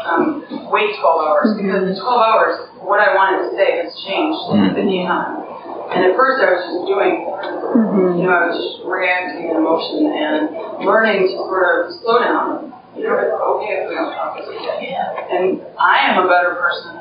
um, 0.09 0.43
wait 0.73 0.97
12 0.97 1.05
hours 1.05 1.53
mm-hmm. 1.53 1.69
because 1.69 1.85
in 1.85 1.95
12 2.01 2.01
hours, 2.01 2.55
what 2.81 3.05
I 3.05 3.13
wanted 3.13 3.45
to 3.45 3.51
say 3.53 3.85
has 3.85 3.93
changed 4.09 4.41
mm. 4.49 4.73
50 4.73 5.05
times. 5.05 5.45
And 5.89 6.05
at 6.05 6.13
first, 6.17 6.41
I 6.41 6.49
was 6.53 6.63
just 6.69 6.85
doing, 6.85 7.15
mm-hmm. 7.25 8.21
you 8.21 8.25
know, 8.29 8.33
I 8.33 8.53
was 8.53 8.57
just 8.61 8.85
reacting 8.85 9.49
in 9.49 9.57
emotion 9.57 10.09
and 10.09 10.85
learning 10.85 11.33
to 11.33 11.37
sort 11.49 11.65
of 11.65 11.93
slow 12.01 12.21
down. 12.21 12.73
You 12.97 13.09
know, 13.09 13.17
it's 13.21 13.33
okay 13.33 13.73
if 13.81 13.83
we 13.89 13.95
don't 13.97 14.13
talk 14.13 14.37
this 14.37 14.49
weekend. 14.49 14.85
And 14.85 15.45
I 15.81 16.13
am 16.13 16.25
a 16.25 16.27
better 16.29 16.57
person 16.61 16.93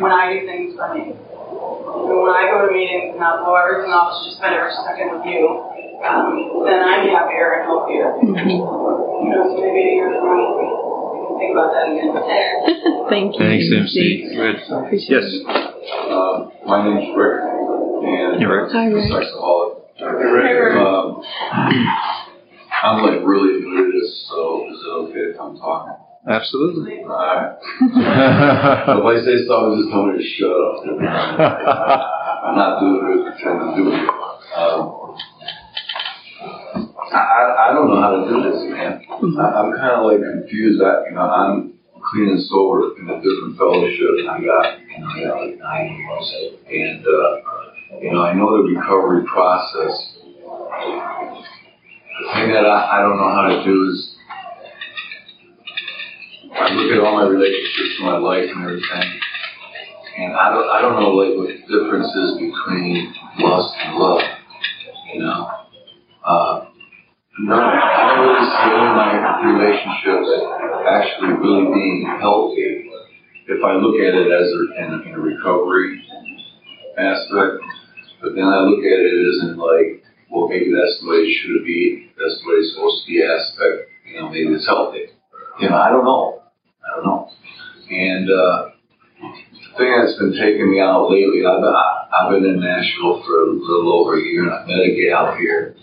when 0.00 0.12
I 0.12 0.32
do 0.32 0.44
things 0.44 0.76
for 0.76 0.92
me. 0.92 1.16
And 1.16 2.16
when 2.20 2.34
I 2.34 2.50
go 2.52 2.66
to 2.66 2.70
meetings 2.72 3.16
and 3.16 3.22
I 3.24 3.40
blow 3.40 3.56
everything 3.56 3.92
off 3.94 4.20
to 4.20 4.28
just 4.28 4.36
spend 4.36 4.52
every 4.52 4.74
second 4.84 5.16
with 5.16 5.24
you, 5.24 5.64
um, 6.04 6.36
then 6.68 6.84
I'm 6.84 7.08
happier 7.08 7.56
and 7.56 7.64
healthier. 7.64 8.20
Mm-hmm. 8.20 8.52
You 8.52 9.28
know, 9.32 9.42
so 9.48 9.56
maybe 9.64 9.96
you're 9.96 10.12
think 11.44 11.52
about 11.52 11.72
that 11.76 11.92
again. 11.92 12.16
Thank 13.12 13.36
you. 13.36 13.44
Thanks, 13.44 13.68
MC. 13.68 14.32
Good. 14.32 14.56
Yes. 15.08 15.24
Uh, 15.44 16.48
my 16.66 16.80
name's 16.88 17.12
Rick, 17.16 17.44
and 17.44 18.40
Hey, 18.40 18.46
Rick. 18.46 18.72
Hi, 18.72 18.86
Rick. 18.86 19.04
sexaholic. 19.12 19.84
Rick. 20.00 20.76
Um, 20.76 21.22
I'm 22.82 23.02
like 23.04 23.20
really 23.24 23.60
new 23.60 23.92
to 23.92 23.98
this, 24.00 24.26
so 24.28 24.66
is 24.72 24.80
it 24.80 24.88
okay 24.88 25.24
if 25.34 25.40
I'm 25.40 25.56
talking? 25.56 25.94
Absolutely. 26.28 27.04
Alright. 27.04 27.56
if 27.80 29.04
I 29.04 29.16
say 29.24 29.36
something, 29.46 29.76
just 29.76 29.92
tell 29.92 30.06
me 30.06 30.16
to 30.18 30.24
shut 30.24 30.50
up. 30.50 30.80
I'm 32.44 32.56
not 32.56 32.80
doing 32.80 32.96
it 32.96 33.24
to 33.24 33.30
pretend 33.30 33.60
to 33.60 33.76
do 33.76 33.92
it. 33.92 34.08
Um, 34.56 35.03
I, 37.12 37.68
I, 37.68 37.72
don't 37.74 37.88
know 37.88 38.00
how 38.00 38.16
to 38.16 38.22
do 38.28 38.42
this, 38.48 38.64
man. 38.70 39.04
I, 39.10 39.44
I'm 39.60 39.72
kind 39.76 40.00
of 40.00 40.06
like 40.06 40.20
confused. 40.20 40.80
I, 40.80 41.04
you 41.08 41.14
know, 41.14 41.20
I'm 41.20 41.74
clean 42.10 42.28
and 42.30 42.42
sober 42.48 42.96
in 42.98 43.08
a 43.08 43.20
different 43.20 43.58
fellowship, 43.58 44.24
and 44.24 44.30
I 44.30 44.40
got, 44.40 44.78
you 44.80 44.98
know, 45.00 45.08
I 45.08 45.24
got 45.24 45.36
like 45.40 45.58
nine 45.58 45.92
years, 45.96 46.34
and 46.68 47.04
uh, 47.04 48.00
you 48.00 48.12
know, 48.12 48.22
I 48.22 48.32
know 48.32 48.56
the 48.56 48.62
recovery 48.74 49.24
process. 49.26 50.16
The 52.14 52.30
thing 52.32 52.52
that 52.52 52.64
I, 52.64 52.98
I 52.98 53.02
don't 53.02 53.16
know 53.16 53.32
how 53.34 53.48
to 53.48 53.64
do 53.64 53.90
is 53.90 54.16
I 56.54 56.72
look 56.72 56.92
at 56.92 57.04
all 57.04 57.16
my 57.16 57.28
relationships 57.28 57.96
in 57.98 58.06
my 58.06 58.18
life 58.18 58.48
and 58.48 58.62
everything, 58.64 59.20
and 60.18 60.34
I 60.34 60.50
don't, 60.50 60.68
I 60.70 60.80
don't 60.80 61.00
know 61.00 61.10
like 61.10 61.36
what 61.36 61.48
the 61.48 61.58
difference 61.66 62.06
is 62.06 62.34
between 62.38 63.12
lust 63.40 63.74
and 63.80 63.96
love. 63.96 64.22
You 65.12 65.20
know, 65.20 65.50
uh, 66.24 66.66
no, 67.38 67.56
I 67.58 68.14
don't 68.14 68.20
really 68.22 68.46
see 68.46 68.74
my 68.94 69.10
relationships 69.42 70.30
actually 70.86 71.34
really 71.42 71.66
being 71.74 72.06
healthy 72.20 72.90
if 73.46 73.60
I 73.64 73.74
look 73.74 73.96
at 74.00 74.14
it 74.14 74.28
as 74.30 74.48
a, 74.48 74.60
in, 74.78 74.88
in 75.08 75.14
a 75.14 75.20
recovery 75.20 76.00
aspect. 76.96 77.58
But 78.22 78.34
then 78.34 78.44
I 78.44 78.62
look 78.64 78.80
at 78.80 79.00
it 79.02 79.18
as 79.18 79.50
in 79.50 79.56
like, 79.58 80.04
well, 80.30 80.48
maybe 80.48 80.72
that's 80.72 80.96
the 81.02 81.10
way 81.10 81.26
it 81.26 81.34
should 81.42 81.64
be. 81.64 82.10
That's 82.16 82.40
the 82.40 82.48
way 82.48 82.56
it's 82.62 82.74
supposed 82.74 83.04
to 83.04 83.06
be 83.10 83.22
aspect. 83.22 83.90
You 84.06 84.20
know, 84.20 84.28
maybe 84.30 84.54
it's 84.54 84.66
healthy. 84.66 85.10
You 85.60 85.70
know, 85.70 85.76
I 85.76 85.90
don't 85.90 86.04
know. 86.04 86.42
I 86.86 86.96
don't 86.96 87.06
know. 87.06 87.28
And 87.90 88.30
uh, 88.30 88.68
the 89.20 89.70
thing 89.76 89.90
that's 89.90 90.18
been 90.18 90.32
taking 90.32 90.70
me 90.70 90.80
out 90.80 91.10
lately, 91.10 91.44
I've 91.44 91.62
I, 91.62 92.08
I've 92.14 92.30
been 92.30 92.46
in 92.46 92.60
Nashville 92.60 93.22
for 93.26 93.42
a 93.42 93.50
little 93.50 93.92
over 93.92 94.18
a 94.18 94.22
year, 94.22 94.44
and 94.44 94.52
I 94.52 94.66
met 94.66 94.86
a 94.86 94.94
gal 94.94 95.36
here, 95.36 95.76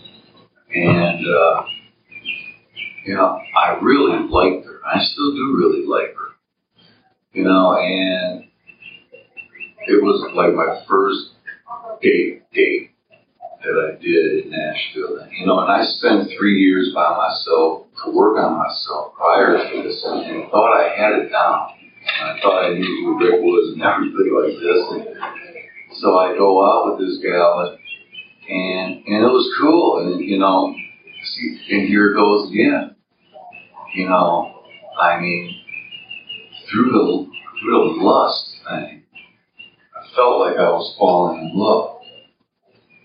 and 0.74 1.26
uh, 1.26 1.64
you 3.04 3.14
know, 3.14 3.38
I 3.56 3.78
really 3.82 4.28
liked 4.28 4.66
her. 4.66 4.80
I 4.86 5.02
still 5.02 5.34
do 5.34 5.56
really 5.58 5.86
like 5.86 6.14
her. 6.14 6.32
You 7.32 7.44
know, 7.44 7.74
and 7.76 8.44
it 9.86 10.02
was 10.02 10.32
like 10.34 10.54
my 10.54 10.84
first 10.88 11.30
date 12.00 12.42
date 12.52 12.90
that 13.62 13.94
I 13.94 14.02
did 14.02 14.44
in 14.44 14.50
Nashville. 14.50 15.22
And, 15.22 15.32
you 15.32 15.46
know, 15.46 15.60
and 15.60 15.70
I 15.70 15.84
spent 15.84 16.30
three 16.36 16.60
years 16.60 16.90
by 16.94 17.16
myself 17.16 17.86
to 18.04 18.10
work 18.10 18.36
on 18.38 18.58
myself 18.58 19.14
prior 19.14 19.56
to 19.56 19.82
this, 19.82 20.02
and, 20.04 20.26
and 20.26 20.50
thought 20.50 20.74
I 20.74 20.94
had 20.94 21.12
it 21.22 21.30
down. 21.30 21.70
And 22.02 22.30
I 22.30 22.42
thought 22.42 22.64
I 22.64 22.74
knew 22.74 23.04
who 23.04 23.18
Rick 23.18 23.40
was 23.40 23.72
and 23.74 23.82
everything 23.82 24.34
like 24.34 24.58
this. 24.58 24.82
And 24.90 25.98
so 26.02 26.18
I 26.18 26.36
go 26.36 26.58
out 26.66 26.98
with 26.98 27.06
this 27.06 27.18
gal, 27.22 27.70
and 27.70 27.78
and, 28.48 29.04
and 29.06 29.24
it 29.24 29.28
was 29.28 29.54
cool. 29.60 29.98
And 29.98 30.20
you 30.20 30.38
know, 30.38 30.74
and 31.70 31.88
here 31.88 32.12
it 32.12 32.14
goes 32.14 32.50
again. 32.50 32.96
You 33.94 34.08
know, 34.08 34.62
I 35.00 35.20
mean, 35.20 35.60
through 36.70 36.90
the 36.90 37.30
through 37.60 37.72
the 37.72 38.02
lust 38.02 38.44
thing, 38.68 39.02
I 39.94 40.14
felt 40.16 40.40
like 40.40 40.56
I 40.56 40.70
was 40.70 40.94
falling 40.98 41.40
in 41.40 41.52
love. 41.54 42.00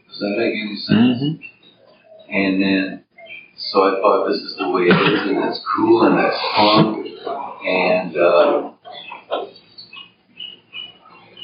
Does 0.10 0.20
that 0.20 0.36
make 0.38 0.54
any 0.56 0.76
sense? 0.78 1.22
Mm-hmm. 1.22 2.34
And 2.34 2.62
then, 2.62 3.04
so 3.56 3.84
I 3.84 4.02
thought 4.02 4.28
this 4.28 4.42
is 4.42 4.56
the 4.58 4.70
way 4.70 4.84
it 4.84 4.96
is, 4.96 5.30
and 5.30 5.44
it's 5.46 5.62
cool 5.76 6.04
and 6.04 6.20
it's 6.20 6.42
fun, 6.56 7.06
and 7.66 8.18
uh, 8.18 8.72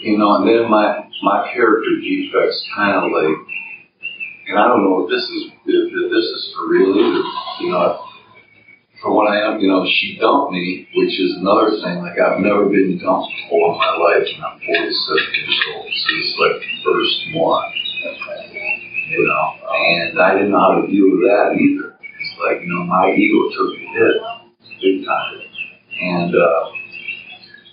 you 0.02 0.18
know, 0.18 0.36
and 0.36 0.48
then 0.48 0.70
my 0.70 1.08
my 1.22 1.50
character 1.54 2.00
defects 2.02 2.64
kind 2.76 2.98
of 2.98 3.12
like, 3.12 3.38
and 4.48 4.60
I 4.60 4.68
don't 4.68 4.84
know 4.84 5.04
if 5.04 5.10
this 5.10 5.24
is 5.24 5.42
if, 5.66 5.84
if 5.92 6.08
this 6.12 6.28
is 6.28 6.54
for 6.56 6.68
real 6.68 6.92
either. 6.92 7.24
You 7.64 7.70
know, 7.72 8.04
for 9.02 9.12
what 9.16 9.32
I 9.32 9.40
am, 9.48 9.60
you 9.60 9.68
know, 9.68 9.86
she 9.88 10.18
dumped 10.20 10.52
me, 10.52 10.88
which 10.96 11.16
is 11.20 11.38
another 11.40 11.72
thing. 11.80 12.00
Like 12.04 12.20
I've 12.20 12.40
never 12.40 12.66
been 12.68 13.00
dumped 13.00 13.32
before 13.32 13.74
in 13.74 13.78
my 13.80 13.94
life, 14.00 14.28
and 14.28 14.44
I'm 14.44 14.60
47 14.60 14.68
years 14.68 15.60
old, 15.76 15.88
so 15.88 16.08
it's 16.16 16.34
like 16.40 16.56
the 16.60 16.72
first 16.84 17.18
one. 17.36 17.72
You 19.14 19.28
know, 19.28 19.46
and 19.70 20.20
I 20.20 20.34
didn't 20.34 20.52
know 20.52 20.60
how 20.60 20.82
to 20.82 20.88
deal 20.88 21.12
with 21.12 21.24
that 21.30 21.56
either. 21.56 21.96
It's 22.00 22.36
like 22.42 22.62
you 22.64 22.72
know, 22.72 22.84
my 22.84 23.12
ego 23.14 23.52
took 23.54 23.72
a 23.74 23.80
hit 23.80 24.16
big 24.82 25.06
time, 25.06 25.40
and. 26.02 26.36
uh 26.36 26.74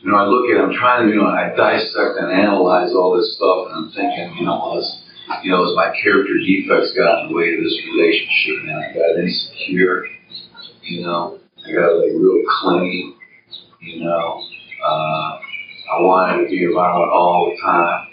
you 0.03 0.11
know, 0.11 0.17
I 0.17 0.25
look 0.25 0.49
at, 0.49 0.57
I'm 0.57 0.73
trying 0.73 1.07
to, 1.07 1.13
you 1.13 1.21
know, 1.21 1.29
I 1.29 1.53
dissect 1.53 2.17
and 2.25 2.33
analyze 2.33 2.93
all 2.97 3.17
this 3.17 3.37
stuff, 3.37 3.69
and 3.69 3.85
I'm 3.85 3.89
thinking, 3.93 4.33
you 4.41 4.47
know, 4.47 4.57
well, 4.57 4.77
this, 4.81 4.89
you 5.43 5.51
know, 5.51 5.65
as 5.69 5.77
my 5.77 5.93
character 6.03 6.39
defects 6.39 6.93
got 6.97 7.23
in 7.23 7.29
the 7.29 7.35
way 7.35 7.55
of 7.55 7.65
this 7.65 7.79
relationship, 7.95 8.63
and 8.63 8.71
I 8.71 8.93
got 8.93 9.21
insecure, 9.21 10.07
you 10.83 11.03
know, 11.03 11.39
I 11.67 11.73
got 11.73 11.97
like 11.97 12.13
real 12.15 12.43
clingy, 12.61 13.15
you 13.81 14.05
know, 14.05 14.43
uh, 14.85 15.39
I 15.91 16.01
wanted 16.01 16.45
to 16.45 16.51
be 16.51 16.67
around 16.67 17.11
all 17.11 17.51
the 17.51 17.63
time, 17.63 18.07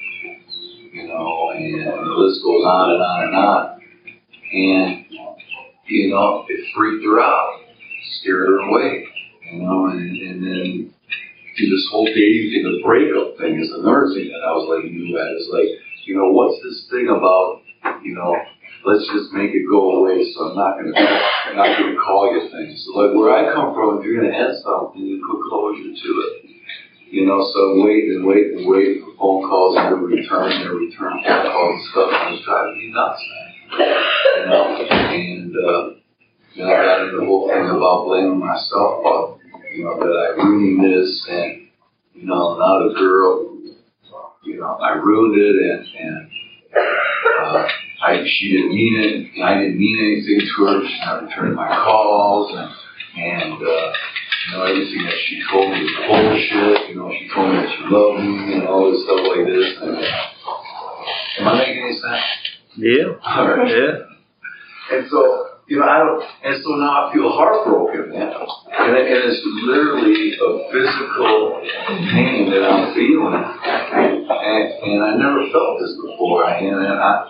you 0.93 1.07
know, 1.07 1.51
and 1.51 2.05
the 2.05 2.13
list 2.17 2.41
goes 2.43 2.63
on 2.63 2.91
and 2.91 3.01
on 3.01 3.23
and 3.23 3.35
on, 3.35 3.81
and 4.53 5.05
you 5.85 6.09
know, 6.09 6.45
it 6.47 6.65
freaked 6.75 7.05
her 7.05 7.19
out, 7.19 7.61
scared 8.19 8.47
her 8.47 8.59
away, 8.59 9.05
you 9.51 9.61
know, 9.61 9.87
and, 9.87 9.99
and 9.99 10.43
then 10.43 10.93
this 11.65 11.87
whole 11.91 12.05
dating 12.05 12.53
thing, 12.53 12.63
the 12.63 12.85
breakup 12.85 13.37
thing 13.41 13.57
is 13.57 13.73
another 13.73 14.13
thing 14.13 14.29
that 14.29 14.45
I 14.45 14.53
was 14.53 14.69
like 14.69 14.85
new 14.91 15.17
at. 15.17 15.41
Is 15.41 15.49
like, 15.49 15.73
you 16.07 16.15
know, 16.15 16.31
what's 16.31 16.55
this 16.63 16.87
thing 16.89 17.11
about, 17.11 17.61
you 18.01 18.15
know, 18.15 18.31
let's 18.87 19.03
just 19.11 19.35
make 19.35 19.51
it 19.51 19.67
go 19.67 19.99
away. 19.99 20.23
So 20.31 20.49
I'm 20.49 20.55
not 20.55 20.79
gonna, 20.79 20.95
I'm 20.95 21.55
not 21.59 21.77
gonna 21.77 21.99
call 21.99 22.31
you 22.31 22.47
things. 22.47 22.79
So 22.87 22.95
like 22.95 23.11
where 23.11 23.35
I 23.35 23.53
come 23.53 23.75
from, 23.75 23.99
if 23.99 24.05
you're 24.07 24.23
gonna 24.23 24.31
end 24.31 24.55
something, 24.63 25.03
you 25.03 25.19
put 25.27 25.43
closure 25.51 25.91
to 25.91 26.09
it. 26.23 26.47
You 27.11 27.25
know, 27.27 27.43
so 27.53 27.83
wait 27.83 28.07
and 28.15 28.25
wait 28.25 28.55
and 28.55 28.67
wait 28.67 29.03
for 29.03 29.11
phone 29.19 29.43
calls 29.47 29.75
and 29.75 29.91
never 29.91 30.07
return, 30.07 30.63
never 30.63 30.75
return 30.75 31.19
phone 31.23 31.51
calls 31.51 31.75
and 31.75 31.87
stuff. 31.91 32.09
And 32.11 32.35
it's 32.35 32.45
driving 32.47 32.77
me 32.79 32.87
nuts, 32.95 33.21
man. 33.27 33.47
You 34.39 34.45
know, 34.47 34.63
and 35.11 35.51
uh, 35.55 35.97
you 36.53 36.63
I 36.63 36.83
got 36.83 37.03
into 37.03 37.19
the 37.19 37.25
whole 37.25 37.47
thing 37.51 37.67
about 37.67 38.05
blaming 38.07 38.39
myself, 38.39 38.99
about 39.03 39.39
you 39.75 39.83
know 39.83 39.99
that 39.99 40.15
I 40.15 40.27
ruined 40.39 40.83
this, 40.83 41.27
and 41.29 41.67
you 42.15 42.25
know 42.25 42.57
now 42.57 42.87
the 42.87 42.95
girl, 42.95 43.56
you 44.47 44.59
know, 44.59 44.79
I 44.79 44.93
ruined 44.95 45.35
it, 45.35 45.55
and 45.59 45.83
and 45.99 46.31
uh, 47.43 47.67
I 48.01 48.23
she 48.25 48.51
didn't 48.51 48.73
mean 48.75 48.95
it, 48.95 49.35
and 49.35 49.43
I 49.43 49.59
didn't 49.59 49.77
mean 49.77 49.97
anything 49.99 50.47
to 50.47 50.65
her. 50.65 50.87
She's 50.87 50.99
not 51.05 51.23
returning 51.23 51.55
my 51.55 51.67
calls, 51.67 52.55
and 52.55 52.69
and 53.17 53.53
uh, 53.53 53.91
you 54.47 54.51
know 54.53 54.63
everything 54.63 55.03
that 55.03 55.17
she 55.27 55.43
told 55.51 55.71
me 55.71 55.83
was 55.83 55.93
bullshit. 56.07 56.89
You 56.89 56.95
know, 56.95 57.11
she 57.11 57.27
told 57.33 57.51
me 57.51 57.55
that 57.59 57.69
she 57.75 57.83
loved 57.91 58.23
me 58.23 58.53
and 58.55 58.67
all 58.67 58.91
this 58.91 59.03
stuff 59.03 59.19
like 59.27 59.45
this. 59.45 59.67
And, 59.81 59.97
am 61.39 61.47
I 61.47 61.57
making 61.59 61.83
any 61.83 61.99
sense? 61.99 62.23
Yeah. 62.77 63.19
All 63.25 63.47
right. 63.47 63.67
Yeah. 63.67 64.95
And 64.97 65.09
so, 65.09 65.46
you 65.67 65.79
know, 65.79 65.83
I 65.83 65.99
don't, 65.99 66.23
and 66.47 66.63
so 66.63 66.79
now 66.79 67.11
I 67.11 67.13
feel 67.13 67.27
heartbroken. 67.27 68.15
And, 68.15 68.95
it, 68.95 69.03
and 69.03 69.21
it's 69.27 69.43
literally 69.67 70.31
a 70.39 70.49
physical 70.71 71.59
pain 72.07 72.47
that 72.55 72.63
I'm 72.63 72.95
feeling. 72.95 73.35
And, 73.35 74.63
and 74.79 75.03
I 75.03 75.11
never 75.19 75.43
felt 75.51 75.83
this 75.83 75.91
before. 75.99 76.47
And, 76.47 76.71
and 76.71 76.99
I, 77.03 77.27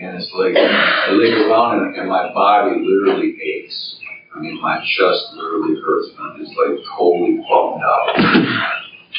and 0.00 0.16
it's 0.16 0.32
like, 0.32 0.56
I 0.56 1.12
lay 1.12 1.36
around 1.44 1.84
and, 1.84 1.96
and 1.96 2.08
my 2.08 2.32
body 2.32 2.80
literally 2.80 3.36
aches. 3.36 4.00
I 4.34 4.40
mean, 4.40 4.60
my 4.62 4.80
chest 4.80 5.36
literally 5.36 5.76
hurts. 5.84 6.08
And 6.16 6.24
I'm 6.24 6.38
just 6.40 6.56
like 6.56 6.80
totally 6.96 7.44
bummed 7.44 7.84
out. 7.84 8.16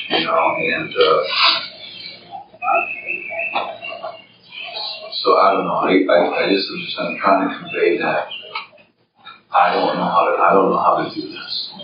You 0.09 0.25
know, 0.25 0.57
and, 0.57 0.89
uh, 0.89 1.21
so 5.21 5.37
I 5.37 5.53
don't 5.53 5.65
know. 5.65 5.81
I, 5.85 6.01
I, 6.01 6.45
I 6.45 6.49
just 6.49 6.69
am 6.69 6.77
just 6.81 6.99
I'm 6.99 7.17
trying 7.21 7.49
to 7.49 7.57
convey 7.57 7.97
that 7.97 8.34
I 9.55 9.73
don't 9.73 9.95
know 9.95 10.03
how 10.03 10.23
to 10.27 10.35
I 10.41 10.53
don't 10.53 10.69
know 10.69 10.79
how 10.79 10.95
to 11.03 11.15
do 11.15 11.21
this. 11.21 11.71
I 11.71 11.83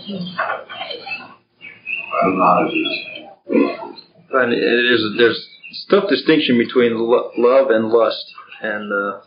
don't 2.22 2.38
know 2.38 2.44
how 2.44 2.58
to 2.64 2.70
do 2.70 2.80
this. 2.84 2.98
And 4.32 4.52
it 4.52 4.58
is 4.60 5.00
there's 5.16 5.48
tough 5.90 6.08
distinction 6.08 6.58
between 6.58 6.96
lo- 6.96 7.30
love 7.38 7.70
and 7.70 7.88
lust. 7.88 8.24
And 8.62 8.92
uh, 8.92 9.20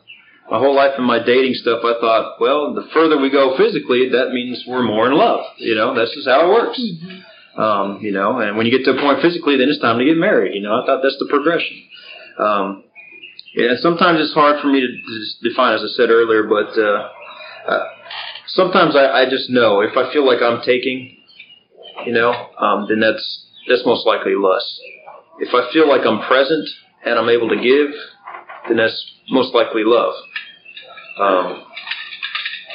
my 0.49 0.59
whole 0.59 0.75
life 0.75 0.93
in 0.97 1.03
my 1.03 1.23
dating 1.23 1.55
stuff, 1.55 1.81
I 1.83 1.99
thought, 1.99 2.37
well, 2.39 2.73
the 2.73 2.87
further 2.93 3.19
we 3.19 3.31
go 3.31 3.57
physically, 3.57 4.09
that 4.09 4.29
means 4.31 4.63
we're 4.67 4.83
more 4.83 5.07
in 5.07 5.17
love. 5.17 5.41
You 5.57 5.75
know, 5.75 5.95
that's 5.95 6.13
just 6.13 6.27
how 6.27 6.45
it 6.45 6.53
works. 6.53 6.81
Um, 7.57 7.99
you 8.01 8.11
know, 8.11 8.39
and 8.39 8.57
when 8.57 8.65
you 8.65 8.71
get 8.77 8.85
to 8.85 8.97
a 8.97 9.01
point 9.01 9.21
physically, 9.21 9.57
then 9.57 9.69
it's 9.69 9.81
time 9.81 9.97
to 9.97 10.05
get 10.05 10.17
married. 10.17 10.53
You 10.53 10.61
know, 10.61 10.81
I 10.81 10.85
thought 10.85 11.01
that's 11.01 11.17
the 11.19 11.27
progression. 11.29 11.83
Um, 12.37 12.83
yeah, 13.55 13.75
sometimes 13.79 14.19
it's 14.19 14.33
hard 14.33 14.61
for 14.61 14.67
me 14.67 14.81
to, 14.81 14.87
to 14.87 15.49
define, 15.49 15.73
as 15.73 15.81
I 15.81 15.87
said 15.95 16.09
earlier, 16.09 16.43
but 16.43 16.77
uh, 16.77 17.09
uh, 17.71 17.83
sometimes 18.55 18.95
I, 18.95 19.23
I 19.23 19.29
just 19.29 19.49
know 19.49 19.81
if 19.81 19.95
I 19.95 20.11
feel 20.11 20.25
like 20.25 20.41
I'm 20.41 20.61
taking, 20.65 21.17
you 22.05 22.13
know, 22.13 22.31
um, 22.57 22.87
then 22.89 22.99
that's 22.99 23.45
that's 23.67 23.85
most 23.85 24.07
likely 24.07 24.33
lust. 24.35 24.65
If 25.39 25.53
I 25.53 25.71
feel 25.71 25.87
like 25.87 26.05
I'm 26.05 26.21
present 26.27 26.67
and 27.05 27.19
I'm 27.19 27.29
able 27.29 27.49
to 27.49 27.55
give, 27.55 27.93
then 28.67 28.77
that's 28.77 29.11
most 29.29 29.53
likely 29.53 29.83
love. 29.85 30.13
Um, 31.19 31.63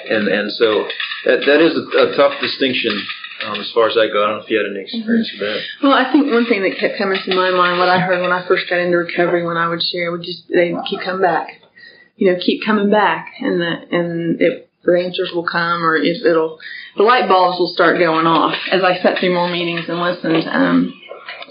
and 0.08 0.28
and 0.28 0.52
so 0.52 0.86
that 1.24 1.40
that 1.46 1.60
is 1.60 1.76
a, 1.76 2.12
a 2.12 2.16
tough 2.16 2.40
distinction 2.40 3.04
um, 3.44 3.60
as 3.60 3.70
far 3.72 3.88
as 3.88 3.96
I 3.96 4.06
go. 4.08 4.24
I 4.24 4.28
don't 4.28 4.38
know 4.38 4.44
if 4.44 4.50
you 4.50 4.58
had 4.58 4.66
any 4.70 4.84
experience 4.84 5.30
with 5.32 5.40
that. 5.40 5.60
Well, 5.82 5.92
I 5.92 6.10
think 6.12 6.32
one 6.32 6.46
thing 6.46 6.62
that 6.62 6.78
kept 6.78 6.98
coming 6.98 7.18
to 7.24 7.34
my 7.34 7.50
mind, 7.50 7.78
what 7.78 7.88
I 7.88 7.98
heard 7.98 8.20
when 8.20 8.32
I 8.32 8.46
first 8.46 8.68
got 8.68 8.78
into 8.78 8.96
recovery, 8.96 9.46
when 9.46 9.56
I 9.56 9.68
would 9.68 9.82
share, 9.82 10.10
would 10.12 10.22
just 10.22 10.48
they 10.48 10.74
keep 10.88 11.00
coming 11.00 11.22
back, 11.22 11.60
you 12.16 12.32
know, 12.32 12.38
keep 12.40 12.64
coming 12.64 12.90
back, 12.90 13.32
and 13.40 13.60
the 13.60 13.72
and 13.92 14.40
it 14.40 14.69
the 14.84 15.02
answers 15.04 15.30
will 15.34 15.46
come, 15.46 15.84
or 15.84 15.96
it, 15.96 16.24
it'll 16.24 16.58
the 16.96 17.02
light 17.02 17.28
bulbs 17.28 17.58
will 17.58 17.72
start 17.72 17.98
going 17.98 18.26
off 18.26 18.56
as 18.70 18.82
I 18.82 19.00
sat 19.02 19.18
through 19.18 19.34
more 19.34 19.48
meetings 19.48 19.88
and 19.88 20.00
listened 20.00 20.48
um, 20.48 21.00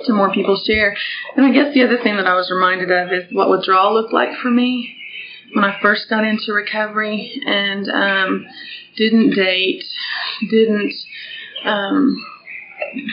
to 0.06 0.14
more 0.14 0.34
people 0.34 0.60
share. 0.66 0.96
And 1.36 1.46
I 1.46 1.52
guess 1.52 1.74
the 1.74 1.84
other 1.84 1.98
thing 2.02 2.18
that 2.18 2.28
I 2.28 2.36
was 2.36 2.52
reminded 2.52 2.92
of 2.92 3.12
is 3.12 3.32
what 3.32 3.50
withdrawal 3.50 3.94
looked 3.94 4.14
like 4.14 4.38
for 4.42 4.50
me 4.50 4.96
when 5.54 5.64
I 5.64 5.80
first 5.82 6.10
got 6.10 6.24
into 6.24 6.54
recovery 6.54 7.42
and 7.46 7.90
um, 7.90 8.46
didn't 8.96 9.36
date, 9.36 9.84
didn't 10.50 10.94
um. 11.66 12.26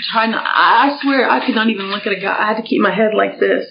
I 0.03 0.97
swear 1.03 1.29
I 1.29 1.45
could 1.45 1.55
not 1.55 1.69
even 1.69 1.87
look 1.91 2.07
at 2.07 2.13
a 2.13 2.21
guy. 2.21 2.35
I 2.39 2.47
had 2.47 2.57
to 2.57 2.63
keep 2.63 2.81
my 2.81 2.95
head 2.95 3.11
like 3.15 3.39
this 3.39 3.67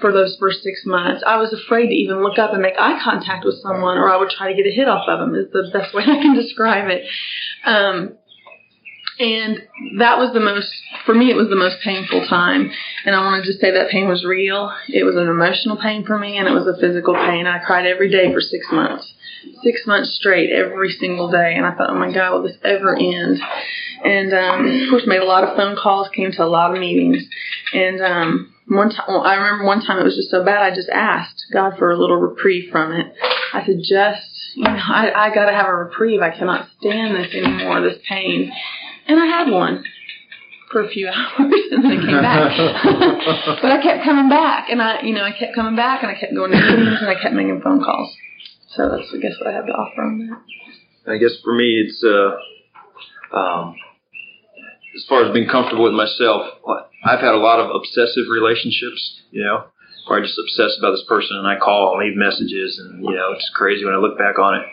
for 0.00 0.12
those 0.12 0.36
first 0.40 0.62
six 0.62 0.82
months. 0.84 1.22
I 1.26 1.36
was 1.36 1.52
afraid 1.52 1.88
to 1.88 1.94
even 1.94 2.22
look 2.22 2.38
up 2.38 2.52
and 2.52 2.62
make 2.62 2.74
eye 2.78 3.00
contact 3.02 3.44
with 3.44 3.56
someone, 3.62 3.98
or 3.98 4.10
I 4.10 4.16
would 4.16 4.30
try 4.30 4.50
to 4.50 4.56
get 4.56 4.66
a 4.66 4.74
hit 4.74 4.88
off 4.88 5.08
of 5.08 5.20
them. 5.20 5.34
Is 5.34 5.52
the 5.52 5.70
best 5.72 5.94
way 5.94 6.02
I 6.06 6.20
can 6.22 6.34
describe 6.34 6.88
it. 6.88 7.04
Um, 7.64 8.16
and 9.20 9.62
that 9.98 10.16
was 10.16 10.32
the 10.32 10.40
most, 10.40 10.72
for 11.04 11.14
me, 11.14 11.30
it 11.30 11.36
was 11.36 11.50
the 11.50 11.56
most 11.56 11.76
painful 11.84 12.26
time. 12.26 12.70
And 13.04 13.14
I 13.14 13.20
want 13.20 13.44
to 13.44 13.48
just 13.50 13.60
say 13.60 13.70
that 13.70 13.90
pain 13.90 14.08
was 14.08 14.24
real. 14.24 14.72
It 14.88 15.04
was 15.04 15.14
an 15.14 15.28
emotional 15.28 15.76
pain 15.76 16.06
for 16.06 16.18
me, 16.18 16.38
and 16.38 16.48
it 16.48 16.52
was 16.52 16.66
a 16.66 16.80
physical 16.80 17.12
pain. 17.12 17.46
I 17.46 17.58
cried 17.58 17.86
every 17.86 18.10
day 18.10 18.32
for 18.32 18.40
six 18.40 18.66
months, 18.72 19.12
six 19.62 19.86
months 19.86 20.16
straight, 20.16 20.50
every 20.50 20.92
single 20.98 21.30
day. 21.30 21.52
And 21.54 21.66
I 21.66 21.74
thought, 21.74 21.90
oh 21.90 21.98
my 21.98 22.10
God, 22.10 22.32
will 22.32 22.42
this 22.44 22.56
ever 22.64 22.96
end? 22.96 23.38
And 24.02 24.32
um, 24.32 24.84
of 24.84 24.88
course, 24.88 25.02
made 25.06 25.20
a 25.20 25.26
lot 25.26 25.44
of 25.44 25.54
phone 25.54 25.76
calls, 25.76 26.08
came 26.16 26.32
to 26.32 26.42
a 26.42 26.48
lot 26.48 26.72
of 26.72 26.80
meetings, 26.80 27.22
and 27.74 28.00
um, 28.00 28.54
one 28.70 28.90
time, 28.90 29.08
I 29.08 29.34
remember 29.34 29.64
one 29.64 29.84
time 29.84 29.98
it 29.98 30.04
was 30.04 30.14
just 30.14 30.30
so 30.30 30.44
bad. 30.44 30.62
I 30.62 30.74
just 30.74 30.88
asked 30.88 31.44
God 31.52 31.72
for 31.78 31.90
a 31.90 31.98
little 31.98 32.16
reprieve 32.16 32.70
from 32.70 32.92
it. 32.92 33.12
I 33.52 33.66
said, 33.66 33.78
just 33.82 34.22
you 34.54 34.64
know, 34.64 34.70
I, 34.70 35.10
I 35.14 35.34
got 35.34 35.46
to 35.46 35.52
have 35.52 35.66
a 35.66 35.74
reprieve. 35.74 36.20
I 36.20 36.30
cannot 36.30 36.68
stand 36.78 37.16
this 37.16 37.34
anymore, 37.34 37.80
this 37.80 37.98
pain. 38.08 38.52
And 39.06 39.18
I 39.18 39.26
had 39.26 39.50
one 39.50 39.84
for 40.70 40.84
a 40.84 40.88
few 40.88 41.08
hours, 41.12 41.52
and 41.70 41.84
then 41.84 41.92
it 41.92 42.06
came 42.06 42.22
back. 42.22 42.56
but 43.62 43.72
I 43.72 43.82
kept 43.82 44.04
coming 44.04 44.28
back, 44.28 44.70
and 44.70 44.80
I, 44.80 45.02
you 45.02 45.14
know, 45.14 45.24
I 45.24 45.32
kept 45.32 45.54
coming 45.54 45.76
back, 45.76 46.02
and 46.02 46.10
I 46.10 46.18
kept 46.18 46.34
going 46.34 46.52
to 46.52 46.56
meetings, 46.56 46.98
and 47.00 47.08
I 47.08 47.20
kept 47.20 47.34
making 47.34 47.60
phone 47.62 47.82
calls. 47.82 48.14
So 48.76 48.88
that's, 48.88 49.12
I 49.12 49.18
guess, 49.18 49.32
what 49.40 49.50
I 49.50 49.56
have 49.56 49.66
to 49.66 49.72
offer 49.72 50.02
on 50.02 50.28
that. 50.28 51.12
I 51.12 51.16
guess 51.16 51.32
for 51.42 51.54
me, 51.54 51.82
it's 51.84 52.04
uh, 52.04 53.36
um, 53.36 53.74
as 54.94 55.04
far 55.08 55.24
as 55.24 55.32
being 55.32 55.48
comfortable 55.48 55.84
with 55.84 55.94
myself. 55.94 56.46
I've 57.04 57.20
had 57.20 57.34
a 57.34 57.38
lot 57.38 57.60
of 57.60 57.70
obsessive 57.74 58.28
relationships, 58.30 59.20
you 59.30 59.42
know, 59.42 59.64
where 60.06 60.18
I 60.18 60.22
just 60.22 60.38
obsess 60.38 60.76
about 60.78 60.92
this 60.92 61.04
person, 61.08 61.36
and 61.36 61.46
I 61.46 61.58
call 61.58 61.94
and 61.96 62.06
leave 62.06 62.16
messages, 62.16 62.78
and 62.78 63.02
you 63.04 63.14
know, 63.14 63.32
it's 63.32 63.50
crazy 63.54 63.84
when 63.84 63.94
I 63.94 63.98
look 63.98 64.18
back 64.18 64.38
on 64.38 64.60
it. 64.60 64.66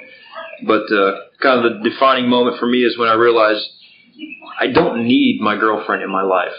But 0.65 0.91
uh, 0.91 1.19
kind 1.41 1.63
of 1.63 1.83
the 1.83 1.89
defining 1.89 2.29
moment 2.29 2.59
for 2.59 2.65
me 2.65 2.83
is 2.83 2.97
when 2.97 3.09
I 3.09 3.13
realized 3.13 3.63
I 4.59 4.67
don't 4.67 5.05
need 5.07 5.39
my 5.41 5.55
girlfriend 5.57 6.03
in 6.03 6.11
my 6.11 6.23
life. 6.23 6.55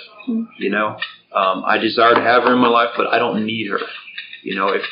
You 0.58 0.70
know, 0.70 0.96
um, 1.34 1.64
I 1.66 1.78
desire 1.78 2.14
to 2.14 2.20
have 2.20 2.44
her 2.44 2.54
in 2.54 2.60
my 2.60 2.68
life, 2.68 2.90
but 2.96 3.06
I 3.08 3.18
don't 3.18 3.44
need 3.44 3.68
her. 3.70 3.80
You 4.44 4.54
know, 4.54 4.68
if 4.68 4.82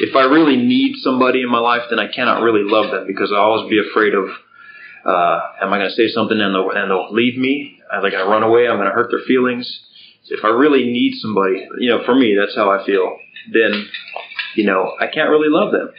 if 0.00 0.14
I 0.14 0.24
really 0.24 0.56
need 0.56 0.96
somebody 0.96 1.42
in 1.42 1.50
my 1.50 1.58
life, 1.58 1.82
then 1.88 1.98
I 1.98 2.08
cannot 2.08 2.42
really 2.42 2.62
love 2.64 2.90
them 2.90 3.06
because 3.06 3.32
I 3.32 3.38
always 3.38 3.70
be 3.70 3.78
afraid 3.78 4.12
of, 4.14 4.24
uh, 5.06 5.40
am 5.62 5.72
I 5.72 5.78
going 5.78 5.88
to 5.88 5.94
say 5.94 6.08
something 6.08 6.38
and 6.38 6.54
they'll, 6.54 6.70
and 6.70 6.90
they'll 6.90 7.12
leave 7.12 7.38
me? 7.38 7.80
Are 7.90 8.02
they 8.02 8.10
going 8.10 8.24
to 8.24 8.30
run 8.30 8.42
away? 8.42 8.68
I'm 8.68 8.76
going 8.76 8.88
to 8.88 8.94
hurt 8.94 9.10
their 9.10 9.24
feelings. 9.26 9.64
If 10.28 10.44
I 10.44 10.48
really 10.48 10.84
need 10.84 11.14
somebody, 11.20 11.66
you 11.78 11.90
know, 11.90 12.04
for 12.04 12.14
me, 12.14 12.36
that's 12.38 12.56
how 12.56 12.70
I 12.70 12.84
feel. 12.84 13.16
Then, 13.52 13.88
you 14.54 14.64
know, 14.66 14.94
I 15.00 15.06
can't 15.06 15.30
really 15.30 15.48
love 15.48 15.72
them. 15.72 15.90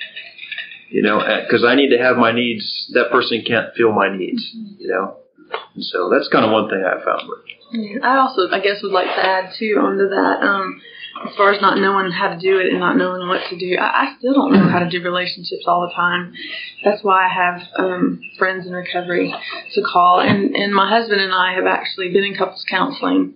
You 0.89 1.01
know, 1.01 1.19
because 1.19 1.65
I 1.65 1.75
need 1.75 1.89
to 1.89 1.97
have 1.97 2.17
my 2.17 2.31
needs. 2.31 2.87
That 2.93 3.11
person 3.11 3.43
can't 3.45 3.73
feel 3.75 3.91
my 3.91 4.15
needs. 4.15 4.49
You 4.77 4.87
know, 4.87 5.17
and 5.75 5.83
so 5.83 6.09
that's 6.09 6.27
kind 6.29 6.45
of 6.45 6.51
one 6.51 6.69
thing 6.69 6.83
I 6.85 7.03
found. 7.03 7.29
Yeah, 7.71 7.99
I 8.03 8.17
also, 8.19 8.49
I 8.49 8.59
guess, 8.59 8.81
would 8.81 8.93
like 8.93 9.07
to 9.07 9.25
add 9.25 9.53
too 9.57 9.75
onto 9.79 10.09
that. 10.09 10.39
Um, 10.41 10.81
as 11.25 11.35
far 11.35 11.51
as 11.51 11.61
not 11.61 11.79
knowing 11.79 12.11
how 12.11 12.29
to 12.29 12.37
do 12.37 12.59
it 12.59 12.67
and 12.69 12.79
not 12.79 12.95
knowing 12.95 13.27
what 13.27 13.41
to 13.49 13.57
do, 13.57 13.77
I, 13.77 14.05
I 14.05 14.15
still 14.17 14.33
don't 14.33 14.53
know 14.53 14.69
how 14.69 14.79
to 14.79 14.89
do 14.89 15.01
relationships 15.01 15.63
all 15.65 15.81
the 15.81 15.93
time. 15.93 16.33
That's 16.83 17.03
why 17.03 17.25
I 17.25 17.33
have 17.33 17.61
um, 17.77 18.21
friends 18.37 18.67
in 18.67 18.73
recovery 18.73 19.33
to 19.73 19.81
call, 19.81 20.21
and 20.21 20.55
and 20.55 20.73
my 20.73 20.89
husband 20.89 21.21
and 21.21 21.33
I 21.33 21.53
have 21.55 21.65
actually 21.65 22.13
been 22.13 22.23
in 22.23 22.35
couples 22.35 22.65
counseling. 22.69 23.35